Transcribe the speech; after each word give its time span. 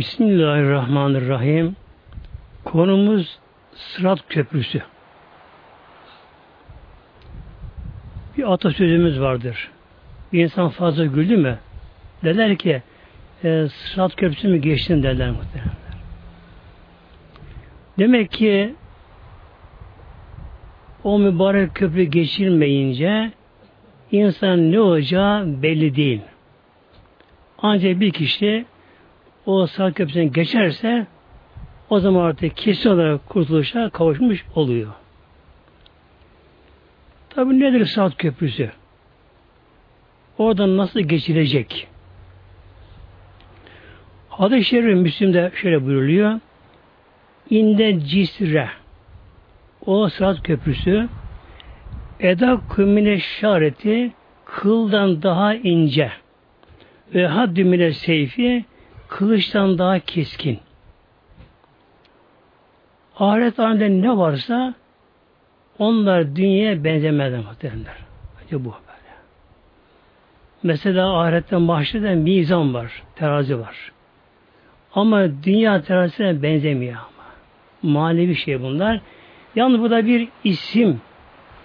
Bismillahirrahmanirrahim. 0.00 1.76
Konumuz 2.64 3.38
Sırat 3.74 4.28
Köprüsü. 4.28 4.82
Bir 8.36 8.52
atasözümüz 8.52 9.20
vardır. 9.20 9.70
Bir 10.32 10.44
insan 10.44 10.68
fazla 10.68 11.04
güldü 11.04 11.36
mü 11.36 11.58
derler 12.24 12.56
ki 12.56 12.82
e, 13.44 13.66
Sırat 13.68 14.16
Köprüsü 14.16 14.48
mü 14.48 14.56
geçtin 14.56 15.02
derler 15.02 15.30
muhtemelen. 15.30 15.74
Demek 17.98 18.30
ki 18.30 18.74
o 21.04 21.18
mübarek 21.18 21.74
köprü 21.74 22.02
geçilmeyince 22.02 23.32
insan 24.12 24.72
ne 24.72 24.80
olacağı 24.80 25.62
belli 25.62 25.96
değil. 25.96 26.20
Ancak 27.58 28.00
bir 28.00 28.10
kişi 28.10 28.64
o 29.46 29.66
sağ 29.66 29.92
köprüsünden 29.92 30.32
geçerse 30.32 31.06
o 31.90 32.00
zaman 32.00 32.24
artık 32.24 32.56
kesin 32.56 32.90
olarak 32.90 33.28
kurtuluşa 33.28 33.90
kavuşmuş 33.90 34.44
oluyor. 34.54 34.92
Tabi 37.30 37.60
nedir 37.60 37.86
saat 37.86 38.16
köprüsü? 38.16 38.70
Oradan 40.38 40.76
nasıl 40.76 41.00
geçilecek? 41.00 41.88
Hadis-i 44.28 44.64
Şerif 44.64 44.96
Müslim'de 44.96 45.52
şöyle 45.54 45.86
buyuruluyor. 45.86 46.40
İnde 47.50 48.00
cisre 48.00 48.68
o 49.86 50.08
saat 50.08 50.42
köprüsü 50.42 51.08
eda 52.20 52.60
kümine 52.76 53.18
şareti 53.18 54.12
kıldan 54.44 55.22
daha 55.22 55.54
ince 55.54 56.12
ve 57.14 57.26
haddümüne 57.26 57.92
seyfi 57.92 58.64
kılıçtan 59.10 59.78
daha 59.78 59.98
keskin. 59.98 60.58
Ahiret 63.18 63.58
alemde 63.58 64.02
ne 64.02 64.16
varsa 64.16 64.74
onlar 65.78 66.36
dünyaya 66.36 66.84
benzemezler 66.84 67.38
muhtemelenler. 67.38 67.96
Acaba 68.44 68.64
bu 68.64 68.70
böyle. 68.70 69.14
Mesela 70.62 71.20
ahirette 71.20 71.56
mahşerde 71.56 72.14
mizan 72.14 72.74
var, 72.74 73.02
terazi 73.16 73.58
var. 73.58 73.92
Ama 74.94 75.42
dünya 75.42 75.82
terazisine 75.82 76.42
benzemiyor 76.42 76.96
ama. 76.96 77.92
Manevi 77.92 78.36
şey 78.36 78.62
bunlar. 78.62 79.00
Yalnız 79.54 79.80
burada 79.80 80.06
bir 80.06 80.28
isim 80.44 81.00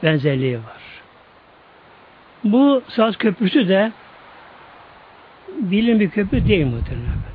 benzerliği 0.04 0.58
var. 0.58 0.82
Bu 2.44 2.82
saat 2.88 3.18
köprüsü 3.18 3.68
de 3.68 3.92
bilim 5.62 6.00
bir 6.00 6.10
köprü 6.10 6.48
değil 6.48 6.66
muhtemelen. 6.66 7.35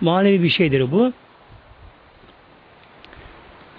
Manevi 0.00 0.42
bir 0.42 0.48
şeydir 0.48 0.92
bu. 0.92 1.12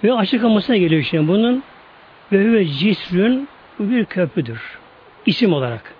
Ve 0.04 0.12
açıklamasına 0.12 0.76
geliyor 0.76 1.02
şimdi 1.02 1.28
bunun 1.28 1.62
ve 2.32 2.52
ve 2.52 2.66
cisrün 2.66 3.48
bir 3.78 4.04
köprüdür. 4.04 4.78
İsim 5.26 5.52
olarak. 5.52 5.94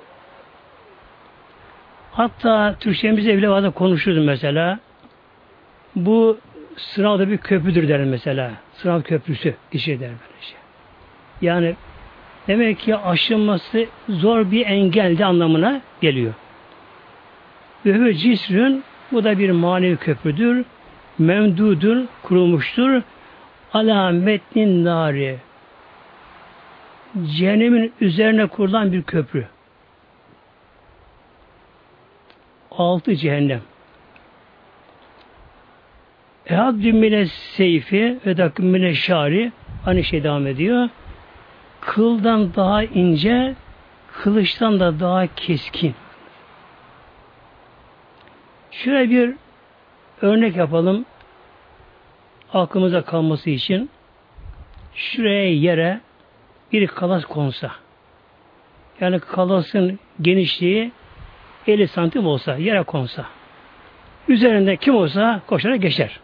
Hatta 2.13 2.77
Türkçemizde 2.81 3.37
bile 3.37 3.51
bazen 3.51 3.71
konuşuruz 3.71 4.25
mesela. 4.27 4.79
Bu 5.97 6.39
sınavda 6.77 7.29
bir 7.29 7.39
köprüdür 7.39 7.89
der 7.89 8.05
mesela. 8.05 8.51
Sınav 8.75 9.03
köprüsü 9.03 9.55
kişi 9.73 10.01
der 10.01 10.11
böylece. 10.11 10.55
Yani 11.41 11.75
demek 12.49 12.79
ki 12.79 12.97
aşılması 12.97 13.87
zor 14.09 14.51
bir 14.51 14.67
engeldi 14.67 15.25
anlamına 15.25 15.81
geliyor. 16.01 16.35
Ve 17.87 18.05
ve 18.05 18.15
cisrün 18.15 18.85
bu 19.13 19.25
da 19.25 19.39
bir 19.39 19.51
manevi 19.51 19.97
köprüdür. 19.97 20.65
Memdudur, 21.19 22.05
kurulmuştur. 22.23 23.03
Ala 23.73 24.11
metnin 24.11 24.85
nari. 24.85 25.39
Cehennemin 27.37 27.93
üzerine 28.01 28.47
kurulan 28.47 28.93
bir 28.93 29.03
köprü. 29.03 29.47
Altı 32.71 33.17
cehennem. 33.17 33.61
Ehad 36.47 36.75
mine 36.75 37.27
seyfi 37.27 38.19
ve 38.27 38.37
dakım 38.37 38.67
mine 38.67 38.95
şari 38.95 39.53
aynı 39.87 40.05
şey 40.05 40.25
devam 40.25 40.47
ediyor. 40.47 40.89
Kıldan 41.81 42.55
daha 42.55 42.85
ince, 42.85 43.55
kılıçtan 44.13 44.81
da 44.81 45.01
daha 45.01 45.27
keskin. 45.27 45.95
Şöyle 48.73 49.11
bir 49.11 49.35
örnek 50.23 50.57
yapalım. 50.57 51.05
Aklımıza 52.53 53.03
kalması 53.03 53.51
için. 53.51 53.91
Şuraya 54.95 55.55
yere 55.55 56.01
bir 56.73 56.87
kalas 56.87 57.25
konsa. 57.25 57.71
Yani 59.01 59.21
kalasın 59.21 59.99
genişliği 60.21 60.93
50 61.67 61.89
santim 61.89 62.27
olsa, 62.27 62.57
yere 62.57 62.83
konsa. 62.83 63.27
Üzerinde 64.29 64.77
kim 64.77 64.95
olsa 64.95 65.41
koşarak 65.47 65.83
geçer. 65.83 66.21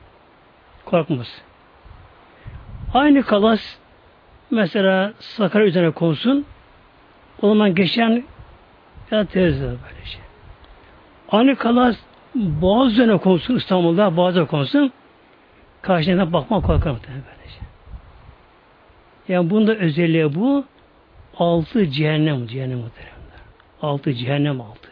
Korkmaz. 0.85 1.43
Aynı 2.95 3.23
kalas 3.23 3.77
mesela 4.51 5.13
Sakarya 5.19 5.67
üzerine 5.67 5.91
konsun 5.91 6.47
o 7.43 7.49
zaman 7.49 7.75
geçen 7.75 8.25
ya 9.11 9.25
teyze 9.25 9.65
böyle 9.65 10.05
şey. 10.05 10.21
Aynı 11.31 11.57
kalas 11.57 11.97
Boğaz 12.35 12.93
üzerine 12.93 13.19
konsun 13.19 13.57
İstanbul'da 13.57 14.17
Boğaz'a 14.17 14.47
konsun 14.47 14.93
karşına 15.83 16.33
bakma 16.33 16.61
korkar 16.61 16.95
böylece. 17.05 17.61
Yani 19.29 19.51
bunda 19.51 19.75
özelliği 19.75 20.35
bu 20.35 20.65
altı 21.37 21.87
cehennem 21.87 22.47
cehennem 22.47 22.79
muhtemelen. 22.79 23.19
Altı 23.83 24.15
cehennem 24.15 24.61
altı. 24.61 24.89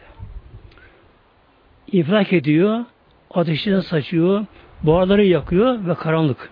İfrak 1.91 2.33
ediyor, 2.33 2.85
ateşini 3.33 3.83
saçıyor, 3.83 4.45
buharları 4.83 5.25
yakıyor 5.25 5.87
ve 5.87 5.95
karanlık. 5.95 6.49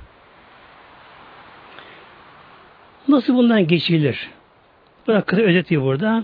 Nasıl 3.07 3.35
bundan 3.35 3.68
geçilir? 3.68 4.29
Buna 5.07 5.22
kısa 5.22 5.41
özeti 5.41 5.81
burada. 5.81 6.24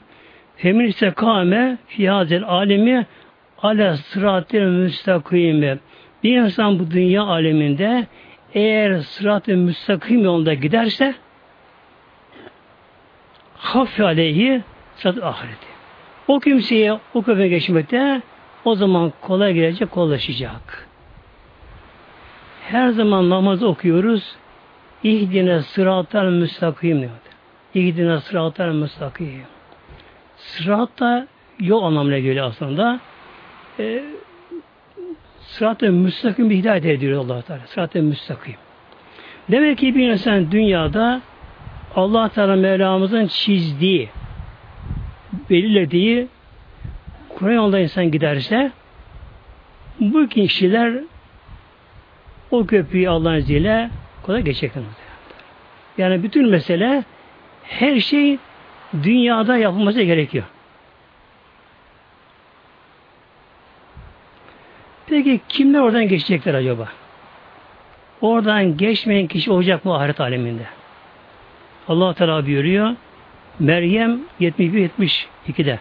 Feministe 0.55 1.11
kâme 1.11 1.77
fiyazel 1.87 2.43
alemi 2.43 3.05
ala 3.63 3.97
sırat-ı 3.97 4.61
müstakime. 4.61 5.77
Bir 6.23 6.37
insan 6.37 6.79
bu 6.79 6.91
dünya 6.91 7.23
aleminde 7.23 8.07
eğer 8.53 8.99
sırat-ı 8.99 9.57
müstakim 9.57 10.23
yolunda 10.23 10.53
giderse 10.53 11.15
hafif 13.57 14.05
aleyhi 14.05 14.61
sırat 14.95 15.23
ahireti. 15.23 15.67
O 16.27 16.39
kimseye 16.39 16.99
o 17.13 17.21
köpeğe 17.21 17.47
geçmekte 17.47 18.21
o 18.65 18.75
zaman 18.75 19.13
kolay 19.21 19.53
gelecek, 19.53 19.91
kolaylaşacak. 19.91 20.87
Her 22.61 22.89
zaman 22.89 23.29
namaz 23.29 23.63
okuyoruz. 23.63 24.35
İhdine 25.03 25.61
sıratel 25.61 26.25
müstakim 26.25 26.99
diyor. 26.99 27.11
İhdine 27.73 28.19
sıratel 28.19 28.67
müstakim. 28.67 29.41
Sırat 30.37 30.99
da 30.99 31.27
yol 31.59 31.83
anlamına 31.83 32.19
geliyor 32.19 32.45
aslında 32.45 32.99
e, 33.79 34.03
sırat-ı 35.41 35.91
müstakim 35.91 36.49
bir 36.49 36.55
hidayet 36.55 36.85
ediyor 36.85 37.23
allah 37.25 37.41
Teala. 37.41 37.67
Sırat-ı 37.67 38.03
müstakim. 38.03 38.55
Demek 39.51 39.77
ki 39.77 39.95
bir 39.95 40.09
insan 40.09 40.51
dünyada 40.51 41.21
allah 41.95 42.29
Teala 42.29 42.55
Mevlamızın 42.55 43.27
çizdiği, 43.27 44.09
belirlediği 45.49 46.27
Kur'an 47.29 47.53
yolda 47.53 47.79
insan 47.79 48.11
giderse 48.11 48.71
bu 49.99 50.27
kişiler 50.27 50.93
o 52.51 52.65
köprüyü 52.65 53.09
Allah'ın 53.09 53.37
izniyle 53.37 53.89
kolay 54.23 54.41
geçecekler. 54.41 54.83
Yani 55.97 56.23
bütün 56.23 56.49
mesele 56.49 57.03
her 57.63 57.99
şey 57.99 58.37
dünyada 59.03 59.57
yapılması 59.57 60.01
gerekiyor. 60.01 60.45
Peki 65.11 65.41
kimler 65.49 65.79
oradan 65.79 66.07
geçecekler 66.07 66.53
acaba? 66.53 66.87
Oradan 68.21 68.77
geçmeyen 68.77 69.27
kişi 69.27 69.51
olacak 69.51 69.85
mı 69.85 69.95
ahiret 69.95 70.21
aleminde? 70.21 70.63
Allah 71.87 72.13
Teala 72.13 72.45
buyuruyor. 72.45 72.95
Meryem 73.59 74.19
71-72'de. 74.41 75.79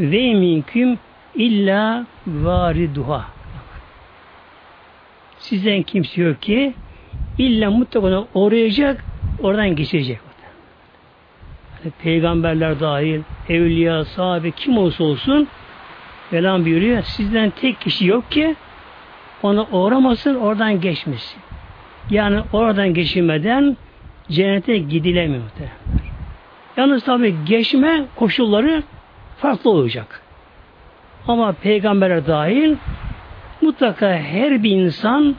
Ve 0.00 0.34
minküm 0.34 0.98
illa 1.34 2.06
variduha. 2.26 3.24
Sizden 5.38 5.82
kimse 5.82 6.22
yok 6.22 6.42
ki 6.42 6.74
illa 7.38 7.70
mutlaka 7.70 8.24
uğrayacak, 8.34 9.04
oradan 9.42 9.76
geçecek. 9.76 10.18
Yani 11.84 11.92
peygamberler 12.02 12.80
dahil, 12.80 13.20
evliya, 13.48 14.04
sahabe 14.04 14.50
kim 14.50 14.78
olsa 14.78 15.04
olsun 15.04 15.48
Velan 16.32 16.64
buyuruyor. 16.64 17.02
Sizden 17.02 17.50
tek 17.50 17.80
kişi 17.80 18.06
yok 18.06 18.30
ki 18.30 18.56
ona 19.42 19.66
uğramasın, 19.72 20.34
oradan 20.34 20.80
geçmesin. 20.80 21.40
Yani 22.10 22.40
oradan 22.52 22.94
geçilmeden 22.94 23.76
cennete 24.30 24.78
gidilemiyor. 24.78 25.42
Yalnız 26.76 27.04
tabi 27.04 27.34
geçme 27.46 28.04
koşulları 28.16 28.82
farklı 29.38 29.70
olacak. 29.70 30.22
Ama 31.28 31.52
peygambere 31.52 32.26
dahil 32.26 32.76
mutlaka 33.60 34.08
her 34.08 34.62
bir 34.62 34.70
insan 34.70 35.36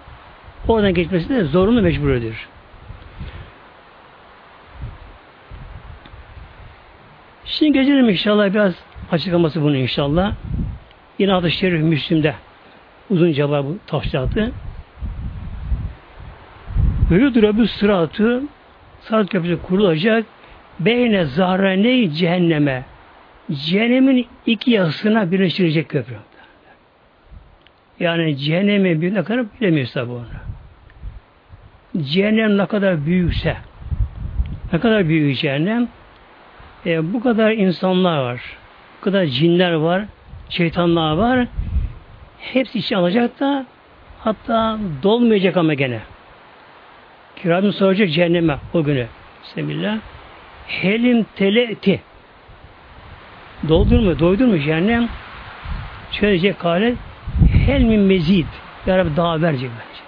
oradan 0.68 0.94
geçmesine 0.94 1.44
zorunlu 1.44 1.82
mecburdur. 1.82 2.50
Şimdi 7.46 7.74
geçelim 7.74 8.10
inşallah 8.10 8.54
biraz 8.54 8.74
açıklaması 9.12 9.62
bunu 9.62 9.76
inşallah. 9.76 10.34
Yine 11.20 11.34
adı 11.34 11.52
şerif 11.52 11.82
Müslim'de 11.82 12.36
uzunca 13.10 13.50
var 13.50 13.66
bu 13.66 13.78
tafsiratı. 13.88 14.52
Öyüdür 17.12 17.58
bu 17.58 17.68
sıratı 17.68 18.44
Sırat 19.02 19.30
köprüsü 19.30 19.62
kurulacak 19.62 20.26
beyne 20.80 21.26
zahrane 21.26 22.10
cehenneme 22.10 22.84
cehennemin 23.52 24.28
iki 24.46 24.72
yasına 24.72 25.32
birleştirecek 25.32 25.90
köprü. 25.90 26.16
Yani 28.00 28.38
cehennemi 28.38 29.02
bir 29.02 29.14
ne 29.14 29.24
kadar 29.24 29.46
bilemiyoruz 29.62 29.94
tabi 29.94 30.12
onu. 30.12 30.26
Cehennem 31.98 32.58
ne 32.58 32.66
kadar 32.66 33.06
büyükse 33.06 33.58
ne 34.74 34.80
kadar 34.80 35.08
büyük 35.08 35.38
cehennem 35.38 35.88
e, 36.86 37.14
bu 37.14 37.20
kadar 37.20 37.52
insanlar 37.52 38.20
var. 38.20 38.42
Bu 39.00 39.04
kadar 39.04 39.26
cinler 39.26 39.74
var. 39.74 40.06
Şeytanlar 40.50 41.14
var. 41.14 41.48
Hepsi 42.40 42.80
içine 42.80 42.98
alacak 42.98 43.40
da 43.40 43.66
hatta 44.20 44.80
dolmayacak 45.04 45.58
ama 45.58 45.74
gene. 45.74 46.00
Kirabim 47.36 47.74
soracak 47.74 48.12
cehenneme 48.12 48.58
o 48.74 48.84
günü. 48.84 49.08
Bismillah. 49.44 49.98
Helim 50.68 51.26
teleti. 51.36 52.02
Doldun 53.70 54.04
mu? 54.04 54.48
Mu 54.48 54.60
cehennem? 54.60 55.10
Şöyle 56.12 56.32
diyecek 56.32 56.66
hale 56.66 56.96
hel 57.66 57.82
min 57.82 58.00
mezid. 58.00 58.46
Ya 58.86 58.98
Rabbi 58.98 59.16
daha 59.16 59.42
verecek 59.42 59.70
bence. 59.70 60.04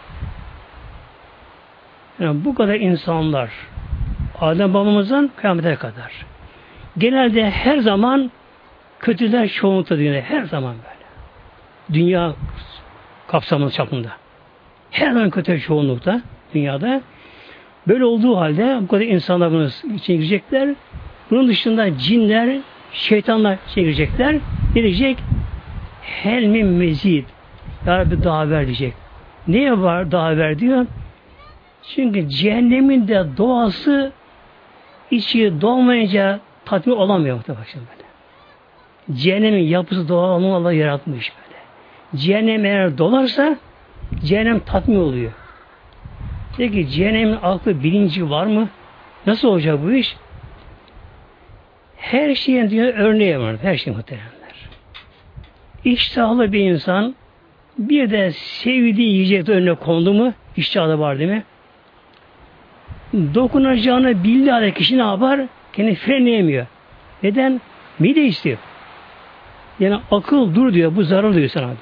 Yani 2.26 2.46
bu 2.46 2.56
kadar 2.56 2.76
insanlar 2.76 3.50
Adem 4.42 4.74
babamızdan 4.74 5.32
kıyamete 5.38 5.76
kadar. 5.76 6.26
Genelde 6.98 7.50
her 7.50 7.78
zaman 7.78 8.32
kötüler 9.02 9.48
çoğunlukta 9.48 9.98
dünyada. 9.98 10.22
Her 10.22 10.44
zaman 10.44 10.76
böyle. 10.76 11.02
Dünya 12.00 12.34
kapsamında 13.28 13.72
çapında. 13.72 14.10
Her 14.92 15.12
zaman 15.12 15.30
kötüler 15.30 15.60
çoğunlukta 15.60 16.22
dünyada. 16.54 17.02
Böyle 17.88 18.06
olduğu 18.06 18.38
halde 18.38 18.78
bu 18.82 18.88
kadar 18.88 19.06
insanlar 19.06 19.52
bunun 19.52 19.72
içine 19.96 20.16
girecekler. 20.16 20.76
Bunun 21.32 21.48
dışında 21.48 21.98
cinler, 21.98 22.58
şeytanlar 22.92 23.58
içine 23.68 23.84
girecekler. 23.84 24.36
Ne 24.76 24.84
diyecek? 24.84 25.18
Helmin 26.02 26.68
mezid. 26.68 27.26
Ya 27.86 27.98
Rabbi 27.98 28.24
daha 28.24 28.50
ver 28.50 28.66
diyecek. 28.66 28.94
Niye 29.48 29.82
var 29.82 30.12
daha 30.12 30.38
ver 30.38 30.60
diyor? 30.60 30.86
Çünkü 31.96 32.30
cehennemin 32.30 33.08
de 33.08 33.26
doğası 33.38 34.12
içi 35.12 35.62
dolmayınca 35.62 36.40
tatmin 36.66 36.94
olamıyor 36.94 37.36
muhtemelen. 37.36 37.66
Cehennemin 39.14 39.64
yapısı 39.64 40.10
doğal 40.10 40.38
onu 40.38 40.56
Allah 40.56 40.74
yaratmış 40.74 41.34
böyle. 41.38 41.60
Cehennem 42.22 42.66
eğer 42.66 42.98
dolarsa 42.98 43.56
cehennem 44.24 44.60
tatmin 44.60 45.00
oluyor. 45.00 45.32
Peki 46.58 46.90
cehennemin 46.90 47.38
aklı 47.42 47.84
bilinci 47.84 48.30
var 48.30 48.46
mı? 48.46 48.70
Nasıl 49.28 49.48
olacak 49.48 49.80
bu 49.84 49.92
iş? 49.92 50.16
Her 51.98 52.36
şeyin 52.36 52.70
dünya 52.70 52.86
örneği 52.86 53.40
var. 53.40 53.56
Her 53.62 53.78
şey 53.78 53.94
muhtemelenler. 53.94 54.32
İştahlı 55.86 56.54
bir 56.54 56.60
insan 56.60 57.16
bir 57.78 58.12
de 58.12 58.32
sevdiği 58.32 59.14
yiyecek 59.14 59.50
önüne 59.50 59.74
kondu 59.74 60.14
mu 60.14 60.34
iştahı 60.58 61.00
var 61.00 61.20
değil 61.20 61.30
mi? 61.30 61.44
Dokunacağını 63.14 64.24
bildiği 64.24 64.52
halde 64.52 64.72
kişi 64.72 64.98
ne 64.98 65.02
yapar? 65.02 65.42
Kendi 65.74 65.96
frenleyemiyor. 65.96 66.66
Neden? 67.24 67.62
Mide 68.00 68.24
istiyor. 68.24 68.58
Yani 69.80 70.00
akıl 70.12 70.56
dur 70.56 70.74
diyor. 70.74 70.96
Bu 70.96 71.04
zarar 71.04 71.34
diyor 71.34 71.50
sana 71.50 71.68
böyle. 71.68 71.78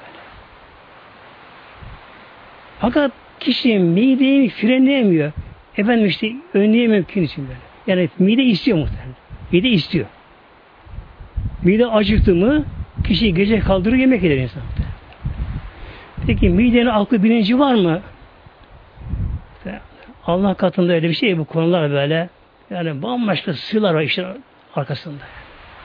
Fakat 2.80 3.12
kişi 3.40 3.78
mideyi 3.78 4.48
frenleyemiyor. 4.48 5.32
Efendim 5.76 6.06
işte 6.06 6.32
önleyemiyor 6.54 6.98
mümkün 6.98 7.22
için 7.22 7.48
böyle. 7.48 7.58
Yani 7.86 8.08
mide 8.18 8.42
istiyor 8.42 8.78
muhtemelen. 8.78 9.14
Mide 9.52 9.68
istiyor. 9.68 10.06
Mide 11.62 11.86
acıktı 11.86 12.34
mı 12.34 12.64
kişi 13.04 13.34
gece 13.34 13.60
kaldırır 13.60 13.96
yemek 13.96 14.24
eder 14.24 14.36
insan. 14.36 14.62
Peki 16.26 16.48
midenin 16.48 16.86
aklı 16.86 17.22
bilinci 17.22 17.58
var 17.58 17.74
mı? 17.74 18.00
Allah 20.26 20.54
katında 20.54 20.92
öyle 20.92 21.08
bir 21.08 21.14
şey 21.14 21.38
bu 21.38 21.44
konular 21.44 21.90
böyle. 21.90 22.28
Yani 22.70 23.02
bambaşka 23.02 23.54
sırlar 23.54 23.94
var 23.94 24.00
işin 24.02 24.26
arkasında. 24.74 25.22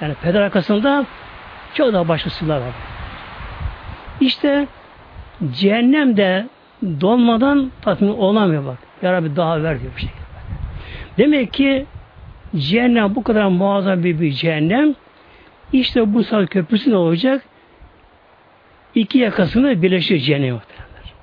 Yani 0.01 0.13
peder 0.23 0.41
arkasında 0.41 1.05
çok 1.75 1.93
daha 1.93 2.07
başka 2.07 2.29
sırlar 2.29 2.57
var. 2.57 2.73
İşte 4.21 4.67
cehennemde 5.51 6.47
dolmadan 7.01 7.71
tatmin 7.81 8.09
olamıyor 8.09 8.65
bak. 8.65 8.77
Ya 9.01 9.13
Rabbi 9.13 9.35
daha 9.35 9.63
ver 9.63 9.81
diyor 9.81 9.91
bu 9.95 9.99
şekilde. 9.99 10.25
Demek 11.17 11.53
ki 11.53 11.85
cehennem 12.55 13.15
bu 13.15 13.23
kadar 13.23 13.45
muazzam 13.45 14.03
bir, 14.03 14.19
bir 14.19 14.31
cehennem. 14.31 14.95
İşte 15.73 16.13
bu 16.13 16.23
saat 16.23 16.49
köprüsü 16.49 16.91
ne 16.91 16.95
olacak? 16.95 17.43
İki 18.95 19.17
yakasını 19.17 19.81
birleştiriyor 19.81 20.25
cehennem 20.25 20.61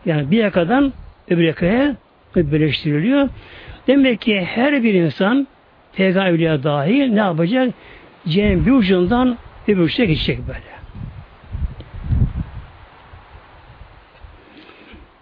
Yani 0.07 0.31
bir 0.31 0.39
yakadan 0.39 0.93
öbür 1.29 1.43
yakaya 1.43 1.97
birleştiriliyor. 2.37 3.29
Demek 3.87 4.21
ki 4.21 4.49
her 4.51 4.83
bir 4.83 4.95
insan 4.95 5.47
peygamberliğe 5.93 6.63
dahil 6.63 7.13
ne 7.13 7.21
yapacak? 7.21 7.75
Cehennem 8.29 8.67
bir 8.67 8.71
ucundan 8.71 9.39
öbür 9.69 9.83
ucuna 9.83 10.07
geçecek 10.07 10.39
böyle. 10.49 10.73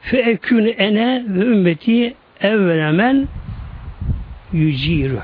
Feekün 0.00 0.74
ene 0.78 1.24
ve 1.28 1.44
ümmeti 1.44 2.14
evvelemen 2.40 3.28
yüciru. 4.52 5.18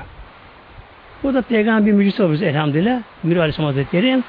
Bu 1.23 1.33
da 1.33 1.41
peygamber 1.41 1.85
bir 1.85 1.91
müjdesi 1.91 2.23
olmuş 2.23 2.41
elhamdülillah. 2.41 3.01
Mürü 3.23 3.39
Aleyhisselam 3.39 3.73
Hazretleri. 3.73 4.23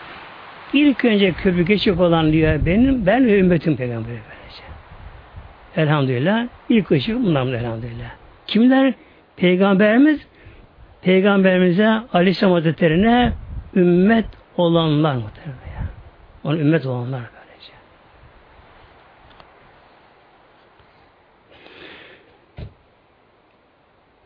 İlk 0.73 1.05
önce 1.05 1.33
köprü 1.33 1.63
geçecek 1.63 2.01
olan 2.01 2.33
diyor 2.33 2.67
benim, 2.67 3.07
ben 3.07 3.27
ve 3.27 3.39
ümmetim 3.39 3.77
peygamberi 3.77 4.19
böylece. 4.29 4.63
Elhamdülillah. 5.77 6.47
İlk 6.69 6.91
ışık 6.91 7.17
bundan 7.17 7.49
elhamdülillah. 7.49 8.11
Kimler? 8.47 8.95
Peygamberimiz 9.37 10.21
Peygamberimize 11.03 11.89
Aleyhisselam 12.13 12.53
Hazretleri'ne 12.53 13.33
ümmet 13.77 14.25
olanlar 14.59 15.15
muhtemelen. 15.15 15.89
Onun 16.45 16.59
ümmet 16.59 16.87
olanlar. 16.87 17.23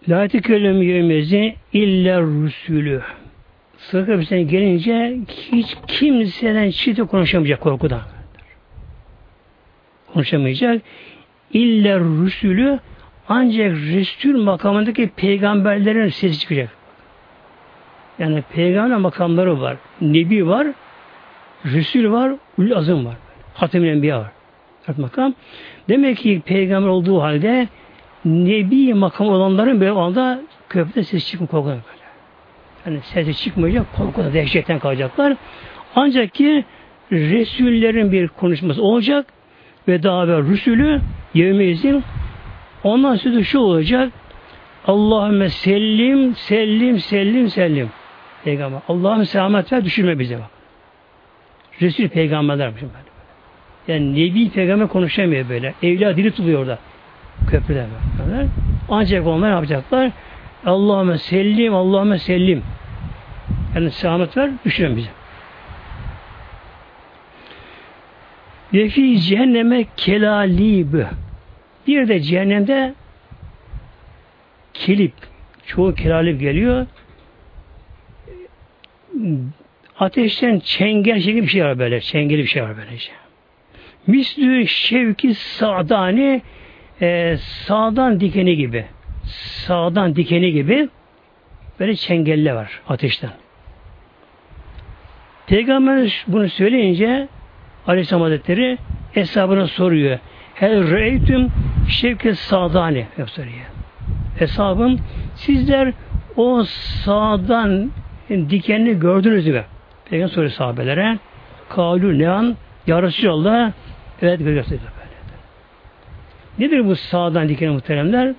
La 0.09 0.29
tekellem 0.29 0.83
yemezi 0.83 1.57
illa 1.73 2.21
rusulü. 2.21 3.03
Sıra 3.79 4.07
kapısına 4.07 4.41
gelince 4.41 5.19
hiç 5.53 5.77
kimseden 5.87 6.71
çiğde 6.71 7.05
konuşamayacak 7.05 7.61
korkudan. 7.61 8.01
Konuşamayacak. 10.13 10.83
İlla 11.53 11.99
rusulü 11.99 12.79
ancak 13.29 13.73
Resul 13.73 14.43
makamındaki 14.43 15.11
peygamberlerin 15.17 16.09
sesi 16.09 16.39
çıkacak. 16.39 16.82
Yani 18.23 18.43
peygamber 18.53 18.97
makamları 18.97 19.61
var. 19.61 19.77
Nebi 20.01 20.47
var. 20.49 20.67
Resul 21.65 22.13
var. 22.13 22.33
Ul 22.59 22.71
azım 22.71 23.07
var. 23.07 23.15
Hatem-i 23.55 23.89
Enbiya 23.89 24.19
var. 24.21 24.31
Makam. 24.97 25.35
Demek 25.89 26.19
ki 26.19 26.43
peygamber 26.47 26.89
olduğu 26.89 27.23
halde 27.23 27.69
Nebi 28.25 28.95
makam 28.95 29.29
olanların 29.29 29.81
böyle 29.81 29.91
anda 29.91 30.41
köprüde 30.69 31.05
ses 31.05 31.27
çıkmıyor 31.27 31.51
korkudan 31.51 31.77
böyle. 31.77 32.03
Yani 32.87 33.01
sesi 33.03 33.35
çıkmayacak, 33.35 33.87
korkuda 33.97 34.33
dehşetten 34.33 34.79
kalacaklar. 34.79 35.37
Ancak 35.95 36.35
ki 36.35 36.65
Resullerin 37.13 38.13
bir 38.13 38.29
konuşması 38.29 38.83
olacak 38.83 39.27
ve 39.89 40.03
daha 40.03 40.29
ve 40.29 40.39
Resulü 40.39 41.01
yevmeyizin 41.35 42.05
ondan 42.85 43.17
sonra 43.17 43.45
şu 43.45 43.59
olacak 43.59 44.13
Allahümme 44.87 45.49
sellim, 45.49 46.35
sellim, 46.35 46.99
sellim, 46.99 47.49
sellim. 47.49 47.91
Peygamber. 48.45 48.81
Allah'ım 48.89 49.27
selamet 49.27 49.73
ver, 49.73 49.85
düşürme 49.85 50.19
bize 50.19 50.39
bak. 50.39 50.51
Resul 51.81 52.09
peygamberler 52.09 52.75
böyle. 52.75 52.87
Yani 53.89 54.15
Nebi 54.15 54.51
Peygamber 54.51 54.89
konuşamıyor 54.89 55.49
böyle. 55.49 55.75
Evliya 55.83 56.17
dili 56.17 56.31
tutuluyor 56.31 56.61
orada. 56.61 56.79
Köprüde 57.51 57.87
böyle. 58.19 58.49
Ancak 58.89 59.27
onlar 59.27 59.51
yapacaklar? 59.51 60.11
Allahümme 60.67 61.19
sellim, 61.19 61.75
Allahümme 61.75 62.19
sellim. 62.19 62.63
Yani 63.75 63.91
selamet 63.91 64.37
ver, 64.37 64.51
düşünün 64.65 64.97
bize. 64.97 65.11
Ve 68.75 68.89
fi 68.89 69.21
cehenneme 69.21 69.85
kelalib. 69.97 70.95
Bir 71.87 72.09
de 72.09 72.21
cehennemde 72.21 72.95
kilip, 74.75 75.13
çoğu 75.67 75.95
kelalip 75.95 76.41
geliyor. 76.41 76.87
Ateşten 79.99 80.59
çengel 80.59 81.21
şekli 81.21 81.43
bir 81.43 81.49
şey 81.49 81.65
var 81.65 81.79
böyle. 81.79 82.01
Çengeli 82.01 82.43
bir 82.43 82.49
şey 82.49 82.63
var 82.63 82.77
böylece. 82.77 83.13
Mislü 84.07 84.67
şevki 84.67 85.35
sağdani 85.35 86.43
e, 87.01 87.37
sağdan 87.37 88.21
dikeni 88.21 88.57
gibi. 88.57 88.85
Sağdan 89.67 90.17
dikeni 90.17 90.53
gibi 90.53 90.89
böyle 91.81 91.97
çengelle 91.97 92.55
var 92.55 92.81
ateşten. 92.89 93.31
Peygamber 95.47 96.25
bunu 96.27 96.49
söyleyince 96.49 97.29
Aleyhisselam 97.87 98.23
Hazretleri 98.23 98.79
hesabına 99.13 99.67
soruyor. 99.67 100.19
Hel 100.55 100.91
reytüm 100.91 101.49
şevke 101.89 102.35
sağdani 102.35 103.07
soruyor. 103.27 103.67
Hesabım 104.39 105.01
sizler 105.35 105.93
o 106.37 106.65
sağdan 106.65 107.91
dikenini 108.29 108.99
gördünüz 108.99 109.47
mü? 109.47 109.65
Peygamber 110.11 110.35
soruyor 110.35 110.53
sahabelere. 110.53 111.19
Kalu 111.69 112.19
nean 112.19 112.57
ya 112.87 113.03
Resulallah 113.03 113.73
evet 114.23 114.39
görüyoruz. 114.39 114.71
Nedir 116.59 116.87
bu 116.87 116.97
sağdan 116.97 117.49
dikeni 117.49 117.71
muhteremler? 117.71 118.35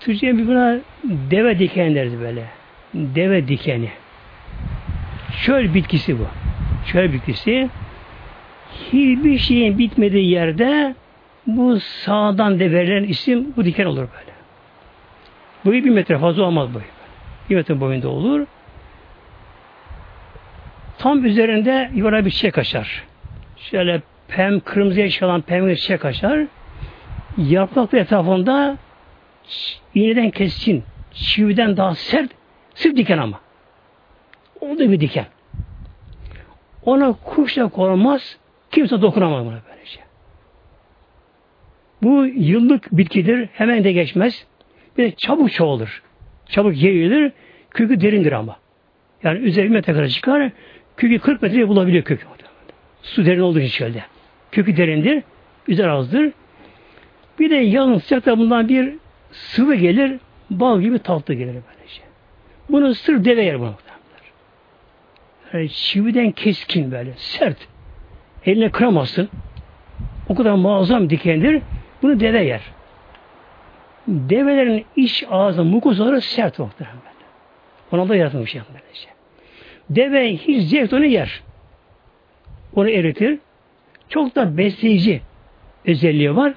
Türkçe'ye 0.00 0.38
bir 0.38 0.46
buna 0.46 0.78
deve 1.04 1.58
dikeni 1.58 1.94
derdi 1.94 2.20
böyle. 2.20 2.44
Deve 2.94 3.48
dikeni. 3.48 3.90
Çöl 5.42 5.74
bitkisi 5.74 6.18
bu. 6.18 6.26
Çöl 6.86 7.12
bitkisi. 7.12 7.70
Hiçbir 8.92 9.38
şeyin 9.38 9.78
bitmediği 9.78 10.30
yerde 10.30 10.94
bu 11.46 11.80
sağdan 11.80 12.60
de 12.60 12.72
verilen 12.72 13.04
isim 13.04 13.52
bu 13.56 13.64
diken 13.64 13.84
olur 13.84 13.96
böyle. 13.98 14.32
Boyu 15.64 15.84
bir 15.84 15.90
metre 15.90 16.18
fazla 16.18 16.42
olmaz 16.42 16.74
boyu. 16.74 16.84
Bir 17.50 17.56
metre 17.56 17.80
boyunda 17.80 18.08
olur. 18.08 18.46
Tam 20.98 21.24
üzerinde 21.24 21.90
yuvarlak 21.94 22.24
bir 22.24 22.30
çiçek 22.30 22.58
açar. 22.58 23.04
Şöyle 23.56 24.02
pem, 24.28 24.60
kırmızıya 24.60 25.10
çalan 25.10 25.40
pembe 25.40 25.76
çiçek 25.76 26.04
açar. 26.04 26.46
Yapraklı 27.36 27.98
etrafında 27.98 28.76
iğneden 29.94 30.30
keskin, 30.30 30.84
çividen 31.12 31.76
daha 31.76 31.94
sert, 31.94 32.30
sık 32.74 32.96
diken 32.96 33.18
ama. 33.18 33.40
O 34.60 34.78
da 34.78 34.90
bir 34.90 35.00
diken. 35.00 35.26
Ona 36.84 37.12
kuş 37.12 37.56
da 37.56 37.68
konmaz, 37.68 38.38
kimse 38.70 39.02
dokunamaz 39.02 39.46
buna 39.46 39.58
böylece. 39.70 40.00
Bu 42.02 42.26
yıllık 42.26 42.92
bitkidir, 42.92 43.48
hemen 43.52 43.84
de 43.84 43.92
geçmez. 43.92 44.46
Bir 44.98 45.04
de 45.04 45.14
çabuk 45.16 45.52
çoğalır. 45.52 46.02
Çabuk 46.48 46.82
yayılır, 46.82 47.32
kökü 47.70 48.00
derindir 48.00 48.32
ama. 48.32 48.56
Yani 49.22 49.38
üzerine 49.38 49.82
tekrar 49.82 50.08
çıkar, 50.08 50.50
kökü 50.96 51.18
40 51.18 51.42
metreye 51.42 51.68
bulabiliyor 51.68 52.04
kökü. 52.04 52.26
Su 53.02 53.26
derin 53.26 53.40
olduğu 53.40 53.60
için 53.60 53.78
çölde. 53.78 54.02
Kökü 54.52 54.76
derindir, 54.76 55.22
üzeri 55.68 55.90
azdır. 55.90 56.32
Bir 57.38 57.50
de 57.50 57.54
yalnız 57.54 58.02
sıcakta 58.02 58.38
bundan 58.38 58.68
bir 58.68 58.94
sıvı 59.32 59.74
gelir, 59.74 60.20
bal 60.50 60.80
gibi 60.80 60.98
tatlı 60.98 61.34
gelir 61.34 61.52
böylece. 61.52 62.02
Bunu 62.68 62.94
sır 62.94 63.24
deve 63.24 63.44
yer 63.44 63.60
bunu. 63.60 63.74
Yani 65.52 65.68
çividen 65.68 66.30
keskin 66.30 66.90
böyle, 66.90 67.12
sert. 67.16 67.68
Eline 68.46 68.70
kıramazsın. 68.70 69.28
O 70.28 70.34
kadar 70.34 70.52
muazzam 70.52 71.10
dikendir. 71.10 71.62
Bunu 72.02 72.20
deve 72.20 72.44
yer. 72.44 72.60
Develerin 74.08 74.86
iç 74.96 75.24
ağzı, 75.30 75.64
mukozaları 75.64 76.20
sert 76.20 76.58
muhtemelen. 76.58 76.98
Ona 77.92 78.08
da 78.08 78.16
yaratılmış 78.16 78.50
şey 78.50 78.60
böylece. 78.68 79.08
Deve 79.90 80.36
hiç 80.36 80.62
zevk 80.62 80.92
onu 80.92 81.04
yer. 81.04 81.42
Onu 82.74 82.90
eritir. 82.90 83.38
Çok 84.08 84.36
da 84.36 84.56
besleyici 84.56 85.20
özelliği 85.86 86.36
var. 86.36 86.52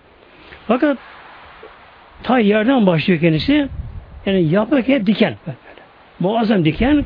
Fakat 0.68 0.98
ta 2.24 2.40
yerden 2.40 2.86
başlıyor 2.86 3.20
kendisi. 3.20 3.68
Yani 4.26 4.44
yaprak 4.44 4.88
hep 4.88 5.06
diken. 5.06 5.36
Böyle. 5.48 5.58
Muazzam 6.20 6.66
diken. 6.66 7.06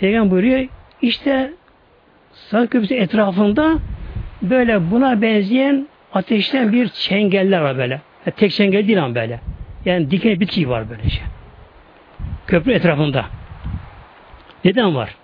Peygamber 0.00 0.30
buyuruyor 0.30 0.68
işte 1.02 1.52
Saat 2.32 2.70
Köprüsü 2.70 2.94
etrafında 2.94 3.78
böyle 4.42 4.90
buna 4.90 5.22
benzeyen 5.22 5.86
ateşten 6.12 6.72
bir 6.72 6.88
çengeller 6.88 7.60
var 7.60 7.78
böyle. 7.78 8.00
Tek 8.30 8.52
çengel 8.52 8.88
değil 8.88 9.04
ama 9.04 9.14
böyle. 9.14 9.40
Yani 9.84 10.10
diken 10.10 10.40
bitki 10.40 10.68
var 10.68 10.90
böylece. 10.90 11.20
Köprü 12.46 12.72
etrafında. 12.72 13.26
Neden 14.64 14.94
var? 14.94 15.16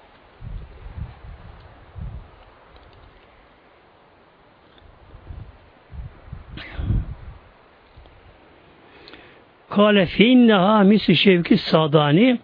Kale 9.71 10.07
feinneha 10.07 10.83
misli 10.83 11.17
şevki 11.17 11.59
sadani 11.59 12.38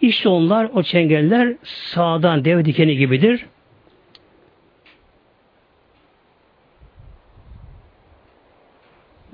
işte 0.00 0.28
onlar 0.28 0.70
o 0.74 0.82
çengeller 0.82 1.54
sağdan 1.62 2.44
dev 2.44 2.64
dikeni 2.64 2.96
gibidir. 2.96 3.46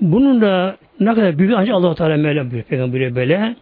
Bunun 0.01 0.41
da 0.41 0.77
ne 0.99 1.13
kadar 1.13 1.37
büyük 1.37 1.53
ancak 1.57 1.75
Allah 1.75 1.95
Teala 1.95 2.17
Mevlam 2.17 2.45
buyuruyor 2.45 2.63
peygamberi 2.63 3.15
böyle. 3.15 3.55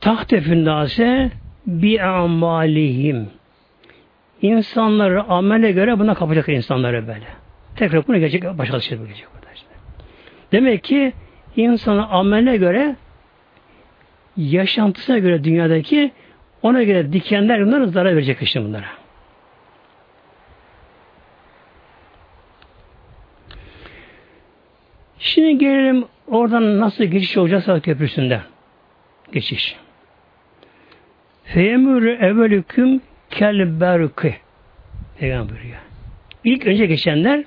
Tahtefün 0.00 0.64
nase 0.64 1.30
bi 1.66 2.02
amalihim. 2.02 3.28
İnsanları 4.42 5.22
amele 5.22 5.72
göre 5.72 5.98
buna 5.98 6.14
kapacak 6.14 6.48
insanları 6.48 7.08
böyle. 7.08 7.26
Tekrar 7.76 8.06
bunu 8.06 8.18
gelecek 8.18 8.44
başka 8.58 8.80
şey 8.80 8.98
gelecek. 8.98 9.26
Demek 10.52 10.84
ki 10.84 11.12
insanın 11.56 12.06
amele 12.10 12.56
göre 12.56 12.96
yaşantısına 14.36 15.18
göre 15.18 15.44
dünyadaki 15.44 16.12
ona 16.62 16.82
göre 16.82 17.12
dikenler 17.12 17.66
bunlara 17.66 17.86
zarar 17.86 18.16
verecek 18.16 18.42
işte 18.42 18.64
bunlara. 18.64 18.99
Şimdi 25.30 25.58
gelelim 25.58 26.04
oradan 26.26 26.80
nasıl 26.80 27.04
geçiş 27.04 27.36
olacak 27.36 27.64
Saat 27.64 27.82
Köprüsü'nde. 27.82 28.40
Geçiş. 29.32 29.76
Feyemür 31.44 32.06
evvelüküm 32.06 33.00
kel 33.30 33.80
berkı. 33.80 34.32
Peygamber 35.18 35.50
buyuruyor. 35.50 35.78
İlk 36.44 36.66
önce 36.66 36.86
geçenler 36.86 37.44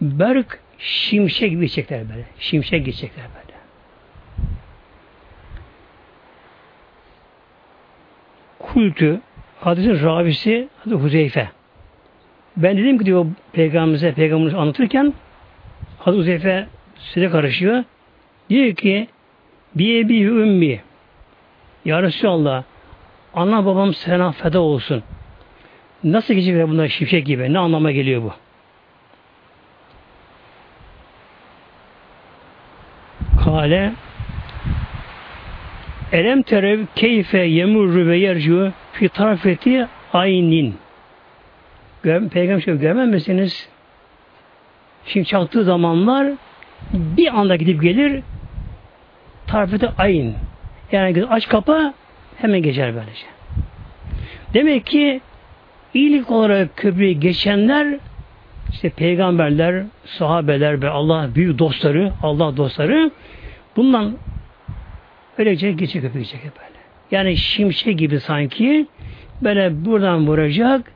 berk 0.00 0.60
şimşek 0.78 1.50
gibi 1.50 1.60
geçecekler 1.60 2.08
böyle. 2.08 2.24
Şimşek 2.38 2.86
geçecekler 2.86 3.24
böyle. 3.24 3.58
kultü 8.58 9.20
hadisin 9.60 10.04
ravisi 10.04 10.68
Hazreti 10.78 11.02
Huzeyfe. 11.02 11.48
Ben 12.56 12.76
dedim 12.78 12.98
ki 12.98 13.06
diyor 13.06 13.26
peygamberimize 13.52 14.12
peygamberimiz 14.12 14.54
anlatırken 14.54 15.14
Hazreti 15.98 16.20
Huzeyfe 16.20 16.66
size 16.96 17.30
karışıyor. 17.30 17.84
Diyor 18.50 18.74
ki 18.74 19.08
bir 19.74 20.04
ebi 20.04 20.22
ümmi 20.22 20.80
Ya 21.84 22.02
Resulallah 22.02 22.64
ana 23.34 23.66
babam 23.66 23.94
sana 23.94 24.32
feda 24.32 24.60
olsun. 24.60 25.02
Nasıl 26.04 26.34
geçecekler 26.34 26.68
bunlar 26.68 26.88
şifşek 26.88 27.26
gibi? 27.26 27.52
Ne 27.52 27.58
anlama 27.58 27.90
geliyor 27.90 28.22
bu? 28.22 28.32
Kale 33.44 33.92
Elem 36.12 36.42
terev 36.42 36.80
keyfe 36.94 37.38
yemurru 37.38 38.06
ve 38.06 38.16
yercu 38.16 38.72
fi 38.92 39.08
tarafeti 39.08 39.88
aynin. 40.12 40.74
Peygamber 42.02 42.60
şöyle 42.60 42.78
görmez? 42.78 43.68
Şimdi 45.06 45.26
çaktığı 45.26 45.64
zamanlar 45.64 46.32
bir 46.92 47.40
anda 47.40 47.56
gidip 47.56 47.82
gelir 47.82 48.22
tarafeti 49.46 49.88
ayın. 49.98 50.34
Yani 50.92 51.24
aç 51.30 51.48
kapa 51.48 51.94
hemen 52.36 52.62
geçer 52.62 52.94
böylece. 52.94 53.26
Demek 54.54 54.86
ki 54.86 55.20
İlk 55.94 56.30
olarak 56.30 56.76
köprüyü 56.76 57.12
geçenler 57.12 57.98
işte 58.70 58.90
peygamberler, 58.90 59.84
sahabeler 60.04 60.82
ve 60.82 60.88
Allah 60.88 61.28
büyük 61.34 61.58
dostları, 61.58 62.12
Allah 62.22 62.56
dostları 62.56 63.10
bundan 63.76 64.16
öylece 65.38 65.72
geçecek 65.72 66.02
köprü 66.02 66.18
geçecek 66.18 66.42
böyle. 66.44 66.80
Yani 67.10 67.36
şimşek 67.36 67.98
gibi 67.98 68.20
sanki 68.20 68.86
böyle 69.42 69.84
buradan 69.84 70.26
vuracak, 70.26 70.92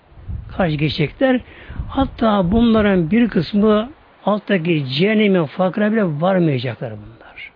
karşı 0.57 0.76
geçecekler. 0.76 1.40
Hatta 1.88 2.52
bunların 2.52 3.11
bir 3.11 3.28
kısmı 3.28 3.90
alttaki 4.25 4.87
cehennemin 4.88 5.44
farkına 5.44 5.92
bile 5.92 6.04
varmayacaklar 6.04 6.92
bunlar. 6.92 7.52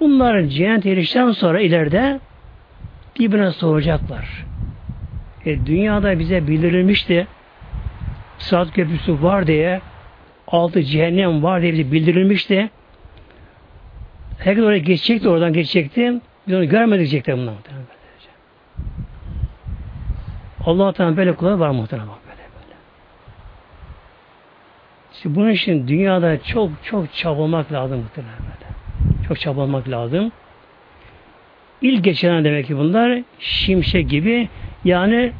Bunlar 0.00 0.42
cehennet 0.42 0.86
erişten 0.86 1.30
sonra 1.30 1.60
ileride 1.60 2.20
birbirine 3.18 3.50
soracaklar. 3.50 4.46
E, 5.44 5.66
dünyada 5.66 6.18
bize 6.18 6.48
bildirilmişti 6.48 7.26
Sırat 8.38 8.72
Köprüsü 8.72 9.22
var 9.22 9.46
diye 9.46 9.80
altı 10.46 10.82
cehennem 10.82 11.42
var 11.42 11.62
diye 11.62 11.72
bize 11.72 11.92
bildirilmişti. 11.92 12.70
Herkes 14.38 14.64
oraya 14.64 14.78
geçecekti, 14.78 15.28
oradan 15.28 15.52
geçecekti. 15.52 16.20
Biz 16.46 16.54
onu 16.54 16.68
görmedik 16.68 16.98
diyecekler 16.98 17.36
bundan. 17.36 17.54
Allah 20.64 20.92
Teala 20.92 21.16
böyle 21.16 21.34
kulları 21.34 21.60
var 21.60 21.70
muhtemelen 21.70 22.08
bak 22.08 22.18
böyle 22.26 22.36
böyle. 22.36 22.74
İşte 25.18 25.34
bunun 25.34 25.50
için 25.50 25.88
dünyada 25.88 26.42
çok 26.42 26.70
çok 26.84 27.14
çabalamak 27.14 27.72
lazım 27.72 27.98
muhtemelen 27.98 28.38
böyle. 28.38 28.72
Çok 29.28 29.40
çabalamak 29.40 29.88
lazım. 29.88 30.32
İlk 31.82 32.04
geçen 32.04 32.44
demek 32.44 32.66
ki 32.66 32.76
bunlar 32.78 33.22
şimşek 33.38 34.10
gibi 34.10 34.48
yani 34.84 35.32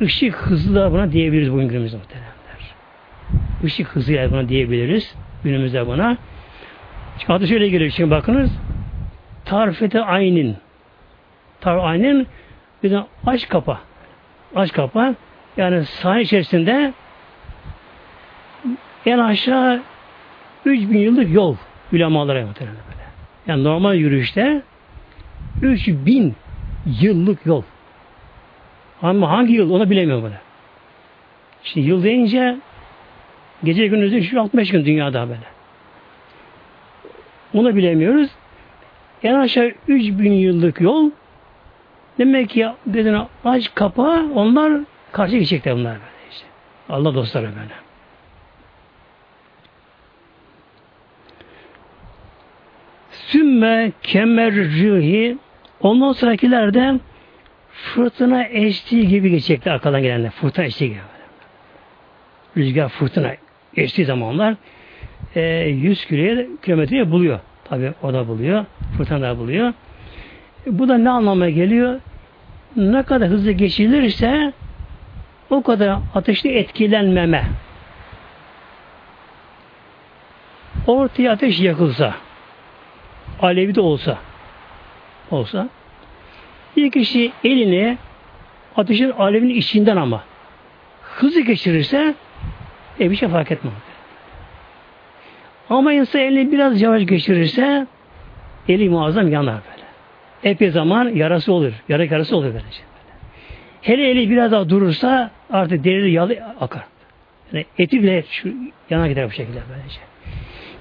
ışık 0.00 0.34
hızlı 0.34 0.92
buna 0.92 1.12
diyebiliriz 1.12 1.52
bugün 1.52 1.68
günümüzde 1.68 1.96
muhtemelen 1.96 2.32
ışık 3.64 3.88
hızıyla 3.88 4.30
buna 4.30 4.48
diyebiliriz. 4.48 5.14
Günümüzde 5.44 5.86
buna. 5.86 6.16
Çünkü 7.18 7.32
adı 7.32 7.48
şöyle 7.48 7.68
geliyor. 7.68 7.90
Şimdi 7.90 8.10
bakınız. 8.10 8.50
Tarifete 9.44 10.00
aynin. 10.00 10.56
Tarif 11.60 11.82
aynin 11.82 12.26
bir 12.82 12.96
aç 13.26 13.48
kapa. 13.48 13.80
Aç 14.54 14.72
kapa. 14.72 15.14
Yani 15.56 15.84
sahne 15.84 16.22
içerisinde 16.22 16.92
en 19.06 19.18
aşağı 19.18 19.82
3000 20.64 20.98
yıllık 20.98 21.34
yol 21.34 21.56
ulemalara 21.92 22.46
muhtemelen 22.46 22.76
böyle. 22.90 23.02
Yani 23.46 23.64
normal 23.64 23.94
yürüyüşte 23.94 24.62
3000 25.62 26.34
yıllık 27.00 27.46
yol. 27.46 27.62
Ama 29.02 29.30
hangi 29.30 29.52
yıl 29.52 29.70
onu 29.70 29.90
bilemiyorum 29.90 30.24
böyle. 30.24 30.40
Şimdi 31.62 31.88
yıl 31.88 32.02
deyince 32.02 32.56
Gece 33.64 33.86
gündüzü 33.86 34.22
şu 34.22 34.40
65 34.40 34.70
gün 34.70 34.84
dünyada 34.84 35.28
böyle. 35.28 35.40
Onu 37.54 37.76
bilemiyoruz. 37.76 38.30
En 39.22 39.34
aşağı 39.34 39.72
3000 39.88 40.32
yıllık 40.32 40.80
yol 40.80 41.10
demek 42.18 42.50
ki 42.50 42.68
dediğine 42.86 43.26
aç 43.44 43.74
kapa 43.74 44.22
onlar 44.34 44.72
karşı 45.12 45.36
geçecekler 45.36 45.74
bunlar 45.74 45.92
böyle 45.92 46.30
işte. 46.30 46.46
Allah 46.88 47.14
dostları 47.14 47.46
böyle. 47.46 47.74
Sümme 53.32 53.92
kemerrihi 54.02 55.38
ondan 55.80 56.12
sonrakilerde 56.12 57.00
fırtına 57.72 58.44
estiği 58.44 59.08
gibi 59.08 59.30
geçecekler 59.30 59.72
arkadan 59.72 60.02
gelenler. 60.02 60.30
Fırtına 60.30 60.64
estiği 60.64 60.90
gibi. 60.90 61.00
Rüzgar 62.56 62.88
fırtına 62.88 63.30
geçtiği 63.74 64.04
zamanlar 64.04 64.54
e, 65.34 65.40
100 65.68 66.06
kilometreye 66.62 67.10
buluyor. 67.10 67.40
Tabi 67.64 67.92
o 68.02 68.12
da 68.12 68.28
buluyor. 68.28 68.64
Fırtına 68.96 69.20
da 69.20 69.38
buluyor. 69.38 69.68
E, 70.66 70.78
bu 70.78 70.88
da 70.88 70.98
ne 70.98 71.10
anlamaya 71.10 71.50
geliyor? 71.50 72.00
Ne 72.76 73.02
kadar 73.02 73.28
hızlı 73.28 73.52
geçilirse 73.52 74.52
o 75.50 75.62
kadar 75.62 75.98
ateşli 76.14 76.50
etkilenmeme. 76.50 77.44
Ortaya 80.86 81.32
ateş 81.32 81.60
yakılsa, 81.60 82.14
alevi 83.40 83.74
de 83.74 83.80
olsa, 83.80 84.18
olsa, 85.30 85.68
bir 86.76 86.90
kişi 86.90 87.32
elini 87.44 87.98
ateşin 88.76 89.10
alevinin 89.10 89.54
içinden 89.54 89.96
ama 89.96 90.24
hızlı 91.02 91.40
geçirirse 91.40 92.14
e 93.00 93.10
bir 93.10 93.16
şey 93.16 93.28
fark 93.28 93.52
etmez. 93.52 93.72
Ama 95.70 95.92
insan 95.92 96.20
elini 96.20 96.52
biraz 96.52 96.82
yavaş 96.82 97.06
geçirirse 97.06 97.86
eli 98.68 98.88
muazzam 98.88 99.32
yanar 99.32 99.60
böyle. 99.70 99.82
Epey 100.44 100.70
zaman 100.70 101.08
yarası 101.08 101.52
olur. 101.52 101.72
Yara 101.88 102.04
yarası 102.04 102.36
olur 102.36 102.44
böylece. 102.44 102.62
Böyle. 102.62 103.12
Hele 103.82 104.10
eli 104.10 104.30
biraz 104.30 104.52
daha 104.52 104.68
durursa 104.68 105.30
artık 105.50 105.84
derili 105.84 106.10
yalı 106.10 106.38
akar. 106.60 106.84
Yani 107.52 107.66
eti 107.78 108.02
bile 108.02 108.24
şu 108.30 108.54
yana 108.90 109.08
gider 109.08 109.26
bu 109.26 109.30
şekilde 109.30 109.60
böylece. 109.70 110.00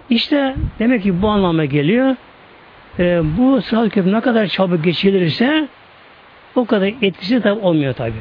İşte 0.09 0.55
demek 0.79 1.03
ki 1.03 1.21
bu 1.21 1.27
anlama 1.27 1.65
geliyor. 1.65 2.15
E, 2.99 3.21
bu 3.37 3.61
sırat 3.61 3.93
köprü 3.93 4.13
ne 4.13 4.21
kadar 4.21 4.47
çabuk 4.47 4.83
geçilirse 4.83 5.67
o 6.55 6.65
kadar 6.65 6.93
etkisi 7.01 7.41
tabi 7.41 7.59
olmuyor 7.59 7.93
tabi. 7.93 8.13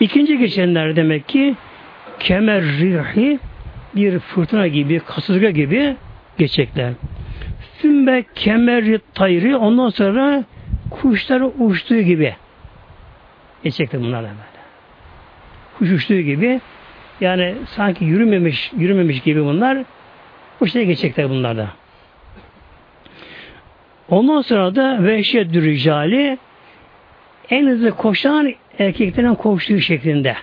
İkinci 0.00 0.38
geçenler 0.38 0.96
demek 0.96 1.28
ki 1.28 1.54
kemer 2.18 2.62
rihi 2.62 3.38
bir 3.96 4.18
fırtına 4.18 4.66
gibi, 4.66 5.00
kasırga 5.00 5.50
gibi 5.50 5.96
geçecekler. 6.38 6.92
Sümme 7.80 8.24
kemeri 8.34 9.00
tayri 9.14 9.56
ondan 9.56 9.88
sonra 9.88 10.44
kuşlar 10.90 11.42
uçtuğu 11.58 12.00
gibi 12.00 12.36
geçecekler 13.64 14.00
bunlar 14.00 14.22
böyle. 14.22 14.34
Kuş 15.78 15.92
uçtuğu 15.92 16.20
gibi 16.20 16.60
yani 17.20 17.54
sanki 17.66 18.04
yürümemiş 18.04 18.72
yürümemiş 18.76 19.20
gibi 19.20 19.44
bunlar 19.44 19.78
bu 20.60 20.66
şekilde 20.66 20.84
geçecekler 20.84 21.30
bunlar 21.30 21.56
da. 21.56 21.68
Ondan 24.10 24.40
sonra 24.40 24.74
da 24.74 25.04
vehşet 25.04 25.54
ricali 25.54 26.38
en 27.50 27.66
hızlı 27.66 27.90
koşan 27.90 28.54
erkeklerin 28.78 29.34
koştuğu 29.34 29.80
şeklinde. 29.80 30.36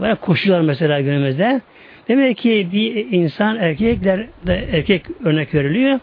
Böyle 0.00 0.14
koşular 0.14 0.60
mesela 0.60 1.00
günümüzde. 1.00 1.60
Demek 2.08 2.38
ki 2.38 2.68
bir 2.72 3.12
insan 3.12 3.56
erkekler 3.56 4.26
de 4.46 4.68
erkek 4.72 5.06
örnek 5.24 5.54
veriliyor. 5.54 6.00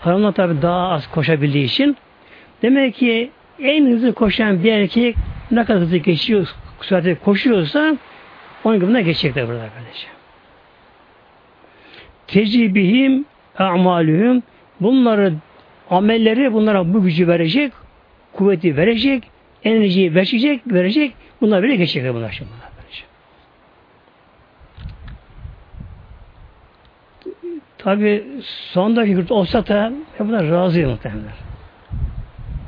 Hanımlar 0.00 0.32
tabi 0.32 0.62
daha 0.62 0.88
az 0.88 1.10
koşabildiği 1.10 1.64
için. 1.64 1.96
Demek 2.62 2.94
ki 2.94 3.30
en 3.58 3.86
hızlı 3.86 4.14
koşan 4.14 4.64
bir 4.64 4.72
erkek 4.72 5.16
ne 5.50 5.64
kadar 5.64 5.80
hızlı 5.80 5.96
geçiyor, 5.96 6.48
süratle 6.80 7.14
koşuyorsa 7.14 7.96
onun 8.64 8.80
gibi 8.80 9.04
geçecekler 9.04 9.48
burada 9.48 9.68
kardeşim. 9.68 10.10
Tecibihim 12.26 13.24
amalühüm 13.58 14.42
bunları 14.82 15.34
amelleri 15.90 16.52
bunlara 16.52 16.94
bu 16.94 17.02
gücü 17.02 17.28
verecek, 17.28 17.72
kuvveti 18.32 18.76
verecek, 18.76 19.22
enerjiyi 19.64 20.14
verecek, 20.14 20.60
verecek. 20.66 21.14
Bunlar 21.40 21.62
böyle 21.62 21.76
geçecekler 21.76 22.14
bunlar 22.14 22.30
şimdi. 22.30 22.50
Tabi 27.78 28.24
sondaki 28.44 29.10
yurt 29.10 29.30
olsa 29.30 29.66
da 29.66 29.92
bunlar 30.18 30.50
razı 30.50 30.86
muhtemelen. 30.86 31.22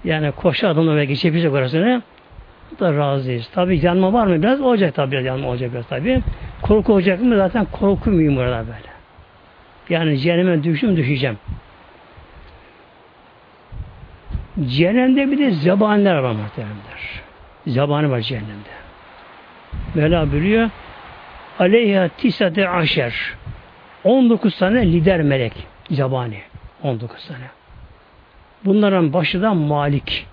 Yani 0.05 0.33
koşu 0.33 0.69
adımla 0.69 0.97
ve 0.97 1.05
geçebilecek 1.05 1.53
orasını 1.53 2.03
da 2.81 2.97
razıyız. 2.97 3.49
Tabi 3.55 3.87
yanma 3.87 4.13
var 4.13 4.27
mı 4.27 4.43
biraz? 4.43 4.61
Olacak 4.61 4.95
tabi 4.95 5.13
biraz 5.13 5.25
yanma 5.25 5.49
olacak 5.49 5.73
biraz 5.73 5.87
tabi. 5.87 6.23
Korku 6.63 6.93
olacak 6.93 7.23
mı? 7.23 7.37
Zaten 7.37 7.65
korku 7.65 8.11
mühim 8.11 8.37
burada 8.37 8.65
böyle. 8.67 8.95
Yani 9.89 10.19
cehenneme 10.19 10.65
düşüm 10.65 10.97
düşeceğim. 10.97 11.39
Cehennemde 14.61 15.31
bir 15.31 15.39
de 15.39 15.51
zebaniler 15.51 16.15
var 16.15 16.33
muhtemelenler. 16.33 17.23
Zebani 17.67 18.11
var 18.11 18.21
cehennemde. 18.21 18.69
Mevla 19.95 20.33
buyuruyor 20.33 20.71
Aleyha 21.59 22.09
tisate 22.09 22.69
aşer 22.69 23.15
19 24.05 24.59
tane 24.59 24.93
lider 24.93 25.23
melek 25.23 25.53
zebani. 25.91 26.39
19 26.83 27.27
tane. 27.27 27.45
Bunların 28.65 29.13
başı 29.13 29.43
da 29.43 29.55
Malik. 29.55 30.27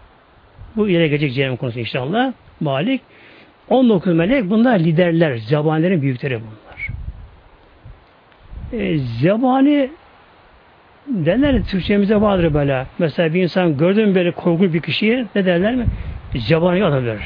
Bu 0.75 0.89
ileri 0.89 1.09
gelecek 1.09 1.33
cehennem 1.33 1.57
konusu 1.57 1.79
inşallah. 1.79 2.33
Malik. 2.59 3.01
19 3.69 4.13
melek 4.13 4.49
bunlar 4.49 4.79
liderler. 4.79 5.37
Zebanilerin 5.37 6.01
büyükleri 6.01 6.39
bunlar. 6.41 6.87
E, 8.83 8.97
zebani 8.97 9.89
derler 11.11 11.63
Türkçemize 11.63 12.21
vardır 12.21 12.53
böyle. 12.53 12.85
Mesela 12.99 13.33
bir 13.33 13.43
insan 13.43 13.77
gördün 13.77 14.15
böyle 14.15 14.31
korkunç 14.31 14.73
bir 14.73 14.81
kişiyi 14.81 15.25
ne 15.35 15.45
derler 15.45 15.75
mi? 15.75 15.85
Zebani 16.35 16.83
olabilir. 16.83 17.19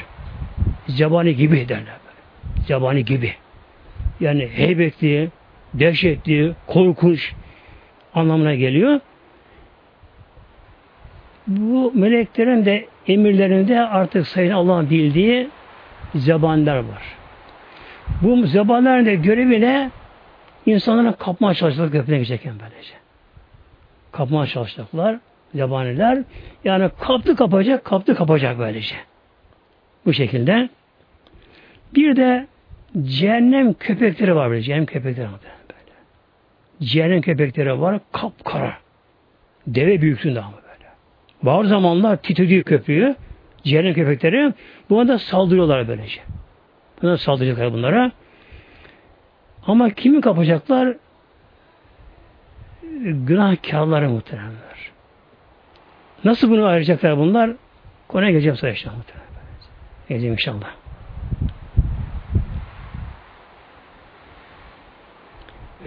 Zebani 0.87 1.35
gibi 1.35 1.69
derler. 1.69 1.95
Zebani 2.67 3.05
gibi. 3.05 3.33
Yani 4.19 4.49
heybetli, 4.53 5.29
dehşetli, 5.73 6.53
korkunç 6.67 7.33
anlamına 8.13 8.55
geliyor. 8.55 8.99
Bu 11.47 11.91
meleklerin 11.95 12.65
de 12.65 12.85
emirlerinde 13.07 13.81
artık 13.81 14.27
sayın 14.27 14.51
Allah'ın 14.51 14.89
bildiği 14.89 15.49
zebaniler 16.15 16.77
var. 16.77 17.03
Bu 18.21 18.45
zebanilerin 18.47 19.05
de 19.05 19.15
görevi 19.15 19.61
ne? 19.61 19.91
İnsanların 20.65 21.11
kapmaya 21.11 21.53
çalışacak 21.53 21.91
köprüne 21.91 22.17
geçerken 22.17 22.53
böylece. 22.59 23.04
Kapmaya 24.15 24.47
çalışacaklar 24.47 25.19
zebaniler. 25.55 26.23
Yani 26.63 26.89
kaptı 26.99 27.35
kapacak, 27.35 27.85
kaptı 27.85 28.15
kapacak 28.15 28.59
böylece. 28.59 28.95
Bu 30.05 30.13
şekilde. 30.13 30.69
Bir 31.95 32.15
de 32.15 32.47
cehennem 33.03 33.73
köpekleri 33.73 34.35
var 34.35 34.49
böyle. 34.49 34.61
Cehennem 34.61 34.85
köpekleri 34.85 35.25
var 35.25 35.39
böyle. 35.41 35.91
Cehennem 36.89 37.21
köpekleri 37.21 37.81
var. 37.81 37.99
Kapkara. 38.11 38.73
Deve 39.67 40.01
büyüklüğünde 40.01 40.39
ama 40.39 40.57
böyle. 40.57 40.89
Bazı 41.43 41.69
zamanlar 41.69 42.17
titrediği 42.17 42.63
köprüyü 42.63 43.15
cehennem 43.63 43.93
köpekleri 43.93 44.53
buna 44.89 45.07
da 45.07 45.19
saldırıyorlar 45.19 45.87
böylece. 45.87 46.21
Buna 47.01 47.17
saldıracaklar 47.17 47.73
bunlara. 47.73 48.11
Ama 49.67 49.89
kimi 49.89 50.21
kapacaklar? 50.21 50.95
Günahkarları 53.03 54.09
muhteremler. 54.09 54.91
Nasıl 56.23 56.49
bunu 56.49 56.65
ayıracaklar 56.65 57.17
bunlar? 57.17 57.51
Konuya 58.07 58.31
geleceğim 58.31 58.57
sonra 58.57 58.71
inşallah. 58.71 58.95
Geleceğim 60.09 60.33
inşallah. 60.33 60.67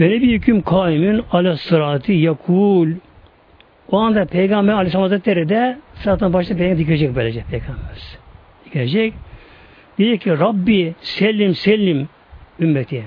Ve 0.01 0.11
bir 0.11 0.33
hüküm 0.33 0.63
kaimin 0.63 1.25
ala 1.33 1.57
sırati 1.57 2.13
yakul. 2.13 2.91
O 3.89 3.99
anda 3.99 4.25
Peygamber 4.25 4.73
Aleyhisselam 4.73 5.03
Hazretleri 5.03 5.49
de 5.49 5.79
sıratın 5.95 6.33
başında 6.33 6.59
Peygamber 6.59 6.79
dikecek 6.79 7.17
böylece 7.17 7.45
Peygamber. 7.51 8.19
Dikecek. 8.65 9.15
Diyor 9.99 10.19
ki 10.19 10.31
Rabbi 10.31 10.95
sellim 11.01 11.55
sellim 11.55 12.09
ümmeti. 12.61 13.05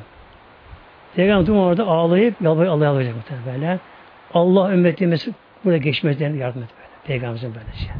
Peygamber 1.15 1.45
tüm 1.45 1.58
orada 1.58 1.88
ağlayıp 1.88 2.41
yalvarıp 2.41 2.71
Allah'a 2.71 2.89
alacak 2.89 3.15
böyle. 3.45 3.80
Allah 4.34 4.74
ümmetimiz 4.74 5.28
burada 5.65 5.78
geçmesinden 5.78 6.34
yardım 6.34 6.63
et 6.63 6.69
böyle. 6.78 6.88
Peygamberimizin 7.08 7.56
böyle 7.56 7.65
şey. 7.74 7.91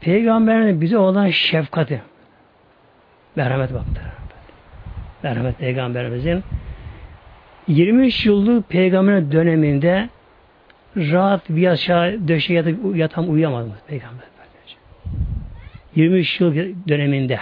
Peygamberin 0.00 0.80
bize 0.80 0.98
olan 0.98 1.28
şefkati 1.28 2.02
merhamet 3.36 3.74
baktı. 3.74 4.02
Merhamet 5.22 5.58
Peygamberimizin 5.58 6.44
23 7.68 8.26
yıllık 8.26 8.68
peygamber 8.68 9.32
döneminde 9.32 10.08
rahat 10.96 11.48
bir 11.48 11.66
aşağı 11.66 12.28
döşe 12.28 12.64
yatam 12.94 13.32
uyuyamadı 13.32 13.70
Peygamber. 13.86 14.30
23 15.96 16.40
yıl 16.40 16.54
döneminde 16.88 17.38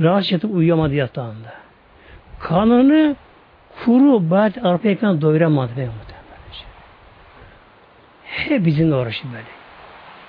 rahat 0.00 0.32
yatıp 0.32 0.54
uyuyamadı 0.54 0.94
yatağında. 0.94 1.52
Kanını 2.40 3.16
kuru 3.84 4.30
bayat 4.30 4.64
arpa 4.64 4.88
ekran 4.88 5.20
doyuramadı. 5.20 5.90
Hep 8.24 8.66
bizimle 8.66 8.94
uğraştı 8.94 9.28
böyle. 9.32 9.44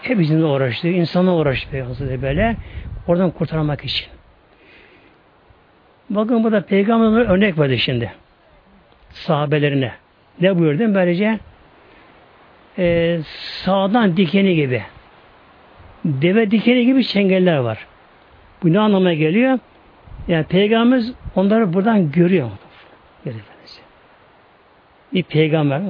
Hep 0.02 0.20
bizimle 0.20 0.46
uğraştı. 0.46 0.88
insanla 0.88 1.34
uğraştı 1.34 1.88
böyle. 2.22 2.56
Oradan 3.08 3.32
kurtarmak 3.32 3.86
için. 3.86 4.08
Bakın 6.10 6.44
burada 6.44 6.66
peygamberler 6.66 7.30
örnek 7.30 7.60
verdi 7.60 7.78
şimdi. 7.78 8.12
Sahabelerine. 9.10 9.92
Ne 10.42 10.60
buyurdu? 10.60 10.94
Böylece 10.94 11.40
e, 12.78 13.20
sağdan 13.64 14.18
dikeni 14.18 14.56
gibi 14.56 14.84
deve 16.06 16.52
dikeni 16.52 16.86
gibi 16.86 17.04
çengeller 17.04 17.58
var. 17.58 17.88
Bu 18.63 18.74
ne 18.74 18.80
anlamına 18.80 19.13
geliyor? 19.13 19.60
Yani 20.28 20.43
peygamberimiz 20.45 21.13
onları 21.36 21.74
buradan 21.74 22.12
görüyor. 22.12 22.50
Bir 25.13 25.24
peygamber? 25.24 25.82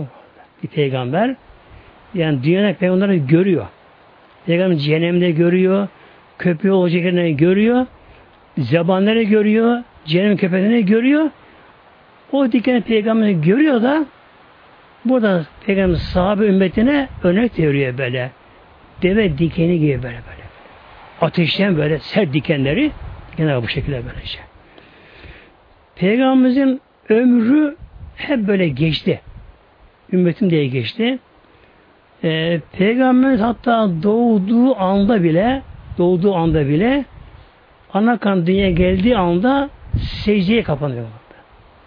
Bir 0.64 0.68
peygamber 0.68 1.36
yani 2.14 2.44
dünyada 2.44 2.74
peygamberleri 2.74 3.28
görüyor. 3.28 3.66
Peygamber 4.46 4.76
cehennemde 4.78 5.32
görüyor, 5.32 5.88
köpeği 6.38 6.74
olacak 6.74 7.04
yerine 7.04 7.32
görüyor, 7.32 7.86
zabanları 8.58 9.24
görüyor, 9.24 9.84
cehennem 10.06 10.38
köpeğini 10.38 10.86
görüyor. 10.86 11.30
O 12.32 12.52
dikeni 12.52 12.82
peygamberi 12.82 13.42
görüyor 13.42 13.82
da 13.82 14.06
burada 15.06 15.46
peygamber 15.66 15.96
sahabe 15.96 16.46
ümmetine 16.46 17.08
örnek 17.24 17.60
veriyor 17.60 17.98
böyle. 17.98 18.32
Deve 19.02 19.38
dikeni 19.38 19.80
gibi 19.80 20.04
böyle 20.04 20.22
böyle. 20.30 20.41
Ateşten 21.22 21.78
böyle 21.78 22.00
sert 22.00 22.34
dikenleri 22.34 22.92
genel 23.38 23.64
bu 23.64 23.68
şekilde 23.68 24.02
böylece. 24.06 24.40
Peygamberimizin 25.96 26.82
ömrü 27.10 27.76
hep 28.16 28.48
böyle 28.48 28.68
geçti. 28.68 29.22
Ümmetim 30.14 30.50
diye 30.50 30.68
geçti. 30.68 31.20
Ee, 32.24 32.60
Peygamberimiz 32.72 33.42
hatta 33.42 33.90
doğduğu 34.04 34.80
anda 34.80 35.24
bile 35.24 35.62
doğduğu 35.98 36.36
anda 36.36 36.68
bile 36.68 37.06
ana 37.94 38.18
kan 38.18 38.48
dünyaya 38.48 38.72
geldiği 38.72 39.18
anda 39.18 39.70
secdeye 39.98 40.64
kapanıyor. 40.64 41.06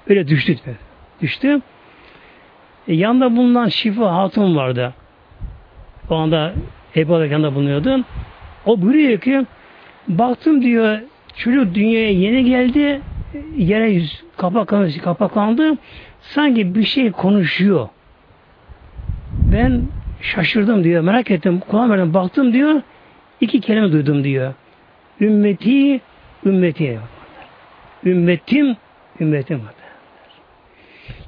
Öyle 0.08 0.28
düştü. 0.28 0.56
Düştü. 1.22 1.60
E, 2.88 2.94
yanında 2.94 3.36
bulunan 3.36 3.68
Şifa 3.68 4.14
Hatun 4.14 4.56
vardı. 4.56 4.94
O 6.10 6.14
anda 6.14 6.52
Ebu 6.96 7.12
yanında 7.12 7.54
bulunuyordu. 7.54 8.04
O 8.66 8.82
buyuruyor 8.82 9.20
ki 9.20 9.46
baktım 10.08 10.62
diyor 10.62 10.98
çocuk 11.36 11.74
dünyaya 11.74 12.12
yeni 12.12 12.44
geldi 12.44 13.00
yere 13.56 13.90
yüz 13.90 14.24
kapaklandı, 14.36 15.00
kapaklandı 15.02 15.76
sanki 16.20 16.74
bir 16.74 16.84
şey 16.84 17.12
konuşuyor. 17.12 17.88
Ben 19.52 19.82
şaşırdım 20.20 20.84
diyor. 20.84 21.02
Merak 21.02 21.30
ettim. 21.30 21.60
Kulağım 21.60 21.90
verdim. 21.90 22.14
Baktım 22.14 22.52
diyor. 22.52 22.82
iki 23.40 23.60
kelime 23.60 23.92
duydum 23.92 24.24
diyor. 24.24 24.54
Ümmeti, 25.20 26.00
ümmeti. 26.46 26.98
Ümmetim, 28.04 28.76
ümmetim. 29.20 29.60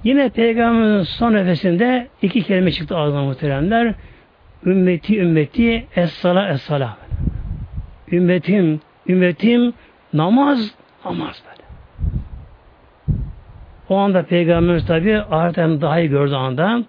Yine 0.05 0.29
Peygamberin 0.29 1.03
son 1.03 1.35
nefesinde 1.35 2.09
iki 2.23 2.43
kelime 2.43 2.73
çıktı 2.73 2.97
ağzına 2.97 3.23
muhteremler. 3.23 3.95
Ümmeti, 4.67 5.19
ümmeti, 5.19 5.87
es-sala, 5.97 6.49
es-sala. 6.49 6.97
Ümmetim, 8.13 8.81
ümmetim, 9.09 9.73
namaz, 10.13 10.75
namaz 11.05 11.43
böyle. 11.47 11.67
O 13.89 13.97
anda 13.97 14.23
Peygamberimiz 14.23 14.87
tabi 14.87 15.19
ahiretten 15.19 15.81
daha 15.81 16.01
iyi 16.01 16.09
gördüğü 16.09 16.35
anda 16.35 16.83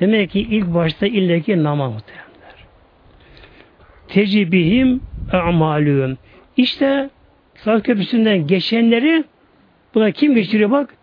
Demek 0.00 0.30
ki 0.30 0.40
ilk 0.40 0.74
başta 0.74 1.06
illeki 1.06 1.62
namaz 1.62 1.92
muhtemelenler. 1.92 2.64
Tecibihim 4.08 5.00
a'malühüm. 5.32 6.18
İşte 6.56 7.10
Sırat 7.54 7.82
Köprüsü'nden 7.82 8.46
geçenleri 8.46 9.24
buna 9.94 10.10
kim 10.10 10.34
geçiriyor 10.34 10.70
bak? 10.70 10.94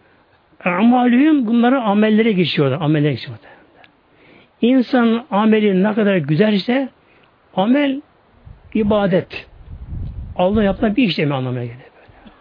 Amalühüm 0.65 1.47
bunları 1.47 1.81
amellere 1.81 2.31
geçiyorlar. 2.31 2.81
Amellere 2.81 3.11
geçiyorlar. 3.11 3.49
İnsan 4.61 5.25
ameli 5.31 5.83
ne 5.83 5.93
kadar 5.93 6.17
güzelse 6.17 6.89
amel 7.55 8.01
ibadet. 8.73 9.47
Allah 10.35 10.63
yapılan 10.63 10.95
bir 10.95 11.03
işlemi 11.03 11.33
anlamaya 11.33 11.65
geliyor. 11.65 11.79
Böyle. 11.79 12.31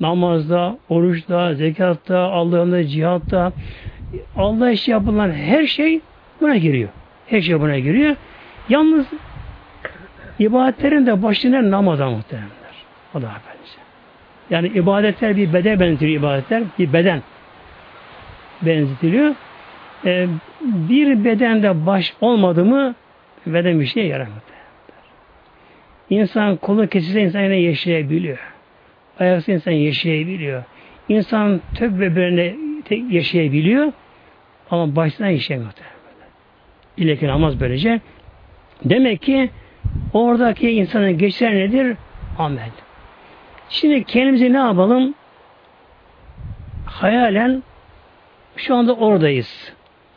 Namazda, 0.00 0.78
oruçta, 0.88 1.54
zekatta, 1.54 2.18
Allah'ın 2.18 2.86
cihatta, 2.86 3.52
Allah 4.36 4.70
için 4.70 4.92
yapılan 4.92 5.30
her 5.32 5.66
şey 5.66 6.00
buna 6.40 6.56
giriyor. 6.56 6.88
Her 7.26 7.40
şey 7.40 7.60
buna 7.60 7.78
giriyor. 7.78 8.16
Yalnız 8.68 9.06
ibadetlerin 10.38 11.06
de 11.06 11.22
başına 11.22 11.70
namaza 11.70 12.10
muhtemelenler. 12.10 12.54
O 13.14 13.22
da 13.22 13.26
efendisi. 13.26 13.78
Yani 14.50 14.68
ibadetler 14.68 15.36
bir 15.36 15.52
beden 15.52 15.80
benzetiyor 15.80 16.12
ibadetler. 16.12 16.62
Bir 16.78 16.92
beden 16.92 17.22
benzetiliyor. 18.62 19.34
Ee, 20.04 20.26
bir 20.60 21.24
bedende 21.24 21.86
baş 21.86 22.14
olmadı 22.20 22.64
mı 22.64 22.94
beden 23.46 23.80
bir 23.80 23.86
şeye 23.86 24.06
yaramıyor. 24.06 24.53
İnsan 26.14 26.56
kolu 26.56 26.88
kesilse 26.88 27.20
insan 27.20 27.40
yine 27.40 27.56
yaşayabiliyor. 27.56 28.38
Ayaksız 29.20 29.48
insan 29.48 29.72
yaşayabiliyor. 29.72 30.64
İnsan 31.08 31.60
tök 31.74 32.00
bebeğine 32.00 32.54
yaşayabiliyor. 33.10 33.92
Ama 34.70 34.96
baştan 34.96 35.30
işlemiyor. 35.30 35.72
İleki 36.96 37.26
namaz 37.26 37.60
böylece 37.60 38.00
Demek 38.84 39.22
ki 39.22 39.50
oradaki 40.12 40.70
insanın 40.70 41.18
geçer 41.18 41.54
nedir? 41.54 41.96
Amel. 42.38 42.70
Şimdi 43.68 44.04
kendimizi 44.04 44.52
ne 44.52 44.56
yapalım? 44.58 45.14
Hayalen 46.86 47.62
şu 48.56 48.74
anda 48.74 48.94
oradayız. 48.94 49.72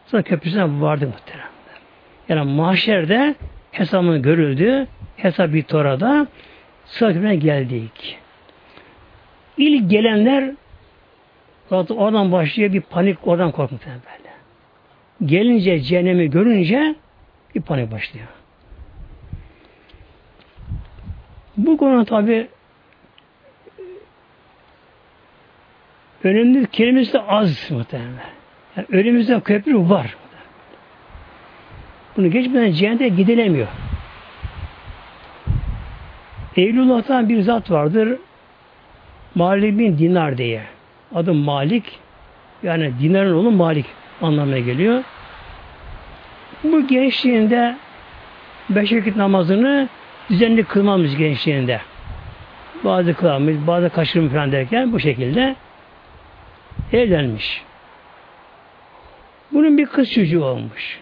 Sonra 0.06 0.24
köprüsüne 0.24 0.82
vardık 0.82 1.08
muhteremler. 1.14 1.48
Yani 2.30 2.52
mahşerde 2.52 3.36
hesabın 3.72 4.22
görüldü. 4.22 4.88
Hesap 5.18 5.54
bir 5.54 5.64
torada 5.64 6.28
sıra 6.86 7.34
geldik. 7.34 8.18
İlk 9.58 9.92
gelenler 9.92 10.52
zaten 11.70 11.96
oradan 11.96 12.32
başlıyor 12.32 12.74
bir 12.74 12.82
panik, 12.82 13.28
oradan 13.28 13.52
korkmuş 13.52 13.82
böyle. 13.86 14.28
Gelince 15.26 15.80
cehennemi 15.80 16.30
görünce 16.30 16.96
bir 17.56 17.62
panik 17.62 17.92
başlıyor. 17.92 18.28
Bu 21.58 21.78
konu 21.78 22.06
tabi 22.06 22.48
önemli 26.24 26.68
kelimesi 26.68 27.14
de 27.14 27.22
az 27.22 27.72
muhtemelen. 27.72 28.12
Yani 28.76 28.88
önümüzde 28.90 29.40
köprü 29.40 29.90
var. 29.90 30.18
Bunu 32.18 32.32
geçmeden 32.32 32.72
cehennete 32.72 33.08
gidilemiyor. 33.08 33.68
Evlullah'tan 36.58 37.30
bir 37.30 37.42
zat 37.42 37.72
vardır. 37.72 38.20
Malik 39.36 39.80
bin 39.80 39.98
Dinar 39.98 40.38
diye. 40.38 40.62
Adı 41.16 41.34
Malik. 41.34 42.00
Yani 42.64 42.94
Dinar'ın 43.02 43.34
oğlu 43.34 43.52
Malik 43.52 43.86
anlamına 44.22 44.60
geliyor. 44.60 45.04
Bu 46.64 46.88
gençliğinde 46.88 47.76
beş 48.70 48.94
vakit 48.94 49.16
namazını 49.16 49.90
düzenli 50.30 50.64
kılmamış 50.64 51.18
gençliğinde. 51.18 51.82
Bazı 52.84 53.14
kılamış, 53.14 53.56
bazı 53.68 53.90
kaçırmış 53.90 54.32
falan 54.34 54.52
derken 54.52 54.94
bu 54.94 55.00
şekilde 55.00 55.56
evlenmiş. 56.94 57.64
Bunun 59.52 59.78
bir 59.78 59.86
kız 59.86 60.12
çocuğu 60.12 60.44
olmuş. 60.44 61.00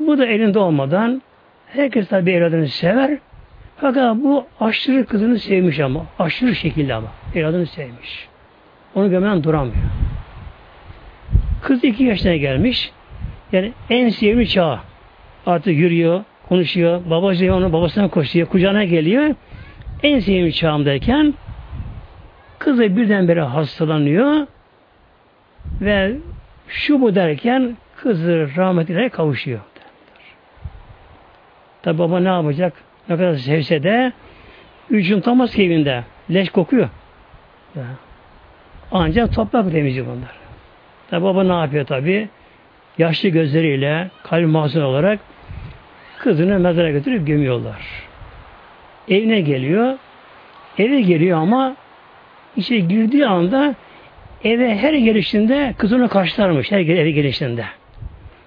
Bu 0.00 0.18
da 0.18 0.26
elinde 0.26 0.58
olmadan 0.58 1.22
herkes 1.66 2.08
tabi 2.08 2.30
evladını 2.30 2.68
sever. 2.68 3.18
Fakat 3.80 4.16
bu 4.16 4.46
aşırı 4.60 5.06
kızını 5.06 5.38
sevmiş 5.38 5.80
ama. 5.80 6.06
Aşırı 6.18 6.54
şekilde 6.54 6.94
ama. 6.94 7.08
Evladını 7.34 7.66
sevmiş. 7.66 8.28
Onu 8.94 9.10
görmeden 9.10 9.44
duramıyor. 9.44 9.76
Kız 11.62 11.84
iki 11.84 12.04
yaşına 12.04 12.36
gelmiş. 12.36 12.92
Yani 13.52 13.72
en 13.90 14.08
sevimli 14.08 14.48
çağ. 14.48 14.80
Artık 15.46 15.74
yürüyor, 15.74 16.24
konuşuyor. 16.48 17.00
Babacığı 17.10 17.54
onu 17.54 17.72
babasına 17.72 18.08
koşuyor. 18.08 18.48
Kucağına 18.48 18.84
geliyor. 18.84 19.34
En 20.02 20.18
sevimli 20.18 20.52
çağımdayken 20.52 21.34
kızı 22.58 22.96
birdenbire 22.96 23.42
hastalanıyor 23.42 24.46
ve 25.80 26.16
şu 26.68 27.00
bu 27.00 27.14
derken 27.14 27.76
kızı 27.96 28.48
rahmetine 28.56 29.08
kavuşuyor. 29.08 29.60
Tabi 31.82 31.98
baba 31.98 32.20
ne 32.20 32.28
yapacak? 32.28 32.72
Ne 33.10 33.16
kadar 33.16 33.34
sevse 33.34 33.82
de 33.82 34.12
üç 34.90 35.10
yutamaz 35.10 35.54
ki 35.54 35.64
evinde. 35.64 36.04
Leş 36.30 36.50
kokuyor. 36.50 36.88
Ya. 37.76 37.82
Ancak 38.92 39.34
toprak 39.34 39.72
temizliği 39.72 40.06
bunlar. 40.06 40.36
Tabi 41.10 41.24
baba 41.24 41.44
ne 41.44 41.52
yapıyor 41.52 41.86
tabi? 41.86 42.28
Yaşlı 42.98 43.28
gözleriyle 43.28 44.10
kalp 44.22 44.46
mahzun 44.46 44.82
olarak 44.82 45.20
kızını 46.18 46.58
mezara 46.58 46.90
götürüp 46.90 47.26
gömüyorlar. 47.26 47.82
Evine 49.08 49.40
geliyor. 49.40 49.98
Eve 50.78 51.00
geliyor 51.00 51.38
ama 51.38 51.76
içeri 52.56 52.88
girdiği 52.88 53.26
anda 53.26 53.74
eve 54.44 54.76
her 54.76 54.94
gelişinde 54.94 55.74
kız 55.78 55.92
onu 55.92 56.08
karşılarmış. 56.08 56.72
Her 56.72 56.78
eve 56.78 57.10
gelişinde. 57.10 57.64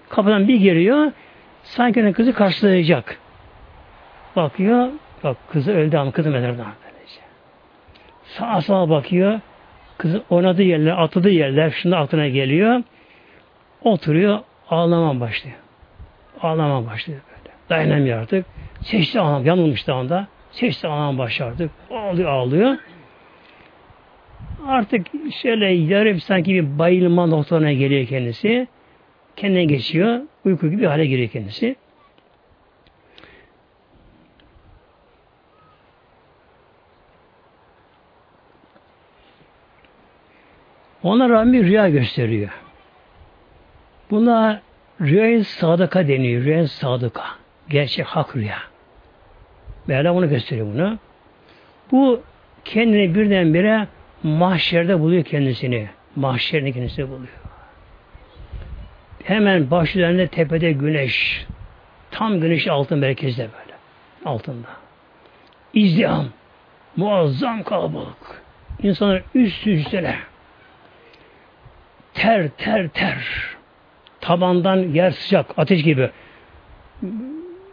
Kapıdan 0.09 0.47
bir 0.47 0.55
giriyor. 0.55 1.11
Sanki 1.63 2.11
kızı 2.11 2.33
karşılayacak. 2.33 3.22
Bakıyor. 4.35 4.89
Bak 5.23 5.37
kızı 5.51 5.71
öldü 5.71 5.97
ama 5.97 6.11
kızı 6.11 6.29
mezardan 6.29 6.67
böylece. 6.83 7.21
Sağa 8.23 8.61
sağa 8.61 8.89
bakıyor. 8.89 9.39
Kızı 9.97 10.23
oynadığı 10.29 10.63
yerler, 10.63 11.03
atladığı 11.03 11.29
yerler 11.29 11.73
şimdi 11.81 11.95
aklına 11.95 12.27
geliyor. 12.27 12.83
Oturuyor. 13.81 14.39
Ağlama 14.69 15.19
başlıyor. 15.19 15.57
Ağlama 16.41 16.85
başlıyor 16.85 17.19
böyle. 17.29 17.55
Dayanamıyor 17.69 18.19
artık. 18.19 18.45
Seçti 18.81 19.19
ağlam. 19.19 19.45
Yanılmış 19.45 19.87
da 19.87 19.93
anda. 19.93 20.27
Seçti 20.51 20.87
ağlam 20.87 21.17
başlıyor 21.17 21.51
artık. 21.51 21.71
Ağlıyor 21.91 22.29
ağlıyor. 22.29 22.77
Artık 24.67 25.07
şöyle 25.41 25.65
yarım 25.65 26.19
sanki 26.19 26.53
bir 26.53 26.79
bayılma 26.79 27.25
noktalarına 27.25 27.73
geliyor 27.73 28.07
kendisi. 28.07 28.67
Kendine 29.35 29.65
geçiyor. 29.65 30.21
Uyku 30.45 30.69
gibi 30.69 30.85
hale 30.85 31.05
giriyor 31.05 31.29
kendisi. 31.29 31.75
Ona 41.03 41.29
rağmen 41.29 41.63
rüya 41.63 41.89
gösteriyor. 41.89 42.49
Buna 44.11 44.61
rüya 45.01 45.43
sadıka 45.43 46.07
deniyor. 46.07 46.43
Rüya 46.43 46.67
sadıka. 46.67 47.23
Gerçek 47.69 48.05
hak 48.05 48.35
rüya. 48.35 48.57
Mevla 49.87 50.13
onu 50.13 50.29
gösteriyor 50.29 50.67
bunu. 50.73 50.97
Bu 51.91 52.21
kendini 52.65 53.15
birdenbire 53.15 53.87
mahşerde 54.23 54.99
buluyor 54.99 55.23
kendisini. 55.23 55.89
Mahşerde 56.15 56.71
kendisini 56.71 57.09
buluyor. 57.09 57.39
Hemen 59.23 59.71
baş 59.71 59.95
üzerinde 59.95 60.27
tepede 60.27 60.71
güneş. 60.71 61.45
Tam 62.11 62.39
güneş 62.39 62.67
altın 62.67 62.99
merkezde 62.99 63.41
böyle. 63.41 63.73
Altında. 64.25 64.67
İzdiham. 65.73 66.25
Muazzam 66.95 67.63
kalabalık. 67.63 68.41
İnsanlar 68.83 69.23
üst 69.35 69.67
üste 69.67 70.15
ter 72.13 72.49
ter 72.49 72.87
ter. 72.87 73.17
Tabandan 74.21 74.77
yer 74.77 75.11
sıcak 75.11 75.45
ateş 75.57 75.83
gibi. 75.83 76.09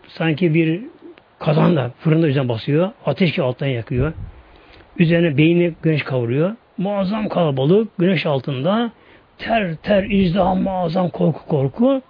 Sanki 0.09 0.55
bir 0.55 0.81
kazanda 1.39 1.91
fırında 1.99 2.27
üzerine 2.27 2.49
basıyor 2.49 2.91
ateş 3.07 3.33
ki 3.33 3.43
alttan 3.43 3.67
yakıyor. 3.67 4.13
Üzerine 4.99 5.37
beyni 5.37 5.73
güneş 5.83 6.03
kavuruyor. 6.03 6.57
Muazzam 6.79 7.29
kalabalık 7.29 7.99
güneş 7.99 8.27
altında 8.27 8.91
ter 9.39 9.75
ter 9.77 10.03
izdiham 10.03 10.63
muazzam 10.63 11.09
korku 11.09 11.47
korku. 11.47 12.03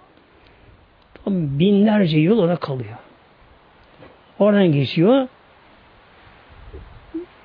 Binlerce 1.27 2.19
yıl 2.19 2.39
orada 2.39 2.55
kalıyor. 2.55 2.95
Oradan 4.39 4.71
geçiyor. 4.71 5.27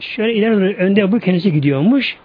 Şöyle 0.00 0.34
ileri 0.34 0.76
önde 0.76 1.12
bu 1.12 1.20
kendisi 1.20 1.52
gidiyormuş 1.52 2.18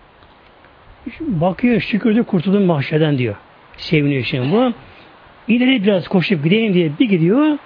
Bakıyor 1.20 1.82
şükürdü 1.82 2.24
kurtuldum 2.24 2.64
mahşeden 2.64 3.18
diyor. 3.18 3.36
Seviniyor 3.78 4.24
şimdi 4.24 4.52
bu. 4.52 4.74
İleri 5.48 5.84
biraz 5.84 6.08
koşup 6.08 6.44
gideyim 6.44 6.74
diye 6.74 6.92
bir 7.00 7.10
gidiyor. 7.10 7.58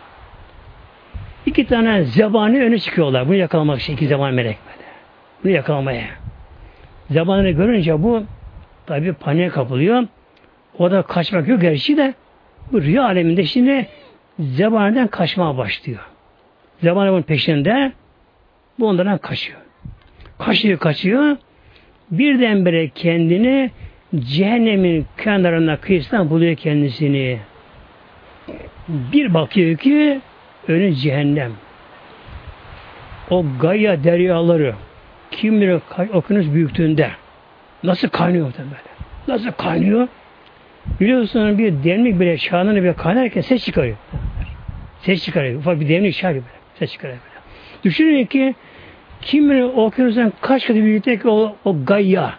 İki 1.45 1.67
tane 1.67 2.04
zebani 2.04 2.63
öne 2.63 2.80
çıkıyorlar. 2.80 3.28
Bunu 3.28 3.36
yakalamak 3.36 3.82
için 3.82 3.93
iki 3.93 4.08
zebani 4.08 4.36
melek 4.36 4.58
böyle. 4.65 4.88
Bunu 5.43 5.52
yakalamaya. 5.52 6.08
Zebanını 7.10 7.50
görünce 7.50 8.04
bu 8.04 8.24
tabi 8.86 9.13
paniğe 9.13 9.50
kapılıyor. 9.50 10.08
O 10.78 10.91
da 10.91 11.02
kaçmak 11.02 11.48
yok 11.48 11.62
gerçi 11.62 11.98
de 11.98 12.13
bu 12.71 12.82
rüya 12.82 13.04
aleminde 13.04 13.45
şimdi 13.45 13.88
zebaniden 14.39 15.08
kaçmaya 15.08 15.58
başlıyor. 15.58 16.00
Zebani 16.84 17.12
bunun 17.12 17.21
peşinde 17.21 17.91
bu 18.80 18.88
onlardan 18.88 19.17
kaçıyor. 19.17 19.60
Kaçıyor 20.39 20.80
kaçıyor 20.80 21.38
birdenbire 22.12 22.89
kendini 22.89 23.72
cehennemin 24.20 25.06
kenarında 25.24 25.78
kıyısından 25.78 26.30
buluyor 26.30 26.56
kendisini. 26.56 27.39
Bir 28.88 29.34
bakıyor 29.34 29.78
ki 29.78 30.22
önü 30.68 30.96
cehennem. 30.96 31.52
O 33.30 33.46
gaya 33.62 34.04
deryaları 34.04 34.76
kim 35.32 35.62
bilir 35.62 35.80
okyanus 36.13 36.54
büyüklüğünde 36.54 37.12
nasıl 37.84 38.08
kaynıyor 38.10 38.54
böyle? 38.58 38.96
Nasıl 39.28 39.52
kaynıyor? 39.52 40.08
Biliyorsunuz 41.00 41.58
bir 41.58 41.84
demlik 41.84 42.20
bile 42.20 42.38
çağını 42.38 42.76
bile 42.76 42.94
kaynarken 42.94 43.41
ses 43.41 43.65
çıkarıyor. 43.65 43.98
Ses 45.02 45.24
çıkarıyor. 45.24 45.60
Ufak 45.60 45.80
bir 45.80 45.89
demlik 45.89 46.15
çağ 46.15 46.32
gibi. 46.32 46.44
Ses 46.80 46.91
çıkarıyor. 46.91 47.20
Böyle. 47.20 47.36
Düşünün 47.84 48.26
ki 48.26 48.56
kim 49.21 49.49
bilir 49.49 49.63
okyanusun 49.63 50.34
kaç 50.41 50.67
katı 50.67 50.80
büyüklükte 50.84 51.30
o, 51.30 51.56
o 51.65 51.75
Gayya 51.86 52.34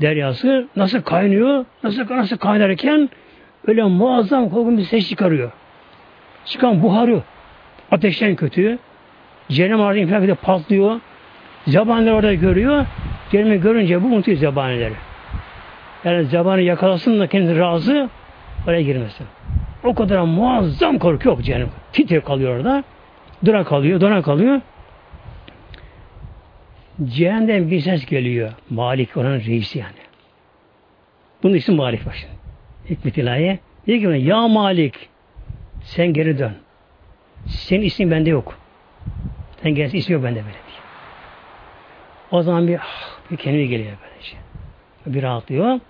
deryası 0.00 0.68
nasıl 0.76 1.02
kaynıyor, 1.02 1.64
nasıl 1.82 2.10
nasıl 2.10 2.36
kaynarken 2.36 3.10
öyle 3.66 3.82
muazzam 3.82 4.50
korkun 4.50 4.78
bir 4.78 4.82
ses 4.82 5.08
çıkarıyor. 5.08 5.50
çıkan 6.44 6.82
buharı 6.82 7.22
ateşten 7.90 8.36
kötü. 8.36 8.78
Cehennem 9.48 9.80
ardı 9.80 9.98
infilak 9.98 10.42
patlıyor. 10.42 11.00
Zabaniler 11.66 12.12
orada 12.12 12.34
görüyor. 12.34 12.86
Cehennemi 13.30 13.60
görünce 13.60 14.02
bu 14.02 14.06
unutuyor 14.06 14.38
zabanileri. 14.38 14.94
Yani 16.04 16.24
zabanı 16.24 16.60
yakalasın 16.60 17.20
da 17.20 17.26
kendisi 17.26 17.58
razı 17.58 18.08
oraya 18.66 18.82
girmesin. 18.82 19.26
O 19.84 19.94
kadar 19.94 20.20
muazzam 20.20 20.98
korku 20.98 21.28
yok 21.28 21.42
cehennem. 21.42 21.68
Titre 21.92 22.20
kalıyor 22.20 22.56
orada. 22.56 22.84
Dura 23.44 23.64
kalıyor, 23.64 24.00
dona 24.00 24.22
kalıyor. 24.22 24.60
Cehennem 27.02 27.70
bir 27.70 27.80
ses 27.80 28.06
geliyor. 28.06 28.52
Malik 28.70 29.16
onun 29.16 29.40
reisi 29.40 29.78
yani. 29.78 30.04
Bunun 31.42 31.54
ismi 31.54 31.74
Malik 31.74 32.06
başın. 32.06 32.30
Hikmet 32.90 33.18
ilahi. 33.18 33.58
Diyor 33.86 34.16
ki 34.16 34.26
ya 34.26 34.48
Malik 34.48 35.08
sen 35.80 36.12
geri 36.12 36.38
dön. 36.38 36.52
Senin 37.46 37.82
ismin 37.82 38.10
bende 38.10 38.30
yok. 38.30 38.58
Sen 39.62 39.74
gelsin 39.74 39.98
ismi 39.98 40.12
yok 40.12 40.24
bende 40.24 40.36
böyle 40.36 40.52
diyor. 40.52 40.82
O 42.30 42.42
zaman 42.42 42.68
bir, 42.68 42.78
ah, 42.78 43.30
bir 43.30 43.36
kendine 43.36 43.64
geliyor 43.64 43.92
böylece. 44.02 44.36
Bir 45.06 45.22
rahatlıyor. 45.22 45.80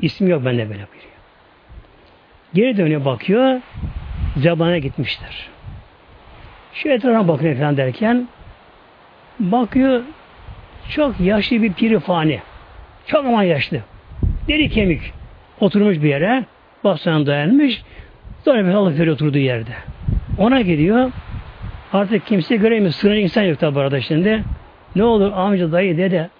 İsmi 0.00 0.30
yok 0.30 0.44
bende 0.44 0.58
böyle 0.58 0.86
buyuruyor. 0.92 1.12
Geri 2.54 2.76
dönüyor 2.76 3.04
bakıyor. 3.04 3.60
Zabana 4.36 4.78
gitmişler. 4.78 5.48
Şu 6.72 6.88
etrafa 6.88 7.28
bakıyor 7.28 7.56
falan 7.56 7.76
derken 7.76 8.28
bakıyor 9.40 10.02
çok 10.88 11.20
yaşlı 11.20 11.62
bir 11.62 11.72
pirifani. 11.72 12.40
Çok 13.06 13.24
ama 13.24 13.44
yaşlı. 13.44 13.80
Deri 14.48 14.68
kemik. 14.70 15.12
Oturmuş 15.60 16.02
bir 16.02 16.08
yere. 16.08 16.44
Bastan 16.84 17.26
dayanmış. 17.26 17.82
Sonra 18.44 18.64
bir 18.64 18.70
alıp 18.70 18.98
veriyor 18.98 19.14
oturduğu 19.14 19.38
yerde. 19.38 19.70
Ona 20.38 20.60
gidiyor. 20.60 21.12
Artık 21.92 22.26
kimse 22.26 22.56
göremiyor. 22.56 22.92
Sınır 22.92 23.14
insan 23.14 23.42
yok 23.42 23.60
tabi 23.60 23.80
arada 23.80 24.00
şimdi. 24.00 24.44
Ne 24.96 25.04
olur 25.04 25.32
amca, 25.32 25.72
dayı, 25.72 25.96
dede 25.96 26.30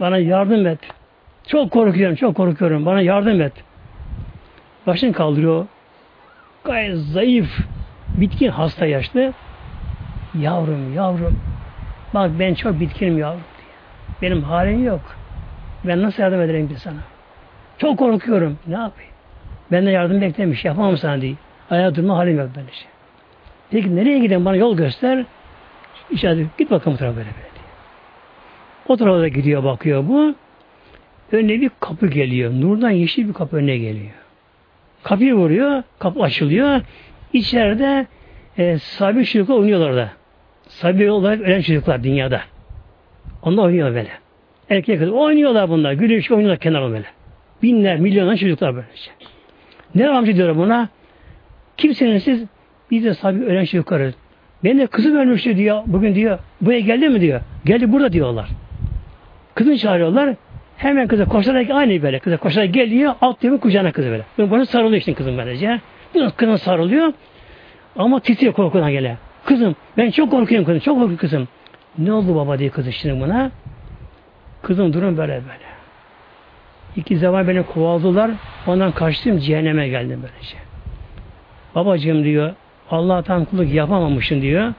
bana 0.00 0.18
yardım 0.18 0.66
et. 0.66 0.78
Çok 1.46 1.70
korkuyorum, 1.70 2.16
çok 2.16 2.36
korkuyorum. 2.36 2.86
Bana 2.86 3.00
yardım 3.00 3.40
et. 3.40 3.52
Başını 4.86 5.12
kaldırıyor. 5.12 5.66
Gayet 6.64 6.96
zayıf, 6.96 7.58
bitkin, 8.08 8.48
hasta, 8.48 8.86
yaşlı. 8.86 9.32
Yavrum, 10.38 10.94
yavrum. 10.94 11.40
Bak 12.14 12.30
ben 12.38 12.54
çok 12.54 12.80
bitkinim 12.80 13.18
yavrum. 13.18 13.40
Benim 14.22 14.42
halim 14.42 14.84
yok. 14.84 15.00
Ben 15.84 16.02
nasıl 16.02 16.22
yardım 16.22 16.40
ederim 16.40 16.68
ki 16.68 16.74
sana? 16.80 17.00
Çok 17.78 17.98
korkuyorum. 17.98 18.58
Ne 18.66 18.74
yapayım? 18.74 19.10
Benden 19.72 19.90
yardım 19.90 20.20
beklemiş. 20.20 20.64
Yapamam 20.64 20.96
sana 20.96 21.20
diye. 21.20 21.34
Ayağa 21.70 21.94
durma 21.94 22.16
halim 22.16 22.38
yok 22.38 22.48
böyle 22.56 22.72
şey. 22.72 22.88
Peki 23.70 23.96
nereye 23.96 24.18
gideyim? 24.18 24.44
Bana 24.44 24.56
yol 24.56 24.76
göster. 24.76 25.24
İşaret 26.10 26.58
git 26.58 26.70
bakalım 26.70 26.96
tarafa 26.96 27.16
böyle 27.16 27.28
böyle 27.28 27.54
diye. 27.54 27.64
O 28.88 28.96
tarafa 28.96 29.20
da 29.20 29.28
gidiyor 29.28 29.64
bakıyor 29.64 30.08
bu. 30.08 30.34
Önüne 31.32 31.60
bir 31.60 31.70
kapı 31.80 32.06
geliyor. 32.06 32.52
Nurdan 32.52 32.90
yeşil 32.90 33.28
bir 33.28 33.32
kapı 33.32 33.56
önüne 33.56 33.76
geliyor. 33.76 34.12
Kapıyı 35.02 35.34
vuruyor. 35.34 35.82
Kapı 35.98 36.22
açılıyor. 36.22 36.80
İçeride 37.32 38.06
e, 38.58 38.78
sahibi 38.78 39.24
çocuklar 39.24 39.56
oynuyorlar 39.56 39.96
da. 39.96 40.10
Sahibi 40.68 41.10
olarak 41.10 41.40
ölen 41.40 41.60
çocuklar 41.60 42.04
dünyada. 42.04 42.40
Onlar 43.42 43.64
oynuyor 43.64 43.94
böyle. 43.94 44.10
Erkek 44.70 44.98
kız 44.98 45.10
oynuyorlar 45.10 45.68
bunlar. 45.68 45.92
Gülüş 45.92 46.30
oynuyorlar 46.30 46.58
kenara 46.58 46.90
böyle. 46.90 47.06
Binler, 47.62 47.96
milyonlar 47.96 48.36
çocuklar 48.36 48.74
böylece. 48.74 49.10
Ne 49.94 50.08
amca 50.08 50.36
diyor 50.36 50.56
buna? 50.56 50.88
Kimsenin 51.76 52.18
siz 52.18 52.44
biz 52.90 53.04
de 53.04 53.14
sahibi 53.14 53.44
ölen 53.44 53.64
çocukları. 53.64 54.12
Ben 54.64 54.78
de 54.78 54.86
kızım 54.86 55.16
ölmüştü 55.16 55.56
diyor. 55.56 55.82
Bugün 55.86 56.14
diyor. 56.14 56.38
Buraya 56.60 56.80
geldi 56.80 57.08
mi 57.08 57.20
diyor. 57.20 57.40
Geldi 57.64 57.92
burada 57.92 58.12
diyorlar. 58.12 58.48
Kızını 59.54 59.78
çağırıyorlar. 59.78 60.34
Hemen 60.76 61.08
kıza 61.08 61.24
koşarak 61.24 61.70
aynı 61.70 62.02
böyle. 62.02 62.18
Kıza 62.18 62.36
koşarak 62.36 62.74
geliyor. 62.74 63.14
Alt 63.20 63.42
diyor 63.42 63.60
kucağına 63.60 63.92
kızı 63.92 64.10
böyle. 64.10 64.50
Bana 64.50 64.66
sarılıyor 64.66 64.98
işte 64.98 65.14
kızım 65.14 65.38
böylece. 65.38 65.80
Biraz 66.14 66.36
kızına 66.36 66.58
sarılıyor. 66.58 67.12
Ama 67.96 68.20
titriyor 68.20 68.52
korkudan 68.52 68.92
gele. 68.92 69.16
Kızım 69.44 69.76
ben 69.96 70.10
çok 70.10 70.30
korkuyorum 70.30 70.66
kızım. 70.66 70.80
Çok 70.80 70.94
korkuyorum 70.94 71.16
kızım. 71.16 71.48
Ne 72.00 72.12
oldu 72.12 72.34
baba 72.36 72.58
diye 72.58 72.70
kızı 72.70 72.92
şimdi 72.92 73.20
buna. 73.20 73.50
Kızım 74.62 74.92
durum 74.92 75.16
böyle 75.16 75.32
böyle. 75.32 75.70
İki 76.96 77.16
zaman 77.16 77.48
beni 77.48 77.62
kovaladılar. 77.62 78.30
Ondan 78.66 78.92
kaçtım 78.92 79.38
cehenneme 79.38 79.88
geldim 79.88 80.20
böylece. 80.22 80.56
Babacığım 81.74 82.24
diyor 82.24 82.54
Allah'tan 82.90 83.44
kulluk 83.44 83.72
yapamamışsın 83.72 84.42
diyor. 84.42 84.74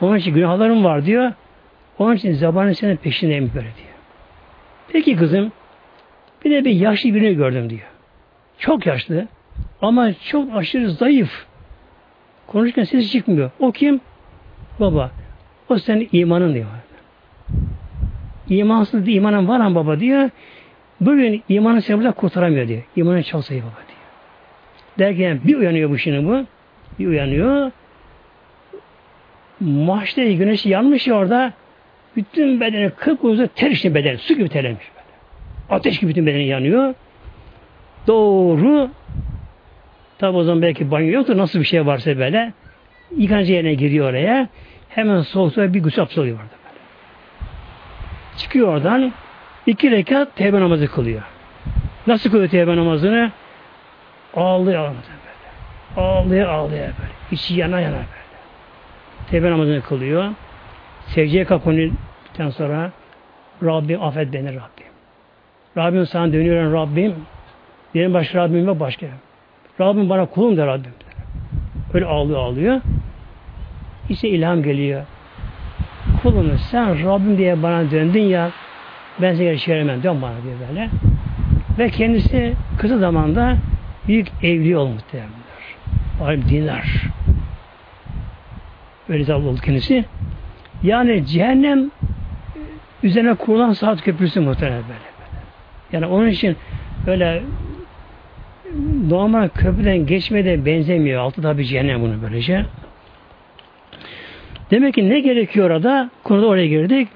Onun 0.00 0.16
için 0.16 0.34
günahlarım 0.34 0.84
var 0.84 1.06
diyor. 1.06 1.32
Onun 1.98 2.14
için 2.14 2.32
zabanı 2.32 2.74
senin 2.74 2.96
peşindeyim 2.96 3.50
böyle 3.54 3.66
diyor. 3.76 3.94
Peki 4.88 5.16
kızım 5.16 5.52
bir 6.44 6.50
de 6.50 6.64
bir 6.64 6.70
yaşlı 6.70 7.14
birini 7.14 7.34
gördüm 7.34 7.70
diyor. 7.70 7.88
Çok 8.58 8.86
yaşlı 8.86 9.28
ama 9.82 10.12
çok 10.12 10.56
aşırı 10.56 10.90
zayıf. 10.90 11.46
Konuşurken 12.46 12.84
sesi 12.84 13.10
çıkmıyor. 13.10 13.50
O 13.60 13.72
kim? 13.72 14.00
Baba. 14.80 15.10
O 15.68 15.78
senin 15.78 16.08
imanın 16.12 16.54
diyor. 16.54 16.66
İmansız 18.48 19.08
imanın 19.08 19.48
var 19.48 19.60
ama 19.60 19.74
baba 19.74 20.00
diyor. 20.00 20.30
Bugün 21.00 21.42
imanı 21.48 21.82
seni 21.82 21.98
burada 21.98 22.12
kurtaramıyor 22.12 22.68
diyor. 22.68 22.82
İmanın 22.96 23.22
çok 23.22 23.44
zayıf 23.44 23.64
baba 23.64 23.72
diyor. 23.88 23.98
Derken 24.98 25.40
bir 25.44 25.54
uyanıyor 25.54 25.90
bu 25.90 25.98
şimdi 25.98 26.28
bu. 26.28 26.46
Bir 26.98 27.06
uyanıyor. 27.06 27.70
Mahşede 29.60 30.32
güneş 30.32 30.66
yanmış 30.66 31.06
ya 31.06 31.14
orada. 31.14 31.52
Bütün 32.16 32.60
bedeni 32.60 32.90
kıpkırmızı 32.90 33.48
ter 33.54 33.70
içinde 33.70 33.94
beden. 33.94 34.16
Su 34.16 34.34
gibi 34.34 34.48
terlemiş 34.48 34.84
böyle. 34.94 35.78
Ateş 35.78 35.98
gibi 35.98 36.10
bütün 36.10 36.26
bedeni 36.26 36.46
yanıyor. 36.46 36.94
Doğru 38.06 38.90
tabi 40.18 40.36
o 40.36 40.42
zaman 40.42 40.62
belki 40.62 40.90
banyo 40.90 41.10
yoktur. 41.12 41.36
Nasıl 41.36 41.58
bir 41.60 41.64
şey 41.64 41.86
varsa 41.86 42.18
böyle. 42.18 42.52
Yıkanıcı 43.16 43.52
yerine 43.52 43.74
giriyor 43.74 44.10
oraya. 44.10 44.48
Hemen 44.94 45.20
soğuk 45.20 45.56
bir 45.56 45.82
gusül 45.82 46.02
oluyor 46.02 46.36
orada 46.36 46.54
böyle. 46.64 46.80
Çıkıyor 48.36 48.68
oradan. 48.68 49.12
iki 49.66 49.90
rekat 49.90 50.36
tevbe 50.36 50.60
namazı 50.60 50.86
kılıyor. 50.86 51.22
Nasıl 52.06 52.30
kılıyor 52.30 52.48
tevbe 52.48 52.76
namazını? 52.76 53.32
Ağlıyor 54.34 54.78
ağlıyor 54.78 54.94
böyle. 54.96 56.06
Ağlıyor 56.08 56.48
ağlıyor 56.48 56.80
böyle. 56.80 57.12
İçi 57.30 57.54
yana 57.54 57.80
yana 57.80 57.92
böyle. 57.94 58.06
Tevbe 59.30 59.50
namazını 59.50 59.82
kılıyor. 59.82 60.30
Secdeye 61.06 61.44
kapandıktan 61.44 62.50
sonra 62.50 62.90
Rabbim 63.62 64.02
affet 64.02 64.32
beni 64.32 64.48
Rabbim. 64.48 64.86
Rabbim 65.76 66.06
sana 66.06 66.32
dönüyorum 66.32 66.72
Rabbim. 66.72 67.14
Benim 67.94 68.14
başka 68.14 68.38
Rabbim 68.38 68.66
yok 68.66 68.80
başka. 68.80 69.06
Rabbim 69.80 70.08
bana 70.08 70.26
kulum 70.26 70.56
da 70.56 70.66
Rabbim. 70.66 70.92
Öyle 71.94 72.06
ağlıyor 72.06 72.38
ağlıyor. 72.38 72.80
İşte 74.08 74.28
ilham 74.28 74.62
geliyor. 74.62 75.02
Kulum 76.22 76.58
sen 76.70 77.04
Rabbim 77.04 77.38
diye 77.38 77.62
bana 77.62 77.90
döndün 77.90 78.22
ya 78.22 78.50
ben 79.22 79.34
seni 79.34 79.44
geri 79.44 79.58
çeviremem. 79.58 80.02
Dön 80.02 80.22
bana 80.22 80.34
diyor 80.42 80.54
böyle. 80.68 80.88
Ve 81.78 81.90
kendisi 81.90 82.54
kısa 82.78 82.98
zamanda 82.98 83.56
büyük 84.08 84.28
evli 84.42 84.76
olmuş 84.76 85.02
muhtemelenler. 85.02 85.34
Alim 86.22 86.48
dinler. 86.48 87.02
Öyle 89.08 89.34
oldu 89.34 89.60
kendisi. 89.60 90.04
Yani 90.82 91.26
cehennem 91.26 91.90
üzerine 93.02 93.34
kurulan 93.34 93.72
saat 93.72 94.02
köprüsü 94.02 94.40
muhtemelen 94.40 94.82
böyle. 94.82 95.14
Yani 95.92 96.06
onun 96.06 96.28
için 96.28 96.56
böyle 97.06 97.42
normal 99.08 99.48
köprüden 99.48 100.06
geçmeye 100.06 100.64
benzemiyor. 100.64 101.22
Altı 101.22 101.42
tabi 101.42 101.66
cehennem 101.66 102.02
bunu 102.02 102.22
böylece. 102.22 102.64
Demek 104.70 104.94
ki 104.94 105.08
ne 105.08 105.20
gerekiyor 105.20 105.70
orada? 105.70 106.10
Konuda 106.24 106.46
oraya 106.46 106.66
girdik. 106.66 107.08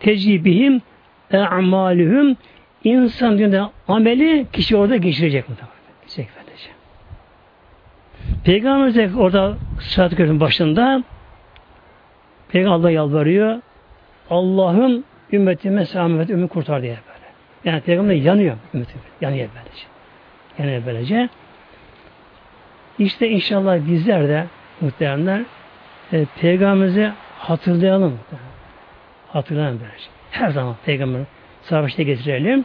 Tecrübihim 0.00 0.82
e'malühüm 1.30 2.36
insan 2.84 3.38
diyor 3.38 3.68
ameli 3.88 4.46
kişi 4.52 4.76
orada 4.76 4.96
geçirecek 4.96 5.48
mi? 5.48 5.54
Geçecek 6.02 6.28
böylece. 6.36 6.68
Peygamber 8.44 9.14
orada 9.14 9.56
saat 9.80 10.10
köprünün 10.10 10.40
başında 10.40 11.02
Peygamber 12.48 12.90
yalvarıyor. 12.90 13.60
Allah'ım 14.30 15.04
ümmetime 15.32 15.86
selamet 15.86 16.30
ümmet 16.30 16.50
kurtar 16.50 16.82
diye 16.82 16.96
böyle. 17.08 17.26
Yani 17.64 17.80
Peygamber 17.80 18.14
yanıyor 18.14 18.56
ümmetim. 18.74 19.00
Yanıyor 19.20 19.48
böylece. 19.54 19.86
Yanıyor 20.58 20.82
böylece. 20.86 21.28
İşte 22.98 23.28
inşallah 23.28 23.86
bizler 23.88 24.28
de 24.28 24.46
muhteremler 24.80 25.42
e, 26.12 26.24
Peygamberimizi 26.40 27.12
hatırlayalım. 27.38 28.18
Hatırlayalım 29.28 29.80
böylece. 29.80 30.04
Her 30.30 30.50
zaman 30.50 30.76
Peygamber 30.84 31.20
savaşta 31.62 32.02
getirelim. 32.02 32.64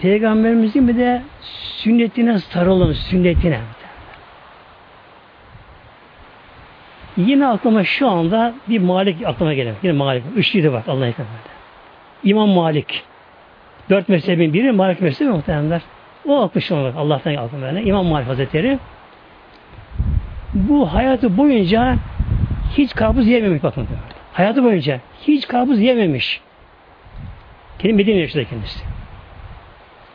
Peygamberimizin 0.00 0.88
bir 0.88 0.96
de 0.96 1.22
sünnetine 1.42 2.38
sarılalım, 2.38 2.94
sünnetine. 2.94 3.60
Yine 7.16 7.46
aklıma 7.46 7.84
şu 7.84 8.08
anda 8.08 8.54
bir 8.68 8.78
Malik 8.78 9.26
aklıma 9.26 9.54
geliyor. 9.54 9.76
Yine 9.82 9.92
Malik. 9.92 10.24
Üçlüydü 10.36 10.72
bak 10.72 10.88
Allah'a 10.88 11.06
emanet. 11.06 11.18
İmam 12.24 12.48
Malik. 12.48 13.04
Dört 13.90 14.08
mezhebin 14.08 14.52
biri 14.52 14.72
Malik 14.72 15.00
mezhebi 15.00 15.30
muhtemelenler. 15.30 15.82
O 16.28 16.42
akmış 16.42 16.72
olarak 16.72 16.96
Allah'tan 16.96 17.34
aklıma 17.34 17.66
yani. 17.66 17.82
İmam 17.82 18.06
Malik 18.06 18.28
Hazretleri. 18.28 18.78
Bu 20.54 20.94
hayatı 20.94 21.36
boyunca 21.36 21.96
hiç 22.76 22.94
karpuz 22.94 23.26
yememiş 23.26 23.62
bakın. 23.62 23.88
Hayatı 24.32 24.64
boyunca 24.64 25.00
hiç 25.26 25.48
karpuz 25.48 25.80
yememiş. 25.80 26.40
Kendi 27.78 27.94
Medine 27.94 28.16
yaşında 28.16 28.44
kendisi. 28.44 28.84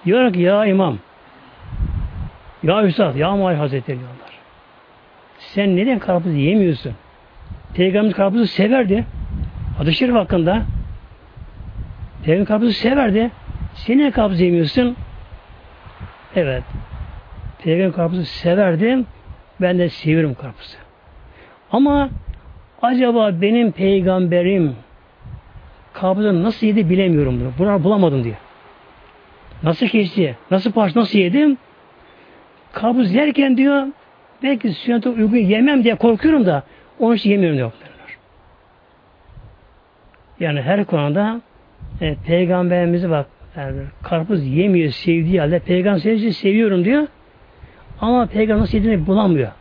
Diyor 0.06 0.34
ki 0.34 0.40
ya 0.40 0.66
imam 0.66 0.98
ya 2.64 2.84
Üstad, 2.84 3.16
ya 3.16 3.36
Malik 3.36 3.60
Hazretleri 3.60 4.00
diyorlar. 4.00 4.40
Sen 5.40 5.76
neden 5.76 6.00
karpuz 6.00 6.36
yemiyorsun? 6.36 6.94
Peygamber 7.74 8.14
karpuzu 8.14 8.48
severdi. 8.48 9.06
Adı 9.80 9.94
şerif 9.94 10.16
hakkında. 10.16 10.62
Peygamber 12.24 12.48
karpuzu 12.48 12.74
severdi. 12.74 13.32
Sen 13.74 13.98
niye 13.98 14.12
karpuz 14.12 14.40
yemiyorsun? 14.40 14.96
Evet. 16.36 16.64
Peygamber 17.64 17.96
karpuzu 17.96 18.26
severdim. 18.26 19.06
Ben 19.62 19.80
de 19.80 19.90
seviyorum 19.90 20.34
karpuzu. 20.34 20.78
Ama 21.72 22.10
acaba 22.84 23.42
benim 23.42 23.72
peygamberim 23.72 24.76
karpuzu 25.94 26.44
nasıl 26.44 26.68
yedi 26.68 26.90
bilemiyorum 26.90 27.42
bunu. 27.42 27.52
Bunu 27.60 27.84
bulamadım 27.84 28.24
diyor. 28.24 28.36
Nasıl 29.64 29.88
kesti? 29.88 30.38
Nasıl 30.52 30.72
parça 30.72 31.00
nasıl 31.00 31.20
yedim? 31.20 31.58
Karpuz 32.72 33.14
yerken 33.14 33.58
diyor 33.58 33.88
belki 34.44 34.74
sünnete 34.74 35.10
uygun 35.10 35.38
yemem 35.38 35.84
diye 35.84 35.96
korkuyorum 35.96 36.46
da 36.46 36.64
onun 37.00 37.16
için 37.16 37.30
yemiyorum 37.30 37.58
diyor. 37.58 37.72
Yani 40.40 40.62
her 40.62 40.86
konuda 40.86 41.42
e, 42.02 42.16
peygamberimizi 42.16 43.10
bak 43.10 43.26
yani 43.58 43.82
karpuz 44.04 44.46
yemiyor 44.46 44.92
sevdiği 44.92 45.40
halde 45.40 45.60
peygamber 45.60 46.18
seviyorum 46.18 46.86
diyor. 46.86 47.08
Ama 48.02 48.26
peygamber 48.26 48.62
nasıl 48.62 48.78
yediğini 48.78 49.08
bulamıyor. 49.08 49.52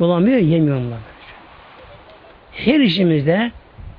Bulamıyor, 0.00 0.38
yemiyor 0.38 0.76
onlar. 0.76 0.98
Her 2.64 2.80
işimizde 2.80 3.52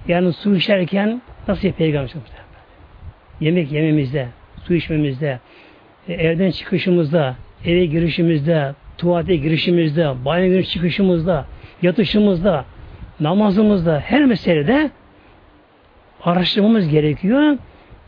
yani 0.07 0.33
su 0.33 0.55
içerken 0.55 1.21
nasıl 1.47 1.71
peygamber 1.71 2.11
Yemek 3.39 3.71
yememizde, 3.71 4.27
su 4.63 4.73
içmemizde, 4.73 5.39
e, 6.07 6.13
evden 6.13 6.51
çıkışımızda, 6.51 7.35
eve 7.65 7.85
girişimizde, 7.85 8.73
tuvalete 8.97 9.35
girişimizde, 9.35 10.25
banyo 10.25 10.49
giriş 10.49 10.69
çıkışımızda, 10.69 11.45
yatışımızda, 11.81 12.65
namazımızda, 13.19 13.99
her 13.99 14.25
meselede 14.25 14.91
araştırmamız 16.23 16.89
gerekiyor. 16.89 17.57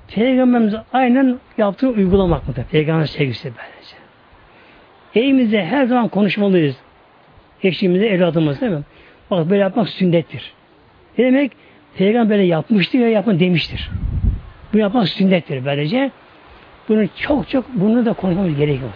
Peygamberimiz 0.08 0.74
aynen 0.94 1.40
yaptığı 1.58 1.90
uygulamak 1.90 2.48
mı? 2.48 2.54
Peygamber 2.72 3.06
sevgisi 3.06 3.44
böylece. 3.44 3.96
Evimizde 5.16 5.66
her 5.66 5.86
zaman 5.86 6.08
konuşmalıyız. 6.08 6.78
Eşliğimizde, 7.64 8.08
evladımız 8.08 8.62
değil 8.62 8.72
mi? 8.72 8.84
Bak 9.32 9.50
böyle 9.50 9.62
yapmak 9.62 9.90
sünnettir. 9.90 10.54
Ne 11.18 11.26
demek? 11.26 11.52
Peygamber 11.98 12.38
böyle 12.38 12.44
yapmıştır 12.44 13.00
ya 13.00 13.10
yapın 13.10 13.40
demiştir. 13.40 13.90
Bu 14.74 14.78
yapmak 14.78 15.10
sünnettir 15.10 15.66
böylece. 15.66 16.12
Bunu 16.90 17.08
çok 17.16 17.50
çok 17.50 17.66
bunu 17.74 18.06
da 18.06 18.14
konuşmamız 18.14 18.58
gerekiyor. 18.58 18.90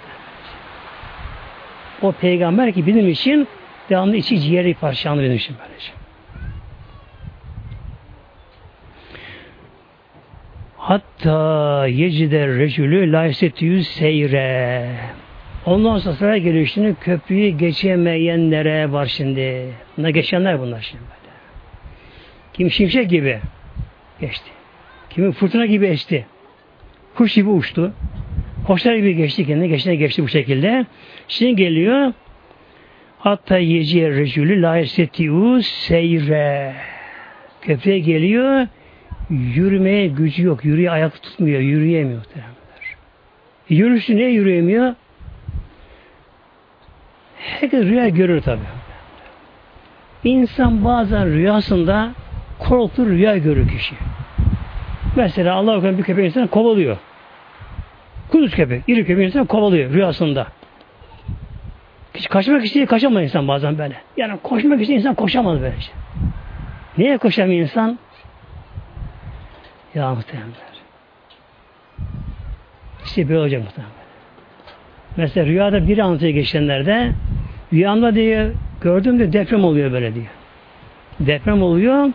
O 2.02 2.12
peygamber 2.12 2.74
ki 2.74 2.86
bizim 2.86 3.10
için 3.10 3.48
devamlı 3.90 4.16
içi 4.16 4.40
ciğeri 4.40 4.74
parçalandı 4.74 5.24
benim 5.24 5.36
için 5.36 5.56
böylece. 5.60 5.92
Hatta 10.78 11.88
yecide 11.88 12.48
recülü 12.48 13.12
laysetüyü 13.12 13.84
seyre. 13.84 14.90
Ondan 15.66 15.98
sonra 15.98 16.16
sıra 16.16 16.38
geliyor 16.38 16.66
şimdi 16.66 16.96
köprüyü 17.02 17.50
geçemeyenlere 17.50 18.92
var 18.92 19.06
şimdi. 19.06 19.74
Buna 19.98 20.10
geçenler 20.10 20.60
bunlar 20.60 20.82
şimdi 20.82 21.04
böyle. 21.04 21.36
Kim 22.54 22.72
şimşek 22.72 23.10
gibi 23.10 23.40
geçti. 24.22 24.52
Kimi 25.10 25.32
fırtına 25.32 25.66
gibi 25.66 25.86
esti. 25.86 26.26
Kuş 27.16 27.34
gibi 27.34 27.50
uçtu. 27.50 27.94
Koçlar 28.68 28.96
gibi 28.96 29.16
geçti 29.16 29.46
kendine. 29.46 29.68
Geçtiğine 29.68 29.96
geçti 29.96 30.24
bu 30.24 30.28
şekilde. 30.28 30.86
Şimdi 31.28 31.56
geliyor 31.56 32.14
hatta 33.20 33.58
yeciye 33.58 34.10
recülü 34.10 34.62
la 34.62 34.78
esetiyu 34.78 35.64
seyre. 35.64 36.74
Köprüye 37.62 38.00
geliyor 38.00 38.68
yürümeye 39.30 40.08
gücü 40.08 40.44
yok. 40.44 40.66
Yürüye 40.66 40.92
ayak 40.92 41.24
tutmuyor. 41.24 41.60
Yürüyemiyor. 41.60 42.22
Yürüsü 43.70 44.18
ne 44.18 44.24
yürüyemiyor? 44.24 44.96
Herkes 47.38 47.84
rüya 47.84 48.10
görür 48.10 48.42
tabi. 48.42 48.62
İnsan 50.24 50.86
bazen 50.86 51.26
rüyasında 51.26 52.12
korktu 52.60 53.06
rüya 53.06 53.38
görür 53.38 53.68
kişi. 53.70 53.96
Mesela 55.16 55.56
Allah 55.56 55.98
bir 55.98 56.04
köpek 56.04 56.26
insanı 56.26 56.48
kovalıyor. 56.48 56.98
Kuduz 58.32 58.52
köpek, 58.56 58.84
iri 58.88 59.06
köpek 59.06 59.26
insanı 59.26 59.48
kovalıyor 59.48 59.94
rüyasında. 59.94 60.48
Hiç 62.14 62.30
kaçmak 62.30 62.66
istiyor, 62.66 62.88
kaçamaz 62.88 63.24
insan 63.24 63.48
bazen 63.48 63.78
böyle. 63.78 63.96
Yani 64.18 64.40
koşmak 64.44 64.82
istiyor 64.82 65.00
insan 65.00 65.16
koşamaz 65.16 65.62
böyle. 65.62 65.82
Şey. 65.82 65.94
Niye 66.98 67.18
koşamıyor 67.18 67.62
insan? 67.62 68.00
Ya 69.96 70.16
muhtemelenler. 70.16 70.56
İşte 73.06 73.30
böyle 73.30 73.40
olacak 73.40 73.64
muhtemelen. 73.64 74.05
Mesela 75.18 75.46
rüyada 75.46 75.88
biri 75.88 76.04
anlatıyor 76.04 76.34
geçenlerde 76.34 77.12
rüyamda 77.74 78.16
diye 78.16 78.52
gördüm 78.82 79.20
de 79.20 79.34
deprem 79.34 79.64
oluyor 79.64 79.92
böyle 79.92 80.16
diyor. 80.16 80.26
Deprem 81.20 81.62
oluyor. 81.62 82.10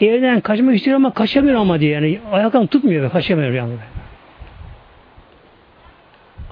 Evden 0.00 0.40
kaçmak 0.40 0.76
istiyor 0.76 0.96
ama 0.96 1.14
kaçamıyor 1.14 1.60
ama 1.60 1.80
diyor. 1.80 1.92
Yani 1.92 2.18
ayaklarını 2.32 2.66
tutmuyor 2.66 3.04
ve 3.04 3.08
kaçamıyor 3.08 3.50
rüyamda. 3.50 3.74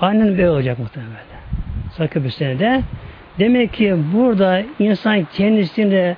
Aynen 0.00 0.28
böyle 0.28 0.50
olacak 0.50 0.78
muhtemelen. 0.78 2.24
Bir 2.24 2.30
senede. 2.30 2.82
Demek 3.38 3.72
ki 3.72 3.96
burada 4.14 4.62
insan 4.78 5.24
kendisini 5.24 6.16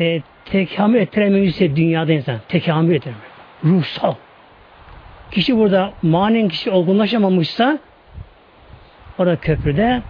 e, 0.00 0.22
tekamül 0.44 1.00
ettiremiyorsa 1.00 1.64
dünyada 1.76 2.12
insan 2.12 2.36
tekamül 2.48 2.94
ettiremiyor. 2.94 3.24
Ruhsal. 3.64 4.14
Kişi 5.30 5.56
burada 5.56 5.92
manen 6.02 6.48
kişi 6.48 6.70
olgunlaşamamışsa 6.70 7.78
orada 9.18 9.36
köprüde 9.36 10.02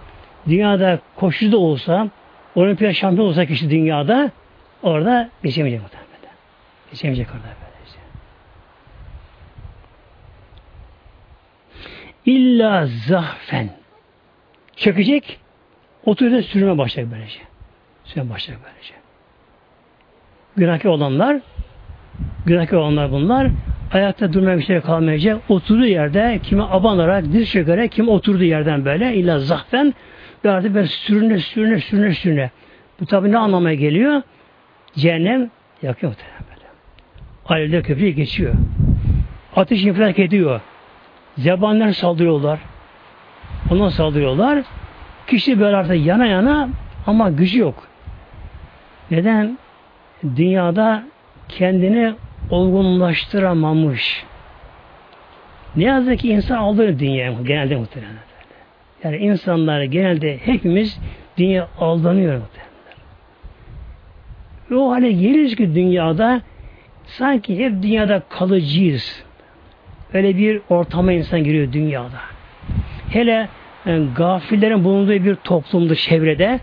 dünyada 0.47 0.99
koşucu 1.15 1.51
da 1.51 1.57
olsa 1.57 2.09
olimpiyat 2.55 2.95
şampiyon 2.95 3.27
olsa 3.27 3.45
kişi 3.45 3.69
dünyada 3.69 4.31
orada 4.83 5.29
geçemeyecek 5.43 5.81
muhtemelen. 5.81 6.09
Geçemeyecek 6.91 7.27
orada 7.27 7.43
böylece. 7.43 7.99
İlla 12.25 12.85
zahfen. 13.07 13.69
Çökecek, 14.75 15.39
oturuyor 16.05 16.41
sürüme 16.41 16.77
başlayacak 16.77 17.13
böylece. 17.13 17.39
Sürüme 18.03 18.29
başlayacak 18.29 18.65
böylece. 18.65 18.93
Günahkar 20.55 20.89
olanlar, 20.89 21.41
günahkar 22.45 22.77
olanlar 22.77 23.11
bunlar, 23.11 23.47
ayakta 23.91 24.33
durmaya 24.33 24.57
bir 24.57 24.63
şey 24.63 24.81
kalmayacak. 24.81 25.41
Oturduğu 25.49 25.85
yerde 25.85 26.39
kimi 26.43 26.63
abanarak, 26.63 27.23
diz 27.33 27.51
çökerek, 27.51 27.91
kim 27.91 28.09
oturduğu 28.09 28.43
yerden 28.43 28.85
böyle 28.85 29.15
illa 29.15 29.39
zahfen 29.39 29.93
ve 30.45 30.51
artık 30.51 30.75
böyle 30.75 30.87
sürüne 30.87 31.39
sürüne 31.39 31.79
sürüne 31.79 32.13
sürüne. 32.13 32.51
Bu 32.99 33.05
tabi 33.05 33.31
ne 33.31 33.37
anlamaya 33.37 33.75
geliyor? 33.75 34.21
Cehennem 34.95 35.49
yakıyor 35.81 36.13
böyle. 36.49 36.65
Alevde 37.45 37.81
köprüyü 37.81 38.11
geçiyor. 38.11 38.53
Ateş 39.55 39.83
infilak 39.83 40.19
ediyor. 40.19 40.61
Zebanlar 41.37 41.91
saldırıyorlar. 41.91 42.59
Ona 43.71 43.91
saldırıyorlar. 43.91 44.63
Kişi 45.27 45.59
böyle 45.59 45.75
artık 45.75 46.05
yana 46.05 46.25
yana 46.25 46.69
ama 47.07 47.29
gücü 47.29 47.59
yok. 47.59 47.87
Neden? 49.11 49.57
Dünyada 50.35 51.03
kendini 51.49 52.13
olgunlaştıramamış. 52.49 54.25
Ne 55.75 55.83
yazık 55.83 56.19
ki 56.19 56.29
insan 56.29 56.57
aldığı 56.57 56.99
dünyaya 56.99 57.31
genelde 57.31 57.75
muhtemelen. 57.75 58.13
Yani 59.03 59.17
insanlar 59.17 59.83
genelde 59.83 60.37
hepimiz 60.37 60.99
dünya 61.37 61.67
aldanıyor 61.79 62.33
muhtemelen. 62.37 62.69
Ve 64.71 64.75
o 64.75 64.91
hale 64.91 65.11
geliriz 65.11 65.55
ki 65.55 65.75
dünyada 65.75 66.41
sanki 67.05 67.59
hep 67.59 67.83
dünyada 67.83 68.21
kalıcıyız. 68.29 69.23
Öyle 70.13 70.37
bir 70.37 70.61
ortama 70.69 71.11
insan 71.11 71.43
giriyor 71.43 71.73
dünyada. 71.73 72.19
Hele 73.09 73.49
yani 73.85 74.07
gafillerin 74.15 74.83
bulunduğu 74.83 75.11
bir 75.11 75.35
toplumda, 75.35 75.95
çevrede 75.95 76.59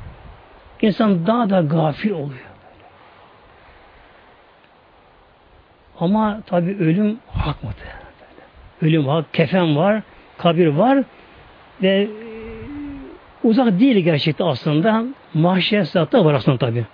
insan 0.83 1.27
daha 1.27 1.51
da 1.51 1.61
gafil 1.61 2.11
oluyor. 2.11 2.46
Ama 6.01 6.41
tabi 6.47 6.77
ölüm 6.81 7.19
hak 7.33 7.65
mı? 7.65 7.71
Ölüm 8.83 9.09
hak, 9.09 9.35
kefen 9.35 9.77
var, 9.77 10.03
kabir 10.39 10.67
var 10.67 11.05
ve 11.83 11.89
e, 11.89 12.09
uzak 13.45 13.81
değil 13.81 13.97
gerçekte 13.97 14.45
aslında. 14.45 15.05
Mahşer 15.35 15.83
zatta 15.83 16.25
var 16.25 16.35
aslında 16.35 16.59
tabi. 16.59 16.85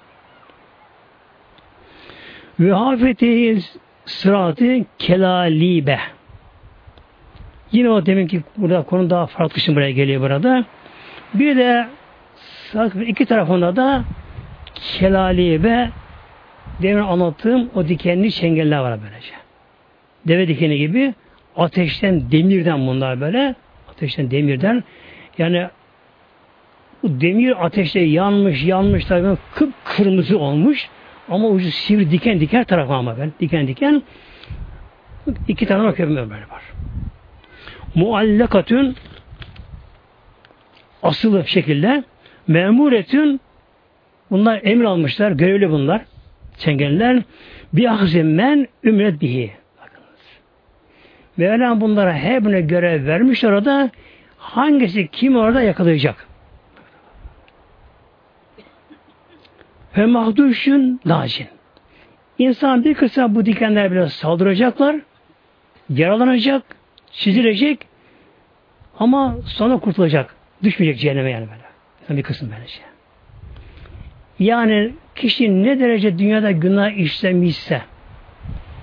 Ve 2.60 2.72
hafeti 2.72 3.58
sıratı 4.04 4.76
kelalibe. 4.98 5.98
Yine 7.72 7.90
o 7.90 8.06
demin 8.06 8.26
ki 8.26 8.42
burada 8.56 8.82
konu 8.82 9.10
daha 9.10 9.26
farklı 9.26 9.60
şimdi 9.60 9.76
buraya 9.76 9.92
geliyor 9.92 10.22
burada. 10.22 10.64
Bir 11.34 11.56
de 11.56 11.88
iki 13.06 13.26
tarafında 13.26 13.76
da 13.76 14.04
kelalibe 14.74 15.90
demin 16.82 17.02
anlattığım 17.02 17.70
o 17.74 17.88
dikenli 17.88 18.32
çengeller 18.32 18.78
var 18.78 18.98
böylece. 19.02 19.32
Deve 20.28 20.48
dikeni 20.48 20.78
gibi 20.78 21.14
ateşten, 21.56 22.32
demirden 22.32 22.86
bunlar 22.86 23.20
böyle. 23.20 23.54
Ateşten, 23.90 24.30
demirden. 24.30 24.84
Yani 25.38 25.68
bu 27.02 27.20
demir 27.20 27.64
ateşte 27.66 28.00
yanmış, 28.00 28.64
yanmış 28.64 29.04
tabii 29.04 29.36
kıpkırmızı 29.54 30.38
olmuş. 30.38 30.88
Ama 31.28 31.48
ucu 31.48 31.70
sivri 31.70 32.10
diken 32.10 32.40
diken 32.40 32.64
tarafı 32.64 32.92
ama 32.92 33.18
ben. 33.18 33.32
Diken 33.40 33.68
diken 33.68 34.02
iki 35.48 35.66
tane 35.66 35.84
bakıyorum 35.84 36.16
böyle 36.16 36.30
var. 36.30 36.62
Muallakatün 37.94 38.96
asılı 41.02 41.46
şekilde 41.46 42.04
memuretün 42.46 43.40
bunlar 44.30 44.60
emir 44.64 44.84
almışlar, 44.84 45.30
görevli 45.30 45.70
bunlar. 45.70 46.02
Çengeller 46.58 47.22
bir 47.72 47.92
ahzimmen 47.92 48.68
ümret 48.84 49.20
bihi. 49.20 49.52
Bakınız. 49.78 50.20
Mevlam 51.36 51.80
bunlara 51.80 52.12
her 52.14 52.44
birine 52.44 52.60
görev 52.60 53.06
vermiş 53.06 53.44
orada 53.44 53.90
hangisi 54.38 55.08
kim 55.08 55.36
orada 55.36 55.62
yakalayacak. 55.62 56.26
Ve 59.96 60.06
mahduşun 60.06 61.00
lacin. 61.06 61.46
İnsan 62.38 62.84
bir 62.84 62.94
kısa 62.94 63.34
bu 63.34 63.46
dikenler 63.46 63.92
bile 63.92 64.08
saldıracaklar, 64.08 64.96
yaralanacak, 65.90 66.62
çizilecek 67.12 67.86
ama 68.98 69.36
sonra 69.46 69.78
kurtulacak. 69.78 70.34
Düşmeyecek 70.62 71.00
cehenneme 71.00 71.30
yani 71.30 71.46
böyle. 71.50 72.18
Bir 72.18 72.22
kısım 72.22 72.50
böylece. 72.56 72.80
Yani 74.38 74.92
kişi 75.14 75.64
ne 75.64 75.80
derece 75.80 76.18
dünyada 76.18 76.50
günah 76.50 76.90
işlemişse 76.90 77.82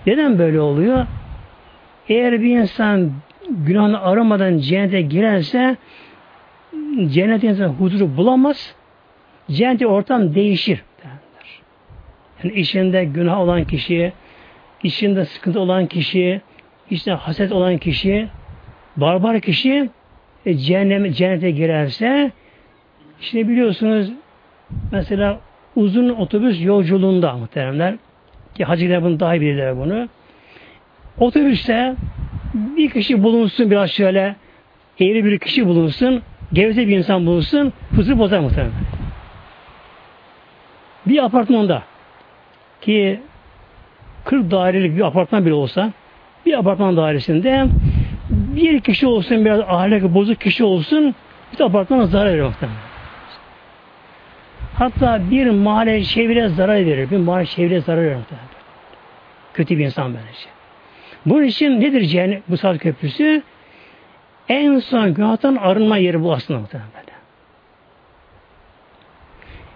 neden 0.08 0.40
böyle 0.40 0.60
oluyor? 0.60 1.06
Eğer 2.10 2.42
bir 2.42 2.58
insan 2.60 3.12
günahını 3.50 4.02
aramadan 4.02 4.58
cennete 4.58 5.02
girerse 5.02 5.78
cennet 7.06 7.44
insan 7.44 7.68
huzuru 7.68 8.18
bulamaz. 8.18 8.76
Cennete 9.52 9.88
ortam 9.88 10.36
değişir. 10.36 10.84
Yani 12.44 12.54
içinde 12.54 13.06
günah 13.06 13.40
olan 13.40 13.64
kişi, 13.64 14.14
içinde 14.84 15.26
sıkıntı 15.26 15.60
olan 15.60 15.88
kişi, 15.88 16.42
içinde 16.90 17.16
haset 17.16 17.52
olan 17.52 17.78
kişi, 17.78 18.28
barbar 18.98 19.40
kişi 19.40 19.90
e, 20.46 20.54
cehenneme, 20.54 21.14
cennete 21.14 21.52
girerse 21.52 22.32
işte 23.22 23.48
biliyorsunuz 23.48 24.12
mesela 24.92 25.40
uzun 25.80 26.10
otobüs 26.10 26.62
yolculuğunda 26.62 27.34
muhteremler 27.34 27.96
ki 28.56 28.64
hacılar 28.64 29.04
bunu 29.04 29.20
daha 29.20 29.36
iyi 29.36 29.42
bilirler 29.42 29.78
bunu. 29.78 30.08
Otobüste 31.20 31.96
bir 32.54 32.90
kişi 32.90 33.24
bulunsun 33.24 33.72
biraz 33.72 33.92
şöyle 33.92 34.36
eğri 35.00 35.26
bir 35.26 35.40
kişi 35.40 35.68
bulunsun, 35.68 36.22
gevze 36.54 36.88
bir 36.88 36.98
insan 36.98 37.26
bulunsun, 37.26 37.74
huzur 37.96 38.20
bozar 38.20 38.40
muhtemelen. 38.40 38.72
Bir 41.06 41.24
apartmanda 41.24 41.84
ki 42.82 43.20
40 44.26 44.52
dairelik 44.52 44.98
bir 44.98 45.02
apartman 45.02 45.46
bile 45.46 45.54
olsa 45.54 45.92
bir 46.46 46.60
apartman 46.60 46.98
dairesinde 46.98 47.66
bir 48.30 48.82
kişi 48.82 49.08
olsun 49.08 49.46
biraz 49.46 49.60
ahlakı 49.60 50.14
bozuk 50.14 50.42
kişi 50.42 50.64
olsun 50.64 51.16
bir 51.54 51.64
apartmana 51.64 52.06
zarar 52.06 52.34
verir 52.34 52.44
muhtemelen. 52.44 52.89
Hatta 54.80 55.32
bir 55.32 55.50
mahalle 55.50 56.04
çevreye 56.04 56.50
zarar 56.50 56.86
verir. 56.86 57.12
Bir 57.12 57.18
mahalle 57.18 57.46
çevreye 57.46 57.82
zarar 57.82 58.02
verir. 58.02 58.18
Kötü 59.54 59.78
bir 59.78 59.86
insan 59.86 60.14
böylece. 60.14 60.50
Bunun 61.26 61.44
için 61.44 61.82
nedir 61.82 62.02
cehennem, 62.02 62.42
bu 62.48 62.58
saat 62.58 62.78
köprüsü? 62.78 63.42
En 64.50 64.80
son 64.80 65.14
günahtan 65.14 65.56
arınma 65.56 65.98
yeri 65.98 66.24
bu 66.24 66.34
aslında 66.34 66.60
muhtemelen. 66.60 66.90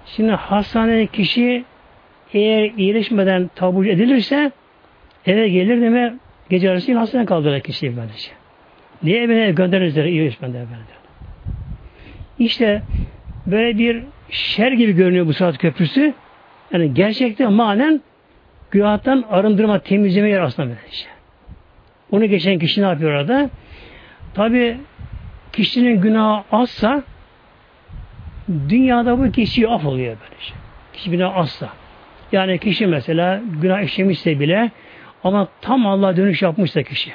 Şimdi 0.05 0.31
hastanede 0.31 1.07
kişi 1.07 1.65
eğer 2.33 2.71
iyileşmeden 2.77 3.49
taburcu 3.55 3.89
edilirse 3.89 4.51
eve 5.25 5.49
gelir 5.49 5.81
deme 5.81 6.13
gece 6.49 6.71
arası 6.71 6.97
hastaneye 6.97 7.25
kaldırır 7.25 7.59
kişiyi 7.59 7.97
böylece. 7.97 8.31
Niye 9.03 9.23
evine 9.23 9.51
gönderirler 9.51 10.05
iyileşmeden 10.05 10.53
böylece. 10.53 10.93
İşte 12.39 12.81
böyle 13.45 13.77
bir 13.77 14.03
şer 14.33 14.71
gibi 14.71 14.91
görünüyor 14.91 15.27
bu 15.27 15.33
saat 15.33 15.57
köprüsü. 15.57 16.13
Yani 16.71 16.93
gerçekten 16.93 17.53
manen 17.53 18.01
günahtan 18.71 19.25
arındırma, 19.29 19.79
temizleme 19.79 20.29
yer 20.29 20.41
aslında 20.41 20.69
böylece. 20.69 21.05
Onu 22.11 22.25
geçen 22.25 22.59
kişi 22.59 22.81
ne 22.81 22.85
yapıyor 22.85 23.11
orada? 23.11 23.49
Tabi 24.33 24.77
kişinin 25.53 26.01
günahı 26.01 26.43
azsa 26.51 27.03
dünyada 28.69 29.19
bu 29.19 29.31
kişi 29.31 29.67
af 29.67 29.85
oluyor 29.85 30.17
böylece. 30.21 30.53
Kişi 30.93 31.11
günah 31.11 31.37
azsa. 31.37 31.69
Yani 32.31 32.59
kişi 32.59 32.87
mesela 32.87 33.41
günah 33.61 33.81
işlemişse 33.81 34.39
bile 34.39 34.71
ama 35.23 35.47
tam 35.61 35.87
Allah'a 35.87 36.17
dönüş 36.17 36.41
yapmışsa 36.41 36.83
kişi. 36.83 37.11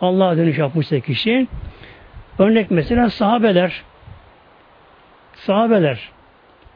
Allah'a 0.00 0.36
dönüş 0.36 0.58
yapmışsa 0.58 1.00
kişi 1.00 1.46
örnek 2.38 2.70
mesela 2.70 3.10
sahabeler 3.10 3.82
sahabeler 5.44 6.10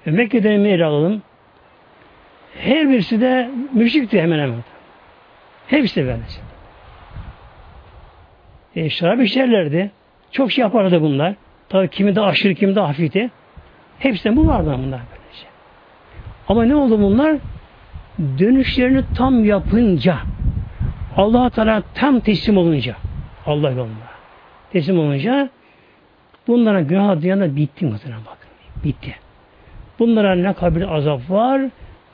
e, 0.07 0.11
Mekke'den 0.11 0.51
ele 0.51 0.85
alalım. 0.85 1.23
Her 2.59 2.91
birisi 2.91 3.21
de 3.21 3.51
müşrikti 3.73 4.23
hemen 4.23 4.39
hemen. 4.39 4.65
Hepsi 5.67 6.05
böyle. 6.07 6.23
E, 8.77 8.91
şarap 8.91 9.21
içerlerdi. 9.21 9.91
Çok 10.31 10.53
şey 10.53 10.63
yapardı 10.63 11.03
bunlar. 11.03 11.35
Tabii 11.69 11.89
kimi 11.89 12.17
de 12.17 12.21
aşırı, 12.21 12.55
kimi 12.55 12.75
de 12.75 12.81
hafifti. 12.81 13.31
Hepsinden 13.99 14.37
bu 14.37 14.47
vardı 14.47 14.79
bunlar. 14.87 15.01
Ama 16.49 16.65
ne 16.65 16.75
oldu 16.75 17.01
bunlar? 17.03 17.37
Dönüşlerini 18.39 19.05
tam 19.17 19.45
yapınca 19.45 20.19
allah 21.17 21.51
Teala 21.51 21.83
tam 21.95 22.21
teslim 22.21 22.57
olunca 22.57 22.97
Allah 23.47 23.71
yolunda 23.71 24.09
teslim 24.73 24.99
olunca 24.99 25.51
bunlara 26.47 26.81
günah 26.81 27.23
dünyada 27.23 27.57
bitti 27.57 27.87
muhtemelen 27.87 28.21
bakın. 28.21 28.38
Bitti. 28.85 29.15
Bunlara 29.99 30.35
ne 30.35 30.53
kabir 30.53 30.97
azap 30.97 31.31
var, 31.31 31.61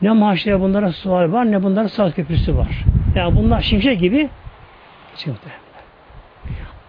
ne 0.03 0.13
mahşere 0.13 0.61
bunlara 0.61 0.93
sual 0.93 1.33
var, 1.33 1.51
ne 1.51 1.63
bunlara 1.63 1.89
sağ 1.89 2.11
köprüsü 2.11 2.57
var. 2.57 2.85
Yani 3.17 3.37
bunlar 3.37 3.61
şimşek 3.61 4.01
gibi 4.01 4.29
çıktı. 5.17 5.51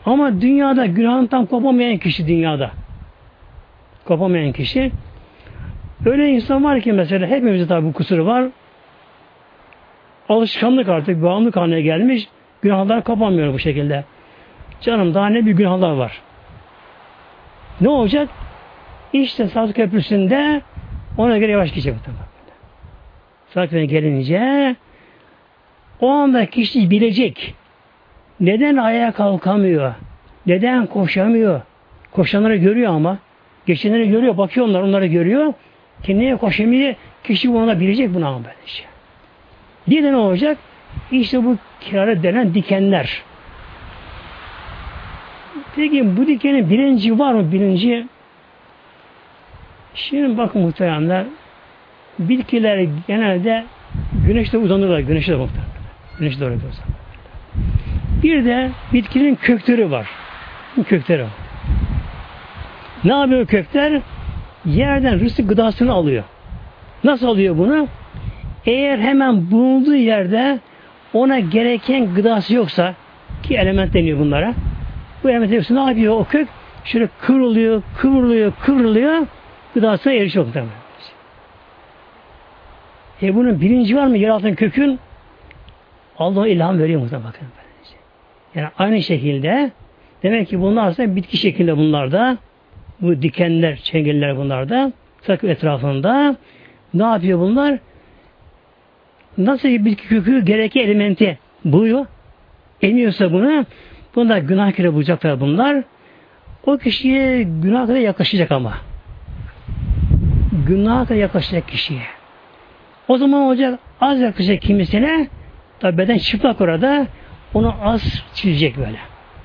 Ama 0.06 0.42
dünyada 0.42 0.86
günahın 0.86 1.28
tam 1.28 1.46
kopamayan 1.46 1.98
kişi 1.98 2.28
dünyada. 2.28 2.72
Kopamayan 4.06 4.52
kişi 4.52 4.92
Öyle 6.06 6.30
insan 6.30 6.64
var 6.64 6.82
ki 6.82 6.94
mesela 6.94 7.28
hepimizde 7.28 7.68
tabi 7.68 7.88
bu 7.88 7.94
kusuru 7.94 8.26
var. 8.26 8.46
Alışkanlık 10.30 10.90
artık 10.90 11.24
bağımlılık 11.24 11.56
haline 11.56 11.82
gelmiş. 11.82 12.28
Günahlar 12.62 13.04
kapanmıyor 13.04 13.54
bu 13.54 13.60
şekilde. 13.60 14.04
Canım 14.82 15.14
daha 15.14 15.28
ne 15.28 15.46
bir 15.46 15.52
günahlar 15.52 15.92
var. 15.92 16.22
Ne 17.82 17.90
olacak? 17.90 18.30
İşte 19.22 19.48
Saat 19.48 19.74
Köprüsü'nde 19.74 20.62
ona 21.18 21.38
göre 21.38 21.52
yavaş 21.52 21.70
gidecek. 21.70 21.96
Saat 23.54 23.70
Köprüsü'ne 23.70 23.86
gelince 23.86 24.76
o 26.00 26.10
anda 26.10 26.46
kişi 26.46 26.90
bilecek. 26.90 27.56
Neden 28.40 28.78
ayağa 28.78 29.12
kalkamıyor? 29.12 29.94
Neden 30.46 30.86
koşamıyor? 30.86 31.62
Koşanları 32.12 32.56
görüyor 32.56 32.94
ama. 32.94 33.18
Geçenleri 33.66 34.10
görüyor, 34.10 34.38
bakıyor 34.38 34.68
onlar, 34.68 34.82
onları 34.82 35.06
görüyor. 35.06 35.54
Kendine 36.04 36.38
koşamayı 36.38 36.96
kişi 37.24 37.54
buna 37.54 37.80
bilecek 37.80 38.14
buna 38.14 38.28
ama 38.28 38.38
böylece. 38.38 38.84
Bir 39.88 40.04
de 40.04 40.12
ne 40.12 40.16
olacak? 40.16 40.58
İşte 41.12 41.44
bu 41.44 41.58
kirara 41.82 42.24
denen 42.24 42.54
dikenler. 42.54 43.22
Peki 45.76 46.18
bu 46.18 46.28
dikenin 46.28 46.70
bilinci 46.70 47.20
var 47.20 47.34
mı? 47.34 47.52
Bilinci 47.52 48.06
Şimdi 49.96 50.38
bakın 50.38 50.62
muhteremler 50.62 51.26
bitkiler 52.20 52.88
genelde 53.08 53.66
güneşte 54.28 54.58
uzanırlar. 54.58 55.00
Güneşte 55.00 55.36
muhteremler. 55.36 55.76
Güneş 56.20 56.40
doğru 56.40 56.52
yapıyoruz. 56.52 56.80
Bir 58.24 58.46
de 58.46 58.72
bitkinin 58.94 59.36
kökleri 59.36 59.92
var. 59.92 60.08
Kökleri 60.88 61.24
var. 61.24 61.30
Ne 63.04 63.14
yapıyor 63.14 63.46
kökler? 63.46 64.02
Yerden 64.66 65.20
rızık 65.20 65.50
gıdasını 65.50 65.94
alıyor. 65.94 66.24
Nasıl 67.04 67.28
alıyor 67.28 67.58
bunu? 67.58 67.88
Eğer 68.66 69.00
hemen 69.00 69.52
bulunduğu 69.52 69.96
yerde 69.96 70.60
ona 71.14 71.40
gereken 71.40 72.16
gıdası 72.16 72.54
yoksa 72.54 72.94
ki 73.44 73.56
element 73.56 73.94
deniyor 73.94 74.20
bunlara. 74.20 74.54
Bu 75.24 75.30
element 75.30 75.52
hepsi 75.52 75.76
ne 75.76 75.80
yapıyor? 75.80 76.14
O 76.20 76.24
kök 76.24 76.48
şöyle 76.86 77.10
kıvrılıyor, 77.22 77.82
kıvrılıyor, 77.98 78.54
kıvrılıyor. 78.62 79.28
Gıdasına 79.76 80.14
erişiyor 80.14 80.46
muhtemelen. 80.46 80.74
E 83.22 83.36
bunun 83.36 83.62
bilinci 83.62 83.96
var 83.96 84.08
mı? 84.08 84.18
Yer 84.18 84.56
kökün 84.56 85.00
Allah 86.18 86.48
ilham 86.48 86.80
veriyor 86.80 87.02
muhtemelen 87.02 87.28
bakın. 87.28 87.48
Yani 88.56 88.70
aynı 88.78 89.04
şekilde 89.04 89.72
demek 90.24 90.48
ki 90.48 90.62
bunlar 90.62 90.88
aslında 90.88 91.16
bitki 91.16 91.38
şeklinde 91.38 91.78
bunlar 91.78 92.12
da 92.12 92.38
bu 93.02 93.22
dikenler, 93.22 93.76
çengeller 93.76 94.38
bunlar 94.38 94.70
da 94.70 94.92
sakın 95.22 95.48
etrafında 95.48 96.36
ne 96.94 97.04
yapıyor 97.04 97.40
bunlar? 97.40 97.80
Nasıl 99.38 99.70
bir 99.70 99.86
bitki 99.86 100.08
kökü 100.08 100.46
gereken 100.46 100.82
elementi 100.82 101.40
buluyor. 101.66 102.06
Emiyorsa 102.82 103.32
bunu 103.32 103.66
bunlar 104.16 104.38
günah 104.38 104.72
kere 104.72 104.94
bulacaklar 104.94 105.40
bunlar. 105.40 105.84
O 106.66 106.78
kişiye 106.78 107.44
günah 107.44 107.88
kadar 107.88 108.00
yaklaşacak 108.00 108.52
ama. 108.52 108.74
Günah 110.66 111.08
kadar 111.08 111.20
yaklaşacak 111.20 111.68
kişiye. 111.68 112.02
O 113.08 113.18
zaman 113.18 113.42
olacak 113.42 113.80
az 114.02 114.20
yaklaşacak 114.20 114.62
kimisine 114.62 115.28
tabi 115.80 115.98
beden 115.98 116.18
çıplak 116.18 116.62
orada 116.62 117.08
onu 117.54 117.76
az 117.82 118.24
çizecek 118.34 118.78
böyle. 118.78 118.98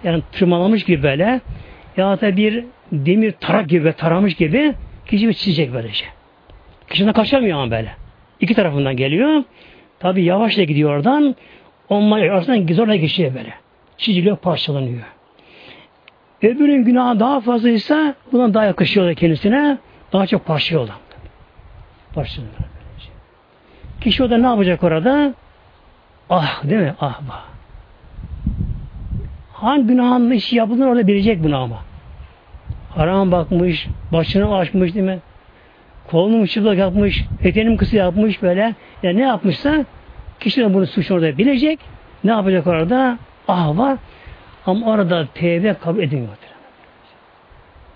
Yani 0.04 0.22
tırmalamış 0.32 0.84
gibi 0.84 1.02
böyle 1.02 1.40
ya 1.96 2.20
da 2.20 2.36
bir 2.36 2.64
demir 2.92 3.32
tarak 3.32 3.68
gibi 3.68 3.92
taramış 3.92 4.34
gibi 4.34 4.74
kişi 5.06 5.34
çizecek 5.34 5.72
böylece. 5.72 6.04
Kişiden 6.90 7.12
kaçamıyor 7.12 7.58
ama 7.58 7.70
böyle. 7.70 7.92
İki 8.40 8.54
tarafından 8.54 8.96
geliyor. 8.96 9.44
Tabi 10.00 10.24
yavaşla 10.24 10.62
gidiyor 10.62 10.90
oradan. 10.90 11.36
Onlar 11.88 12.18
arasından 12.22 12.74
zorla 12.74 12.96
geçiyor 12.96 13.34
böyle. 13.34 13.54
Çiziliyor, 13.96 14.36
parçalanıyor. 14.36 15.02
Öbürünün 16.42 16.84
günahı 16.84 17.20
daha 17.20 17.40
fazlaysa 17.40 18.14
buna 18.32 18.54
daha 18.54 18.64
yakışıyor 18.64 19.14
kendisine. 19.14 19.78
Daha 20.12 20.26
çok 20.26 20.46
parçalıyor 20.46 20.84
adam. 20.84 21.09
Parçalıyor. 22.14 22.52
Kişi 24.00 24.22
o 24.22 24.30
da 24.30 24.38
ne 24.38 24.46
yapacak 24.46 24.82
orada? 24.82 25.34
Ah 26.30 26.64
değil 26.64 26.80
mi? 26.80 26.94
Ah 27.00 27.20
bah. 27.28 27.44
Hangi 29.52 29.86
günahın 29.86 30.30
işi 30.30 30.56
yapıldığını 30.56 30.88
orada 30.88 31.06
bilecek 31.06 31.44
bunu 31.44 31.56
ama. 31.58 31.76
Haram 32.90 33.32
bakmış, 33.32 33.86
başını 34.12 34.56
açmış 34.56 34.94
değil 34.94 35.06
mi? 35.06 35.18
Kolunu 36.10 36.46
çıplak 36.46 36.78
yapmış, 36.78 37.24
eteğini 37.42 37.76
kısa 37.76 37.96
yapmış 37.96 38.42
böyle. 38.42 38.74
Yani 39.02 39.18
ne 39.18 39.22
yapmışsa 39.22 39.84
kişi 40.40 40.60
de 40.60 40.74
bunu 40.74 40.86
suç 40.86 41.10
orada 41.10 41.38
bilecek. 41.38 41.80
Ne 42.24 42.30
yapacak 42.30 42.66
orada? 42.66 43.18
Ah 43.48 43.78
var. 43.78 43.98
Ama 44.66 44.86
orada 44.86 45.26
tevbe 45.34 45.74
kabul 45.74 46.02
edilmiyor. 46.02 46.36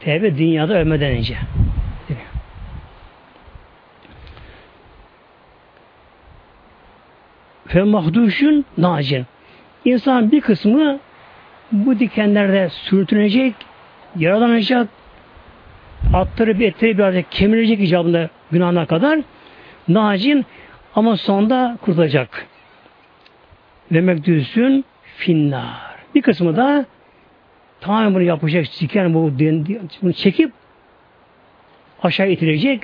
Tevbe 0.00 0.38
dünyada 0.38 0.74
ölmeden 0.74 1.10
önce. 1.10 1.36
Fe 7.74 7.82
mahduşun 7.82 8.64
nacin. 8.78 9.26
İnsan 9.84 10.32
bir 10.32 10.40
kısmı 10.40 10.98
bu 11.72 11.98
dikenlerde 11.98 12.68
sürtünecek, 12.68 13.54
yaralanacak, 14.16 14.88
bir 16.58 16.68
etleri 16.68 16.98
birazcık 16.98 17.32
kemirecek 17.32 17.80
icabında 17.80 18.30
günahına 18.50 18.86
kadar 18.86 19.20
nacin 19.88 20.46
ama 20.94 21.16
sonunda 21.16 21.78
kurtulacak. 21.82 22.46
Ve 23.92 24.00
mekdüsün 24.00 24.84
finnar. 25.16 25.96
Bir 26.14 26.22
kısmı 26.22 26.56
da 26.56 26.86
tamamen 27.80 28.14
bunu 28.14 28.22
yapacak, 28.22 28.66
diken 28.80 29.14
bu 29.14 29.32
bunu 30.02 30.12
çekip 30.12 30.52
aşağı 32.02 32.30
itilecek, 32.30 32.82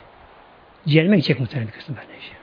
cehenneme 0.86 1.16
gidecek 1.16 1.40
muhtemelen 1.40 1.68
bir 1.68 1.72
kısmı 1.72 1.96
böylece. 1.96 2.39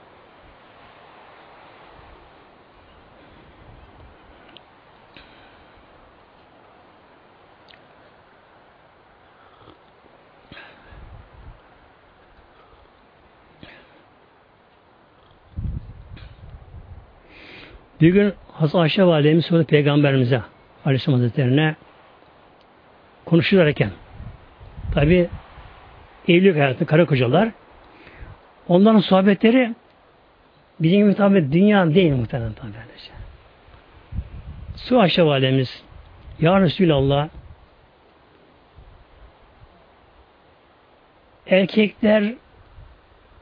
Bir 18.00 18.12
gün 18.12 18.34
Hazreti 18.52 18.78
Ayşe 18.78 19.04
Validemiz 19.04 19.46
sordu 19.46 19.64
Peygamberimize 19.64 20.42
Aleyhisselam 20.84 21.20
Hazretleri'ne 21.20 21.76
konuşurlarken 23.24 23.90
tabi 24.94 25.28
evlilik 26.28 26.56
hayatı 26.56 26.86
karı 26.86 27.06
kocalar 27.06 27.48
onların 28.68 29.00
sohbetleri 29.00 29.74
bizim 30.80 31.00
gibi 31.00 31.14
tabi 31.14 31.52
dünya 31.52 31.94
değil 31.94 32.12
muhtemelen 32.12 32.52
tabi. 32.52 32.72
Su 34.76 35.00
Ayşe 35.00 35.22
Validemiz 35.22 35.82
Ya 36.40 36.60
Resulallah 36.60 37.28
erkekler 41.46 42.34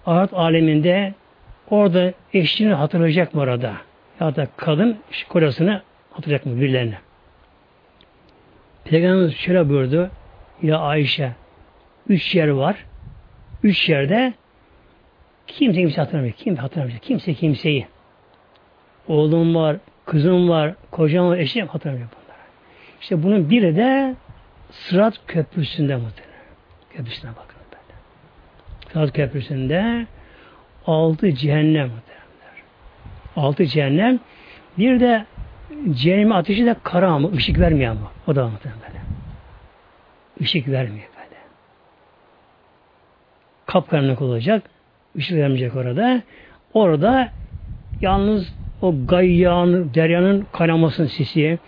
ahiret 0.06 0.34
aleminde 0.34 1.14
orada 1.70 2.12
eşini 2.32 2.74
hatırlayacak 2.74 3.34
mı 3.34 3.40
orada? 3.40 3.85
Ya 4.20 4.36
da 4.36 4.48
kadın 4.56 4.98
kocasını 5.28 5.82
hatırlayacak 6.10 6.46
mı 6.46 6.60
birilerine? 6.60 6.98
Peygamberimiz 8.84 9.34
şöyle 9.34 9.68
buyurdu. 9.68 10.10
Ya 10.62 10.78
Ayşe 10.78 11.32
üç 12.08 12.34
yer 12.34 12.48
var. 12.48 12.84
Üç 13.62 13.88
yerde 13.88 14.34
kimse 15.46 15.80
kimse 15.80 16.00
hatırlamıyor. 16.00 16.34
Kim 16.34 16.56
hatırlamıyor. 16.56 16.98
Kimse 16.98 17.34
kimseyi. 17.34 17.86
Oğlum 19.08 19.54
var, 19.54 19.76
kızım 20.04 20.48
var, 20.48 20.74
kocam 20.90 21.28
var, 21.28 21.38
eşim 21.38 21.66
hatırlamıyor 21.66 22.08
bunları. 22.08 22.38
İşte 23.00 23.22
bunun 23.22 23.50
biri 23.50 23.76
de 23.76 24.14
Sırat 24.70 25.20
Köprüsü'nde 25.26 25.96
muhtemelen. 25.96 26.36
Köprüsüne 26.90 27.30
bakın 27.30 27.56
böyle. 27.72 27.94
Sırat 28.92 29.12
Köprüsü'nde 29.12 30.06
altı 30.86 31.34
cehennem 31.34 31.88
muhtemelen. 31.88 32.15
Altı 33.36 33.66
cehennem. 33.66 34.20
Bir 34.78 35.00
de 35.00 35.24
cehennem 35.90 36.32
ateşi 36.32 36.66
de 36.66 36.76
kara 36.82 37.10
ama 37.10 37.30
ışık 37.32 37.58
vermiyor 37.58 37.90
ama. 37.90 38.12
O 38.26 38.36
da 38.36 38.48
muhtemelen 38.48 38.80
böyle. 38.80 39.00
Işık 40.40 40.68
vermiyor 40.68 41.08
böyle. 41.16 41.40
Kapkaranlık 43.66 44.22
olacak. 44.22 44.62
Işık 45.14 45.36
vermeyecek 45.36 45.76
orada. 45.76 46.22
Orada 46.74 47.28
yalnız 48.00 48.54
o 48.82 48.94
gayyağın, 49.06 49.94
deryanın 49.94 50.46
kaynamasının 50.52 51.06
sesi, 51.06 51.58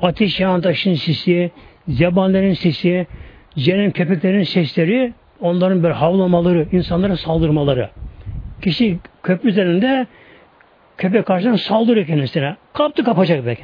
ateş 0.00 0.40
yağan 0.40 0.60
taşın 0.60 0.94
sesi, 0.94 1.50
zebanların 1.88 2.52
sesi, 2.52 3.06
cehennem 3.56 3.90
köpeklerin 3.90 4.42
sesleri, 4.42 5.12
onların 5.40 5.82
böyle 5.82 5.94
havlamaları, 5.94 6.66
insanlara 6.72 7.16
saldırmaları. 7.16 7.90
Kişi 8.62 8.98
köprü 9.22 9.48
üzerinde 9.48 10.06
Köpek 11.02 11.26
karşıdan 11.26 11.56
saldırıyor 11.56 12.06
kendisine. 12.06 12.56
Kaptı 12.72 13.04
kapacak 13.04 13.46
belki. 13.46 13.62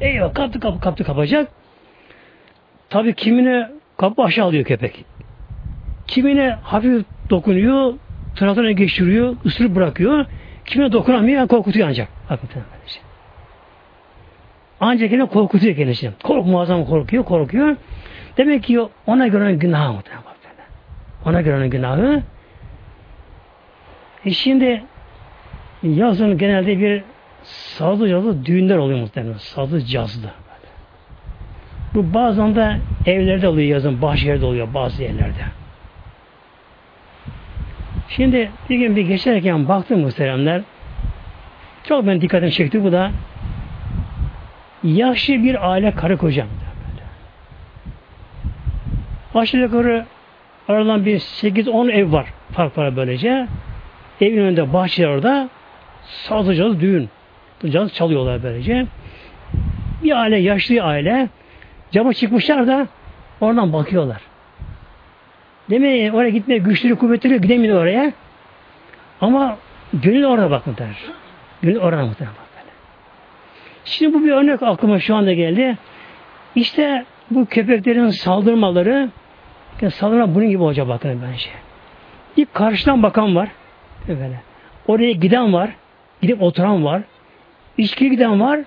Eyvah 0.00 0.34
kaptı 0.34 0.60
kapı 0.60 0.80
kaptı 0.80 1.04
kapacak. 1.04 1.48
Tabii 2.90 3.14
kimine 3.14 3.70
kapı 3.96 4.22
aşağı 4.22 4.46
alıyor 4.46 4.64
köpek. 4.64 5.04
Kimine 6.06 6.50
hafif 6.62 7.04
dokunuyor, 7.30 7.94
tarafına 8.36 8.70
geçiriyor, 8.70 9.36
ısırıp 9.46 9.74
bırakıyor. 9.74 10.26
Kimine 10.66 10.92
dokunamıyor, 10.92 11.48
korkutuyor 11.48 11.88
ancak. 11.88 12.08
Hakikaten 12.28 12.62
böylece. 12.72 13.00
Ancak 14.80 15.12
yine 15.12 15.26
korkutuyor 15.26 15.76
kendisi. 15.76 16.10
Kork 16.22 16.46
muazzam 16.46 16.84
korkuyor, 16.84 17.24
korkuyor. 17.24 17.76
Demek 18.36 18.64
ki 18.64 18.80
ona 19.06 19.26
göre 19.26 19.54
günahı 19.54 19.92
muhtemelen. 19.92 20.24
Ona 21.26 21.40
göre 21.40 21.68
günahı. 21.68 22.22
E 24.24 24.30
şimdi 24.30 24.82
Yazın 25.82 26.38
genelde 26.38 26.78
bir 26.78 27.02
sazlı 27.42 28.08
cazlı 28.08 28.46
düğünler 28.46 28.76
oluyor 28.76 28.98
muhtemelen. 29.00 29.36
Sazlı 29.36 29.84
cazlı. 29.84 30.28
Bu 31.94 32.14
bazen 32.14 32.54
de 32.54 32.76
evlerde 33.06 33.48
oluyor 33.48 33.68
yazın, 33.68 34.02
bahçelerde 34.02 34.44
oluyor 34.44 34.74
bazı 34.74 35.02
yerlerde. 35.02 35.44
Şimdi 38.08 38.50
bir 38.70 38.78
gün 38.78 38.96
bir 38.96 39.02
geçerken 39.02 39.68
baktım 39.68 40.00
muhteremler. 40.00 40.62
Çok 41.84 42.06
ben 42.06 42.20
dikkatimi 42.20 42.52
çekti 42.52 42.84
bu 42.84 42.92
da. 42.92 43.10
yaşlı 44.82 45.34
bir 45.34 45.70
aile 45.70 45.90
karı 45.90 46.16
kocam. 46.16 46.48
Aşağı 49.34 49.60
yukarı 49.60 50.06
aradan 50.68 51.04
bir 51.04 51.18
8-10 51.18 51.92
ev 51.92 52.12
var. 52.12 52.26
Fark 52.52 52.78
var 52.78 52.96
böylece. 52.96 53.46
Evin 54.20 54.40
önünde 54.40 54.72
bahçe 54.72 55.08
orada 55.08 55.48
sazlıcalı 56.10 56.80
düğün. 56.80 57.08
Caz 57.70 57.94
çalıyorlar 57.94 58.42
böylece. 58.42 58.86
Bir 60.02 60.20
aile, 60.20 60.36
yaşlı 60.36 60.82
aile 60.82 61.28
cama 61.90 62.12
çıkmışlar 62.14 62.66
da 62.66 62.86
oradan 63.40 63.72
bakıyorlar. 63.72 64.20
Demek 65.70 66.14
oraya 66.14 66.30
gitmeye 66.30 66.58
güçleri 66.58 66.94
kuvvetleri 66.94 67.40
gidemiyor 67.40 67.82
oraya. 67.82 68.12
Ama 69.20 69.56
gönül 69.92 70.24
orada 70.24 70.50
bakın 70.50 70.76
der. 70.78 70.96
Gönül 71.62 71.78
orada 71.78 72.06
muhtemelen 72.06 72.36
bak 72.36 72.46
böyle. 72.56 72.70
Şimdi 73.84 74.14
bu 74.14 74.24
bir 74.24 74.30
örnek 74.30 74.62
aklıma 74.62 75.00
şu 75.00 75.14
anda 75.14 75.32
geldi. 75.32 75.78
İşte 76.54 77.04
bu 77.30 77.46
köpeklerin 77.46 78.08
saldırmaları 78.08 79.10
yani 79.80 79.90
saldırma 79.90 80.34
bunun 80.34 80.48
gibi 80.48 80.62
olacak 80.62 80.88
bakın 80.88 81.22
bence. 81.28 81.50
Bir 82.36 82.46
karşıdan 82.52 83.02
bakan 83.02 83.36
var. 83.36 83.48
Böyle. 84.08 84.42
Oraya 84.86 85.12
giden 85.12 85.52
var. 85.52 85.70
Gidip 86.22 86.42
oturan 86.42 86.84
var. 86.84 87.02
İçki 87.78 88.10
giden 88.10 88.40
var. 88.40 88.60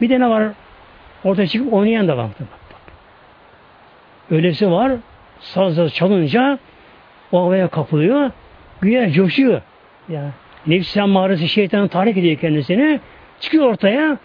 Bir 0.00 0.10
de 0.10 0.20
ne 0.20 0.28
var? 0.28 0.48
Ortaya 1.24 1.46
çıkıp 1.46 1.72
oynayan 1.72 2.08
da 2.08 2.16
var. 2.16 2.26
Öylesi 4.30 4.70
var. 4.70 4.92
Saz 5.40 5.94
çalınca 5.94 6.58
o 7.32 7.40
havaya 7.40 7.68
kapılıyor. 7.68 8.30
Güya 8.80 9.12
coşuyor. 9.12 9.62
Ya. 10.08 10.30
Nefsi 10.66 11.02
mağarası 11.02 11.48
şeytanın 11.48 11.88
tahrik 11.88 12.16
ediyor 12.16 12.36
kendisini. 12.36 13.00
Çıkıyor 13.40 13.66
ortaya. 13.66 14.18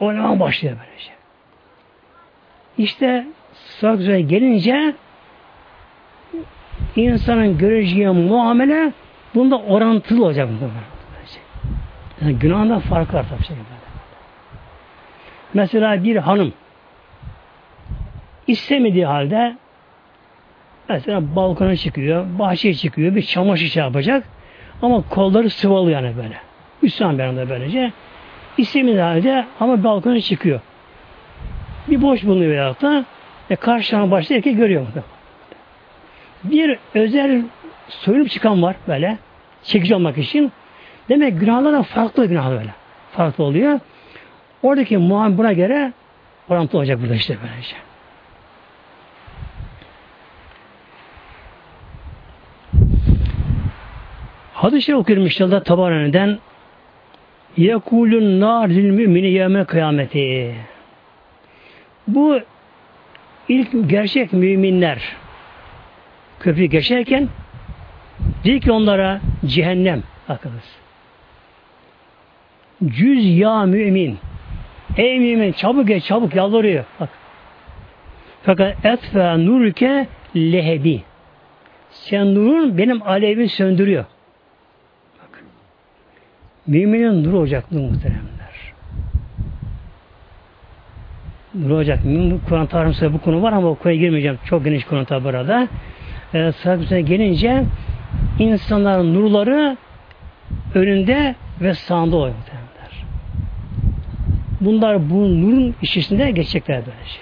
Oynamaya 0.00 0.40
başlıyor 0.40 0.76
böylece. 0.86 1.12
İşte 2.78 3.26
sağ 3.52 3.94
gelince 4.20 4.94
insanın 6.96 7.58
göreceği 7.58 8.08
muamele 8.08 8.92
bunda 9.34 9.58
orantılı 9.58 10.24
olacak. 10.24 10.48
Yani 12.22 12.38
günahında 12.38 12.80
fark 12.80 13.14
var 13.14 13.26
tabii. 13.28 13.58
Mesela 15.54 16.04
bir 16.04 16.16
hanım 16.16 16.52
istemediği 18.46 19.06
halde 19.06 19.56
mesela 20.88 21.36
balkona 21.36 21.76
çıkıyor, 21.76 22.26
bahçeye 22.38 22.74
çıkıyor, 22.74 23.14
bir 23.14 23.22
çamaşır 23.22 23.66
şey 23.66 23.82
yapacak 23.82 24.24
ama 24.82 25.02
kolları 25.08 25.50
sıvalı 25.50 25.90
yani 25.90 26.16
böyle. 26.16 26.36
Müslüman 26.82 27.18
bir 27.18 27.22
anda 27.22 27.48
böylece. 27.48 27.92
İstemediği 28.58 29.00
halde 29.00 29.46
ama 29.60 29.84
balkona 29.84 30.20
çıkıyor. 30.20 30.60
Bir 31.88 32.02
boş 32.02 32.24
bulunuyor 32.24 32.50
veyahut 32.50 32.82
da 32.82 33.04
e, 33.50 33.56
karşıdan 33.56 34.10
başta 34.10 34.34
erkek 34.34 34.56
görüyor. 34.56 34.86
Bir 36.44 36.78
özel 36.94 37.42
soyunup 37.88 38.30
çıkan 38.30 38.62
var 38.62 38.76
böyle. 38.88 39.18
Çekici 39.62 39.94
olmak 39.94 40.18
için. 40.18 40.52
Demek 41.08 41.40
günahlar 41.40 41.72
da 41.72 41.82
farklı 41.82 42.26
günahlar 42.26 42.58
böyle. 42.58 42.74
Farklı 43.12 43.44
oluyor. 43.44 43.80
Oradaki 44.62 44.98
muamele 44.98 45.38
buna 45.38 45.52
göre 45.52 45.92
orantılı 46.48 46.78
olacak 46.78 47.00
burada 47.02 47.14
işte 47.14 47.36
böylece. 47.42 47.76
Hadis-i 54.54 54.94
okuyorum 54.94 55.24
inşallah 55.24 55.64
tabaraneden 55.64 56.38
Yekulun 57.56 58.40
nar 58.40 58.68
lil 58.68 58.90
mümini 58.90 59.30
yevme 59.30 59.64
kıyameti. 59.64 60.54
Bu 62.08 62.40
ilk 63.48 63.90
gerçek 63.90 64.32
müminler 64.32 65.02
köprü 66.40 66.64
geçerken 66.64 67.28
dedi 68.44 68.60
ki 68.60 68.72
onlara 68.72 69.20
cehennem 69.46 70.02
bakınız. 70.28 70.82
Cüz 72.86 73.38
ya 73.38 73.64
mümin. 73.66 74.18
Ey 74.96 75.18
mümin 75.18 75.52
çabuk 75.52 75.88
geç 75.88 76.04
çabuk 76.04 76.34
yalvarıyor. 76.34 76.84
Bak. 77.00 77.08
Fakat 78.42 78.84
etfe 78.84 79.46
nurke 79.46 80.06
lehebi. 80.36 81.02
Sen 81.90 82.34
nurun 82.34 82.78
benim 82.78 83.02
alevimi 83.02 83.48
söndürüyor. 83.48 84.04
Bak. 85.22 85.44
Müminin 86.66 87.24
nur 87.24 87.32
olacak 87.32 87.72
nur 87.72 87.80
muhteremler. 87.80 88.72
Nur 91.54 91.70
olacak. 91.70 91.98
Kur'an 92.48 92.66
tarihimizde 92.66 93.12
bu 93.12 93.20
konu 93.20 93.42
var 93.42 93.52
ama 93.52 93.68
o 93.68 93.74
konuya 93.74 93.98
girmeyeceğim. 93.98 94.38
Çok 94.44 94.64
geniş 94.64 94.84
konu 94.84 95.04
tabi 95.04 95.24
burada. 95.24 95.68
Ee, 96.34 96.52
gelince 97.00 97.64
insanların 98.38 99.14
nurları 99.14 99.76
önünde 100.74 101.34
ve 101.60 101.74
sağında 101.74 102.16
oluyor. 102.16 102.34
Bunlar 104.64 105.10
bu 105.10 105.40
nurun 105.40 105.74
içerisinde 105.82 106.30
geçecekler 106.30 106.76
böylece. 106.76 107.20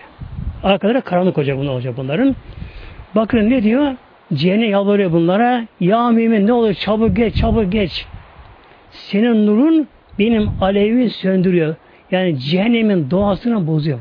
Arkaları 0.62 1.02
karanlık 1.02 1.38
olacak 1.38 1.58
bunlar 1.58 1.72
olacak 1.72 1.96
bunların. 1.96 2.36
Bakın 3.14 3.50
ne 3.50 3.62
diyor? 3.62 3.94
Cehennem 4.34 4.70
yalvarıyor 4.70 5.12
bunlara. 5.12 5.66
Ya 5.80 6.08
mümin 6.08 6.46
ne 6.46 6.52
olur 6.52 6.74
çabuk 6.74 7.16
geç 7.16 7.36
çabuk 7.36 7.72
geç. 7.72 8.06
Senin 8.90 9.46
nurun 9.46 9.88
benim 10.18 10.50
alevi 10.60 11.10
söndürüyor. 11.10 11.74
Yani 12.10 12.38
cehennemin 12.38 13.10
doğasını 13.10 13.66
bozuyor. 13.66 13.98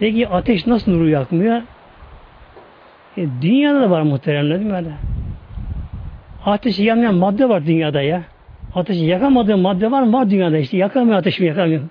Peki 0.00 0.28
ateş 0.28 0.66
nasıl 0.66 0.92
nuru 0.92 1.08
yakmıyor? 1.08 1.62
E, 3.16 3.26
dünyada 3.42 3.80
da 3.80 3.90
var 3.90 4.02
muhteremler 4.02 4.60
değil 4.60 4.70
mi? 4.70 4.92
Ateşi 6.46 6.82
yanmayan 6.82 7.14
madde 7.14 7.48
var 7.48 7.66
dünyada 7.66 8.02
ya. 8.02 8.22
Ateşi 8.74 9.04
yakamadığı 9.04 9.56
madde 9.56 9.90
var 9.90 10.02
mı? 10.02 10.12
Var 10.12 10.30
dünyada 10.30 10.58
işte. 10.58 10.76
Yakamıyor 10.76 11.18
ateşi 11.18 11.44
yakamıyor. 11.44 11.82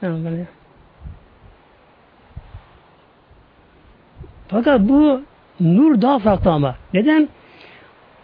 Fakat 4.48 4.82
bu 4.82 5.22
nur 5.60 6.02
daha 6.02 6.20
farklı 6.20 6.52
ama. 6.52 6.76
Neden? 6.94 7.30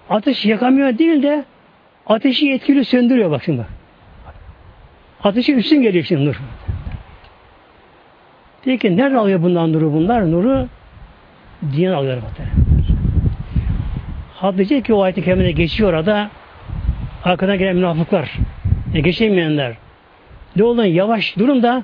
Ateşi 0.10 0.50
yakamıyor 0.50 0.98
değil 0.98 1.24
de 1.24 1.46
ateşi 2.08 2.52
etkili 2.52 2.86
söndürüyor 2.86 3.32
bak 3.32 3.44
şimdi. 3.44 3.66
Ateşi 5.24 5.56
üstün 5.56 5.82
geliyor 5.82 6.04
şimdi 6.04 6.26
nur. 6.26 6.42
Peki 8.64 8.98
nerede 8.98 9.18
alıyor 9.18 9.44
bundan 9.44 9.74
nuru 9.74 9.94
bunlar? 9.94 10.32
Nuru 10.32 10.68
diyen 11.72 11.94
alıyor 11.94 12.22
muhtemelen. 12.22 12.68
Hatice 14.36 14.82
ki 14.82 14.94
o 14.94 15.02
ayet-i 15.02 15.56
geçiyor 15.56 15.94
orada 15.94 16.30
arkadan 17.28 17.58
gelen 17.58 17.76
münafıklar 17.76 18.32
e, 18.94 19.00
geçemeyenler 19.00 19.74
olun 20.62 20.84
yavaş 20.84 21.38
durun 21.38 21.64
da 21.64 21.84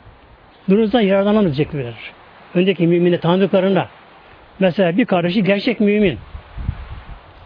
durunuzdan 0.69 1.01
yararlanamayacaklar. 1.01 1.93
Öndeki 2.55 2.87
mümine 2.87 3.19
tanıdıklarında 3.19 3.87
mesela 4.59 4.97
bir 4.97 5.05
kardeşi 5.05 5.43
gerçek 5.43 5.79
mümin 5.79 6.17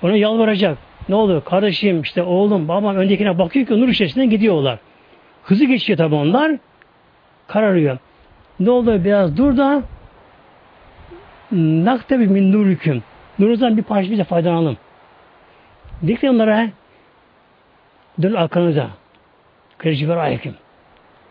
ona 0.01 0.15
yalvaracak. 0.15 0.77
Ne 1.09 1.15
oluyor? 1.15 1.43
Kardeşim, 1.43 2.01
işte 2.01 2.23
oğlum, 2.23 2.67
babam 2.67 2.95
öndekine 2.95 3.39
bakıyor 3.39 3.65
ki 3.65 3.81
nur 3.81 3.87
içerisinden 3.87 4.29
gidiyorlar. 4.29 4.79
Hızı 5.43 5.65
geçiyor 5.65 5.97
tabi 5.97 6.15
onlar. 6.15 6.51
Kararıyor. 7.47 7.97
Ne 8.59 8.69
oluyor? 8.69 9.03
Biraz 9.03 9.37
dur 9.37 9.57
da 9.57 9.83
nakte 11.51 12.19
bir 12.19 12.27
min 12.27 12.51
nurüküm. 12.51 13.03
Nurunuzdan 13.39 13.77
bir 13.77 13.83
parça 13.83 14.11
bize 14.11 14.23
faydalanalım. 14.23 14.77
Dedik 16.01 16.23
onlara 16.23 16.69
dön 18.21 18.33
arkanıza. 18.33 18.87
Kırıcılar 19.77 20.17
aleyküm. 20.17 20.55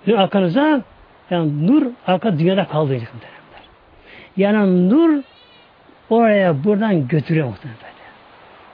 Dön 0.07 0.16
arkanıza 0.16 0.82
yani 1.30 1.66
nur 1.66 1.87
arka 2.07 2.39
dünyada 2.39 2.66
kaldı. 2.66 2.99
Yani 4.37 4.91
nur 4.91 5.22
oraya 6.11 6.64
buradan 6.64 7.09
götürüyor 7.09 7.47
muhtemelen. 7.47 7.78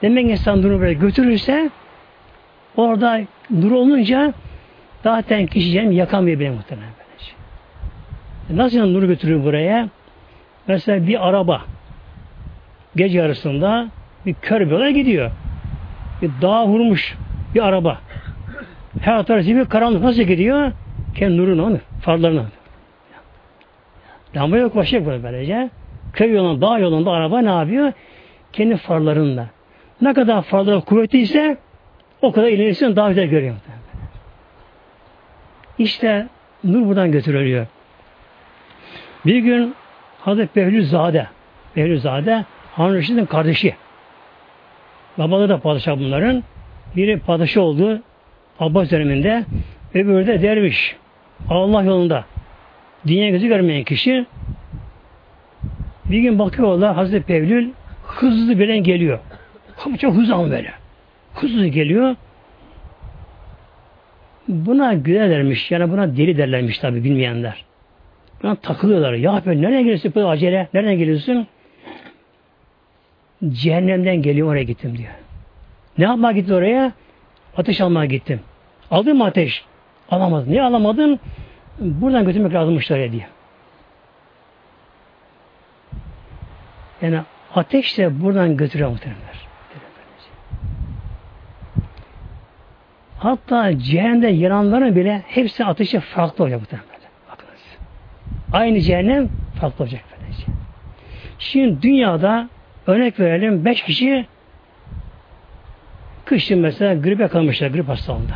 Demek 0.02 0.30
insan 0.30 0.62
nuru 0.62 0.80
böyle 0.80 0.94
götürürse 0.94 1.70
orada 2.76 3.20
nur 3.50 3.70
olunca 3.70 4.32
zaten 5.02 5.46
kişi 5.46 5.70
cehennem 5.70 5.92
yakamıyor 5.92 6.40
bile 6.40 6.50
muhtemelen. 6.50 6.90
Böylece. 6.98 7.32
Nasıl 8.62 8.78
yani 8.78 8.92
nur 8.92 9.02
götürüyor 9.02 9.44
buraya? 9.44 9.88
Mesela 10.66 11.06
bir 11.06 11.28
araba 11.28 11.62
gece 12.96 13.18
yarısında 13.18 13.88
bir 14.26 14.34
kör 14.34 14.70
bir 14.70 14.88
gidiyor 14.88 15.30
bir 16.22 16.30
dağa 16.42 16.66
vurmuş 16.66 17.14
bir 17.54 17.60
araba. 17.68 17.98
Her 19.00 19.22
tarafı 19.22 19.46
bir 19.46 19.64
karanlık 19.64 20.02
nasıl 20.02 20.22
gidiyor? 20.22 20.72
Kendi 21.14 21.36
nurunu 21.36 21.66
onu, 21.66 21.78
farlarını. 22.00 22.44
Lamba 24.36 24.56
yok 24.56 24.76
başka 24.76 24.96
yok 24.96 25.06
böyle 25.06 25.22
böylece. 25.22 25.70
Köy 26.12 26.32
yolunda, 26.32 26.66
dağ 26.66 26.78
yolunda 26.78 27.10
araba 27.10 27.40
ne 27.40 27.50
yapıyor? 27.50 27.92
Kendi 28.52 28.76
farlarında. 28.76 29.46
Ne 30.00 30.14
kadar 30.14 30.42
farları 30.42 30.80
kuvvetliyse 30.80 31.56
o 32.22 32.32
kadar 32.32 32.48
ilerisini 32.48 32.96
daha 32.96 33.08
güzel 33.08 33.26
görüyor. 33.26 33.54
İşte 35.78 36.26
nur 36.64 36.86
buradan 36.86 37.12
götürülüyor. 37.12 37.66
Bir 39.26 39.38
gün 39.38 39.74
Hazreti 40.20 40.56
Behlülzade 40.56 41.26
Behlülzade 41.76 42.44
Harun 42.72 42.94
Reşid'in 42.94 43.26
kardeşi. 43.26 43.74
Babaları 45.18 45.48
da 45.48 45.58
padişah 45.58 45.98
bunların. 45.98 46.44
Biri 46.96 47.18
padişah 47.18 47.62
oldu 47.62 48.02
Abbas 48.60 48.90
döneminde. 48.90 49.44
Öbürü 49.94 50.26
de 50.26 50.42
derviş. 50.42 50.96
Allah 51.48 51.82
yolunda. 51.82 52.24
Dünya 53.06 53.30
gözü 53.30 53.48
görmeyen 53.48 53.84
kişi 53.84 54.26
bir 56.04 56.18
gün 56.20 56.38
bakıyorlar 56.38 56.94
Hazreti 56.94 57.26
Pevlül 57.26 57.70
hızlı 58.02 58.58
birden 58.58 58.82
geliyor. 58.82 59.18
Ama 59.84 59.96
çok 59.96 60.14
hızlı 60.14 60.34
ama 60.34 60.50
böyle. 60.50 60.72
Hızlı 61.34 61.66
geliyor. 61.66 62.16
Buna 64.48 64.94
gülerlermiş. 64.94 65.70
Yani 65.70 65.90
buna 65.90 66.16
deli 66.16 66.38
derlermiş 66.38 66.78
tabi 66.78 67.04
bilmeyenler. 67.04 67.64
Buna 68.42 68.54
takılıyorlar. 68.54 69.12
Ya 69.12 69.42
ben 69.46 69.62
nereye 69.62 69.82
geliyorsun 69.82 70.12
böyle 70.14 70.26
acele? 70.26 70.68
Nereden 70.74 70.98
geliyorsun? 70.98 71.46
Cehennemden 73.48 74.22
geliyor 74.22 74.48
oraya 74.48 74.62
gittim 74.62 74.98
diyor. 74.98 75.12
Ne 75.98 76.04
yapmaya 76.04 76.32
gittin 76.32 76.54
oraya? 76.54 76.92
Ateş 77.56 77.80
almaya 77.80 78.06
gittim. 78.06 78.40
Aldın 78.90 79.16
mı 79.16 79.24
ateş? 79.24 79.64
Alamadım. 80.10 80.50
Niye 80.50 80.62
alamadın? 80.62 81.20
Buradan 81.78 82.24
götürmek 82.24 82.54
lazımmış 82.54 82.90
oraya 82.90 83.12
diye. 83.12 83.26
Yani 87.02 87.20
ateş 87.54 87.98
de 87.98 88.22
buradan 88.22 88.56
götürüyor 88.56 88.90
muhtemelenler. 88.90 89.42
Hatta 93.18 93.78
cehennemde 93.78 94.28
yananların 94.28 94.96
bile 94.96 95.22
hepsi 95.26 95.64
ateşe 95.64 96.00
farklı 96.00 96.44
olacak 96.44 96.60
muhtemelen. 96.60 96.88
Bakınız. 97.30 97.60
Aynı 98.52 98.80
cehennem 98.80 99.28
farklı 99.60 99.84
olacak. 99.84 100.00
Böylece. 100.20 100.44
Şimdi 101.38 101.82
dünyada 101.82 102.48
örnek 102.86 103.20
verelim 103.20 103.64
beş 103.64 103.82
kişi 103.82 104.26
kışın 106.32 106.58
mesela 106.58 106.94
gribe 106.94 107.28
kalmışlar 107.28 107.68
grip 107.68 107.88
hastalığında. 107.88 108.34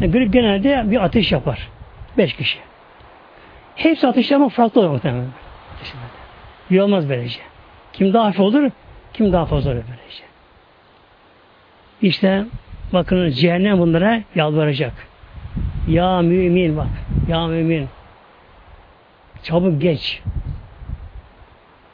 Yani 0.00 0.12
grip 0.12 0.32
genelde 0.32 0.90
bir 0.90 1.04
ateş 1.04 1.32
yapar. 1.32 1.68
Beş 2.18 2.34
kişi. 2.34 2.58
Hepsi 3.76 4.06
ateşler 4.06 4.36
ama 4.36 4.48
farklı 4.48 4.80
olur 4.80 4.90
muhtemelen. 4.90 5.28
Bir 6.70 6.78
olmaz 6.78 7.08
böylece. 7.08 7.40
Kim 7.92 8.12
daha 8.12 8.24
hafif 8.24 8.40
olur, 8.40 8.70
kim 9.12 9.32
daha 9.32 9.46
fazla 9.46 9.70
olur 9.70 9.82
böylece. 9.88 10.24
İşte 12.02 12.44
bakın 12.92 13.30
cehennem 13.30 13.78
bunlara 13.78 14.22
yalvaracak. 14.34 14.92
Ya 15.88 16.22
mümin 16.22 16.76
bak. 16.76 16.88
Ya 17.28 17.46
mümin. 17.46 17.88
Çabuk 19.42 19.82
geç. 19.82 20.22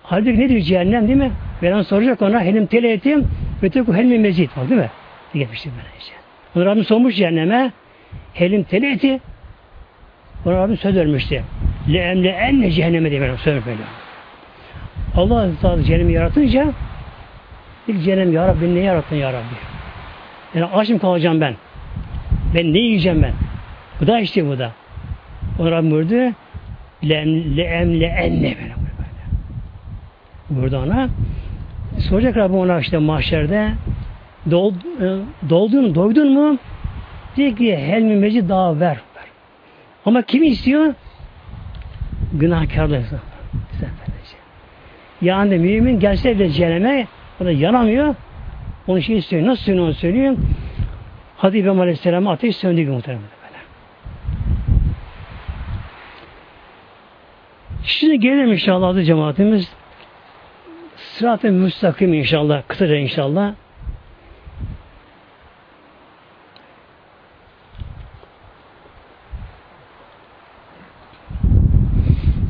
Halbuki 0.02 0.40
ne 0.40 0.48
diyor 0.48 0.60
cehennem 0.60 1.08
değil 1.08 1.18
mi? 1.18 1.32
Veren 1.62 1.82
soracak 1.82 2.22
ona 2.22 2.40
helim 2.40 2.66
tele 2.66 2.92
etim 2.92 3.28
ve 3.62 3.70
teku 3.70 3.94
helmi 3.94 4.18
mezit 4.18 4.56
var 4.56 4.68
değil 4.68 4.80
mi? 4.80 4.90
Geçmişti 5.34 5.70
böylece. 5.76 6.12
Onu 6.56 6.66
Rabbim 6.66 6.84
sormuş 6.84 7.16
cehenneme 7.16 7.72
helim 8.34 8.62
tele 8.62 8.92
eti 8.92 9.20
ona 10.44 10.54
Rabbim 10.54 10.76
söz 10.76 10.96
vermişti. 10.96 11.44
Le 11.92 11.98
emle 11.98 12.28
enne 12.28 12.70
cehenneme 12.70 13.10
diye 13.10 13.36
söz 13.36 13.66
böyle. 13.66 13.82
Allah 15.16 15.50
Teala 15.62 15.82
cehennemi 15.82 16.12
yaratınca 16.12 16.72
ilk 17.88 18.04
cehennem 18.04 18.32
ya 18.32 18.48
Rabbi 18.48 18.74
ne 18.74 18.80
yarattın 18.80 19.16
ya 19.16 19.32
Rabbi? 19.32 19.54
Yani 20.54 20.66
açım 20.66 20.98
kalacağım 20.98 21.40
ben. 21.40 21.54
Ben 22.54 22.74
ne 22.74 22.78
yiyeceğim 22.78 23.22
ben? 23.22 23.32
Bu 24.00 24.06
da 24.06 24.20
işte 24.20 24.46
bu 24.46 24.58
da. 24.58 24.72
Ona 25.58 25.70
Rabbim 25.70 25.90
buyurdu 25.90 26.34
le 27.04 27.62
emle 27.62 28.06
enne 28.06 28.56
böyle. 28.56 28.78
Burada 30.50 30.78
ona 30.78 31.08
soracak 31.98 32.36
Rabbim 32.36 32.56
ona 32.56 32.80
işte 32.80 32.98
mahşerde 32.98 33.72
Dol, 34.50 34.72
e, 34.72 35.18
doldun, 35.50 35.94
doydun 35.94 36.32
mu? 36.32 36.58
Diyor 37.36 37.56
ki 37.56 37.76
helmi 37.76 38.16
meci 38.16 38.48
daha 38.48 38.80
ver, 38.80 39.00
ver. 39.16 39.24
Ama 40.06 40.22
kim 40.22 40.42
istiyor? 40.42 40.94
Günahkarlar. 42.32 43.02
Yani 45.22 45.58
mümin 45.58 46.00
gelse 46.00 46.38
de 46.38 46.50
cehenneme 46.50 47.06
o 47.40 47.44
da 47.44 47.52
yanamıyor. 47.52 48.14
Onu 48.86 49.02
şey 49.02 49.18
istiyor. 49.18 49.46
Nasıl 49.46 49.62
söylüyor 49.62 49.86
onu 49.86 49.94
söylüyor. 49.94 50.36
Hadi 51.36 51.58
İbrahim 51.58 51.80
Aleyhisselam'a 51.80 52.32
ateş 52.32 52.56
söndü 52.56 52.80
gibi 52.80 52.90
muhtemelen. 52.90 53.22
Şimdi 57.84 58.20
gelelim 58.20 58.52
inşallah 58.52 58.88
adı 58.88 59.02
cemaatimiz. 59.02 59.72
Sırat-ı 60.96 61.52
müstakim 61.52 62.14
inşallah. 62.14 62.62
Kısaca 62.68 62.96
inşallah. 62.96 63.54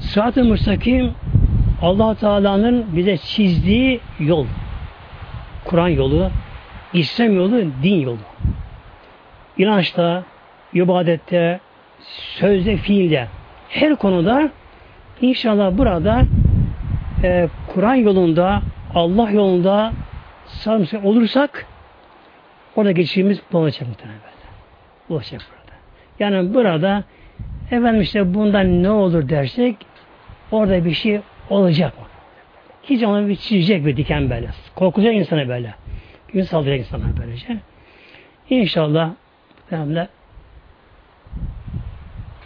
Sırat-ı 0.08 0.44
müstakim 0.44 1.14
allah 1.82 2.14
Teala'nın 2.14 2.86
bize 2.96 3.16
çizdiği 3.16 4.00
yol. 4.18 4.46
Kur'an 5.64 5.88
yolu, 5.88 6.30
İslam 6.92 7.36
yolu, 7.36 7.60
din 7.82 8.00
yolu. 8.00 8.18
İnançta, 9.58 10.24
ibadette, 10.72 11.60
sözde, 12.38 12.76
fiilde, 12.76 13.28
her 13.68 13.96
konuda 13.96 14.50
inşallah 15.20 15.78
burada 15.78 16.22
e, 17.22 17.48
Kur'an 17.74 17.94
yolunda, 17.94 18.62
Allah 18.94 19.30
yolunda 19.30 19.92
sarımsak 20.46 21.04
olursak 21.04 21.66
orada 22.76 22.92
geçişimiz 22.92 23.40
bulacak 23.52 23.88
muhtemelen. 23.88 24.20
Bulacak 25.08 25.40
burada. 25.50 25.76
Yani 26.18 26.54
burada 26.54 27.04
efendim 27.70 28.00
işte 28.00 28.34
bundan 28.34 28.82
ne 28.82 28.90
olur 28.90 29.28
dersek 29.28 29.76
orada 30.52 30.84
bir 30.84 30.94
şey 30.94 31.20
olacak? 31.50 31.92
Hiç 32.82 33.02
ama 33.02 33.28
bir 33.28 33.36
çizecek 33.36 33.86
bir 33.86 33.96
diken 33.96 34.30
böyle. 34.30 34.48
Korkacak 34.74 35.14
insana 35.14 35.48
böyle. 35.48 35.74
Gün 36.32 36.42
saldıracak 36.42 36.78
insana 36.78 37.04
böylece. 37.20 37.56
İnşallah 38.50 39.10
muhtemelen 39.70 40.08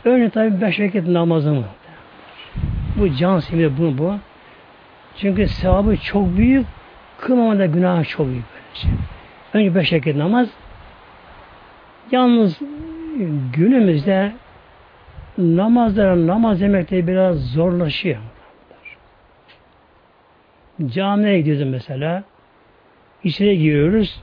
Önce 0.04 0.30
tabi 0.30 0.60
beş 0.60 0.80
vakit 0.80 1.08
namazı 1.08 1.52
mı? 1.52 1.64
Bu 2.96 3.16
can 3.16 3.38
simidi 3.38 3.78
bu 3.78 3.98
bu. 3.98 4.14
Çünkü 5.16 5.48
sevabı 5.48 5.96
çok 5.96 6.36
büyük, 6.36 6.66
kılmamada 7.18 7.66
günah 7.66 8.04
çok 8.04 8.26
büyük 8.26 8.44
böylece. 8.54 8.98
Önce 9.52 9.74
beş 9.74 9.92
vakit 9.92 10.16
namaz. 10.16 10.48
Yalnız 12.10 12.60
günümüzde 13.52 14.32
namazlara 15.38 16.26
namaz 16.26 16.60
demekte 16.60 17.06
biraz 17.06 17.52
zorlaşıyor. 17.52 18.18
Camiye 20.86 21.38
gidiyoruz 21.38 21.68
mesela. 21.68 22.24
İçeri 23.24 23.58
giriyoruz. 23.58 24.22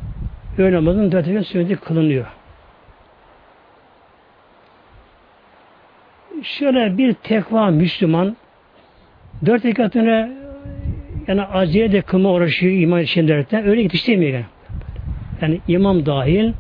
Öğle 0.57 0.76
namazın 0.76 1.12
dört 1.12 1.28
rekat 1.28 1.47
sünneti 1.47 1.76
kılınıyor. 1.76 2.26
Şöyle 6.43 6.97
bir 6.97 7.14
tekva 7.14 7.68
Müslüman 7.68 8.38
dört 9.45 9.66
rekatını 9.66 10.32
yani 11.28 11.41
acele 11.41 11.91
de 11.91 12.01
kılma 12.01 12.32
uğraşıyor 12.32 12.74
iman 12.74 13.01
içinderekten 13.01 13.68
öyle 13.68 13.82
yetiştiremiyor 13.82 14.34
yani. 14.34 14.45
Yani 15.41 15.60
imam 15.68 16.05
dahil 16.05 16.53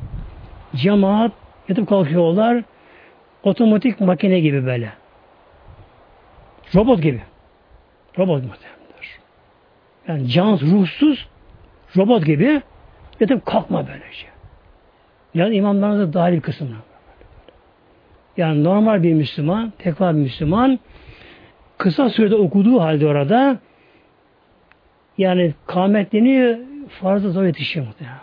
cemaat 0.75 1.31
yatıp 1.69 1.89
kalkıyorlar 1.89 2.63
otomatik 3.43 3.99
makine 3.99 4.39
gibi 4.39 4.65
böyle. 4.65 4.93
Robot 6.75 7.01
gibi. 7.01 7.21
Robot 8.17 8.43
muhtemelendir. 8.43 9.19
Yani 10.07 10.27
cansız, 10.27 10.71
ruhsuz 10.71 11.27
robot 11.97 12.25
gibi 12.25 12.61
yatıp 13.19 13.45
kalkma 13.45 13.87
böylece. 13.87 14.27
Yani 15.33 15.55
imamlarınızda 15.55 16.13
dahil 16.13 16.33
bir 16.33 16.41
kısmına. 16.41 16.75
Yani 18.37 18.63
normal 18.63 19.03
bir 19.03 19.13
Müslüman, 19.13 19.73
tekva 19.77 20.13
bir 20.13 20.19
Müslüman 20.19 20.79
kısa 21.77 22.09
sürede 22.09 22.35
okuduğu 22.35 22.81
halde 22.81 23.07
orada 23.07 23.59
yani 25.17 25.53
kametleniyor 25.67 26.57
farzı 26.89 27.31
zor 27.31 27.43
yetişiyor 27.43 27.85
muhtemelen. 27.85 28.19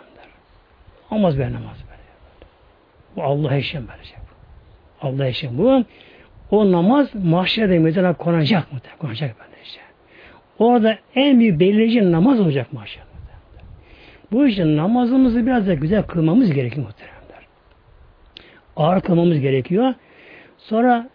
Olmaz 1.11 1.37
böyle 1.37 1.53
namaz 1.53 1.83
böyle. 1.89 2.01
Bu 3.15 3.23
Allah 3.23 3.55
eşen 3.55 3.83
böylece. 3.87 4.26
Allah 5.01 5.27
için 5.27 5.57
bu. 5.57 5.83
O 6.51 6.71
namaz 6.71 7.15
mahşerde 7.15 7.79
meydana 7.79 8.13
konacak 8.13 8.73
mı? 8.73 8.79
Konacak 8.99 9.35
böylece. 9.39 9.79
Orada 10.59 10.97
en 11.15 11.39
büyük 11.39 11.59
belirleyici 11.59 12.11
namaz 12.11 12.39
olacak 12.39 12.73
mahşerde. 12.73 13.07
Bu 14.31 14.47
için 14.47 14.77
namazımızı 14.77 15.45
biraz 15.45 15.67
da 15.67 15.73
güzel 15.73 16.03
kılmamız 16.03 16.53
gerekiyor 16.53 16.85
muhteremler. 16.85 17.47
Ağır 18.75 19.01
kılmamız 19.01 19.39
gerekiyor. 19.39 19.93
Sonra 20.57 21.09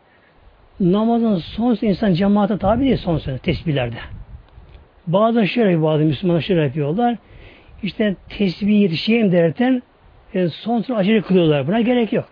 namazın 0.81 1.37
son 1.37 1.79
insan 1.81 2.13
cemaate 2.13 2.59
tabi 2.59 2.85
değil 2.85 2.97
son 2.97 3.19
sene 3.19 3.39
tesbihlerde. 3.39 3.97
Bazen 5.07 5.45
şöyle 5.45 5.83
bazı 5.83 6.05
Müslümanlar 6.05 6.41
şöyle 6.41 6.63
yapıyorlar. 6.63 7.17
İşte 7.83 8.17
tesbih 8.29 8.81
yetişeyim 8.81 9.33
derken 9.33 9.83
e, 10.35 10.49
son 10.49 10.83
sıra 10.83 10.97
acele 10.97 11.21
kılıyorlar. 11.21 11.67
Buna 11.67 11.81
gerek 11.81 12.13
yok. 12.13 12.29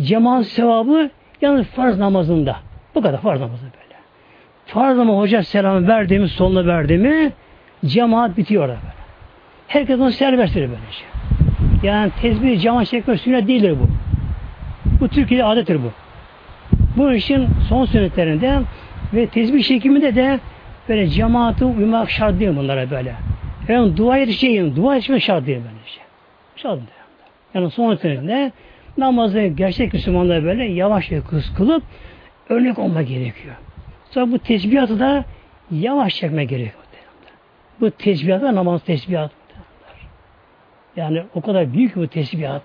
Cemaat 0.00 0.46
sevabı 0.46 1.10
yalnız 1.40 1.66
farz 1.66 1.98
namazında. 1.98 2.56
Bu 2.94 3.02
kadar 3.02 3.20
farz 3.20 3.40
namazı 3.40 3.62
böyle. 3.62 4.00
Farz 4.66 4.96
namazı 4.96 5.18
hoca 5.18 5.42
selamı 5.42 5.88
verdi 5.88 6.18
mi, 6.18 6.28
sonuna 6.28 6.66
verdi 6.66 6.98
mi 6.98 7.32
cemaat 7.86 8.36
bitiyor 8.36 8.62
orada 8.62 8.76
böyle. 8.76 8.98
Herkes 9.68 10.00
onu 10.00 10.12
serbesttir 10.12 10.60
böyle 10.60 10.80
şey. 10.90 11.06
Yani 11.82 12.12
tesbih 12.20 12.60
cemaat 12.60 12.86
çekme 12.86 13.18
sünnet 13.18 13.48
değildir 13.48 13.76
bu. 13.80 13.88
Bu 15.00 15.08
Türkiye'de 15.08 15.44
adettir 15.44 15.78
bu. 15.82 15.90
Bu 16.96 17.12
işin 17.12 17.48
son 17.68 17.84
sünnetlerinde 17.84 18.60
ve 19.14 19.26
tesbih 19.26 19.62
çekiminde 19.62 20.14
de 20.14 20.40
böyle 20.88 21.08
cemaate 21.08 21.64
uymak 21.64 22.10
şart 22.10 22.40
değil 22.40 22.56
bunlara 22.56 22.90
böyle. 22.90 23.14
Yani 23.68 23.96
dua 23.96 24.16
yetişeceğin, 24.16 24.76
dua 24.76 24.94
yetişmek 24.94 25.22
şart 25.22 25.46
değil 25.46 25.58
böyle 25.58 25.86
şey. 25.86 26.02
Şart 26.56 26.76
değil. 26.76 26.88
Yani 27.54 27.70
son 27.70 27.94
sünnetinde 27.94 28.52
namazı 28.98 29.40
gerçek 29.40 29.92
Müslümanlar 29.92 30.44
böyle 30.44 30.64
yavaş 30.64 31.12
kız 31.30 31.54
kılıp 31.56 31.82
örnek 32.48 32.78
olma 32.78 33.02
gerekiyor. 33.02 33.54
Sonra 34.10 34.32
bu 34.32 34.38
tesbihatı 34.38 35.00
da 35.00 35.24
yavaş 35.70 36.14
çekme 36.14 36.44
gerekiyor. 36.44 36.82
Bu 37.80 37.90
tesbihat 37.90 38.42
da 38.42 38.54
namaz 38.54 38.84
tesbihat. 38.84 39.30
Yani 40.96 41.22
o 41.34 41.40
kadar 41.40 41.72
büyük 41.72 41.96
bu 41.96 42.08
tesbihat. 42.08 42.62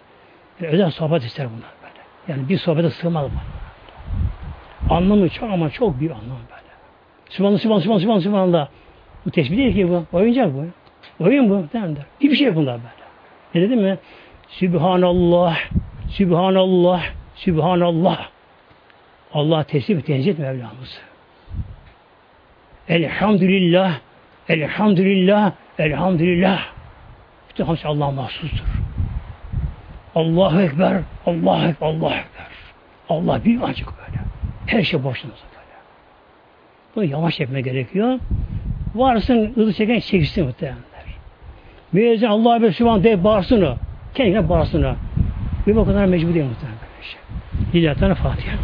Yani 0.62 0.72
özel 0.72 0.92
sohbet 0.92 1.24
ister 1.24 1.48
bunlar 1.50 1.70
böyle. 1.82 2.04
Yani 2.28 2.50
bir 2.50 2.58
sohbete 2.58 2.90
sığmaz 2.90 3.28
bu. 3.32 4.94
Anlamı 4.94 5.30
çok 5.30 5.52
ama 5.52 5.70
çok 5.70 6.00
büyük 6.00 6.14
anlamı 6.14 6.40
böyle. 6.50 6.74
Sübhanallah, 7.30 7.60
Sübhanallah, 7.60 7.82
Sübhanallah, 7.82 8.02
Sübhanallah, 8.02 8.22
Sübhanallah. 8.22 8.68
Bu 9.26 9.32
tesbih 9.32 9.58
değil 9.58 9.76
ki 9.76 9.90
bu. 9.90 10.18
Oyuncak 10.18 10.54
bu. 10.54 10.66
Oyun 11.24 11.50
bu. 11.50 11.66
Tamam 11.72 11.96
der. 11.96 12.04
Hiçbir 12.20 12.36
şey 12.36 12.56
bunlar 12.56 12.78
böyle. 12.78 13.04
Ne 13.56 13.62
dedim 13.62 13.82
mi? 13.82 13.98
Sübhanallah, 14.48 15.58
Sübhanallah, 16.14 17.04
Sübhanallah. 17.36 18.30
Allah 19.34 19.64
tesbih 19.64 20.02
tenzih 20.02 20.32
et 20.32 20.40
Mevlamızı. 20.40 21.00
Elhamdülillah, 22.90 24.00
elhamdülillah, 24.50 25.52
elhamdülillah. 25.80 26.60
Bütün 27.50 27.66
hamsi 27.66 27.88
Allah'a 27.88 28.12
mahsustur. 28.12 28.66
Allahu 30.16 30.62
Ekber, 30.62 31.02
Allahu 31.26 31.68
Ekber, 31.68 31.88
Allahu 31.88 32.14
Ekber. 32.14 32.54
Allah 33.10 33.46
büyük 33.46 33.64
açık 33.64 33.88
böyle. 33.88 34.20
Her 34.66 34.84
şey 34.84 35.04
boşluğumuzda 35.04 35.46
böyle. 35.52 35.80
Bunu 36.96 37.04
yavaş 37.04 37.40
yapma 37.40 37.60
gerekiyor. 37.60 38.20
Varsın 38.96 39.54
hızlı 39.56 39.74
çeken 39.74 40.00
çekişsin 40.00 40.46
muhtemelenler. 40.46 40.84
Müezzin 41.92 42.28
Allah'a 42.28 42.56
Ekber 42.56 42.72
Sübhan 42.72 43.04
de 43.04 43.24
bağırsın 43.24 43.62
o. 43.62 43.76
Kendine 44.16 44.50
bağırsın 44.50 44.84
o. 44.84 44.96
Bir 45.68 45.76
bu 45.76 45.86
kadar 45.86 46.06
mecbur 46.06 46.34
değil 46.34 46.46
muhtemelen. 46.46 47.96
Teala 47.96 48.16
Fatiha. 48.16 48.56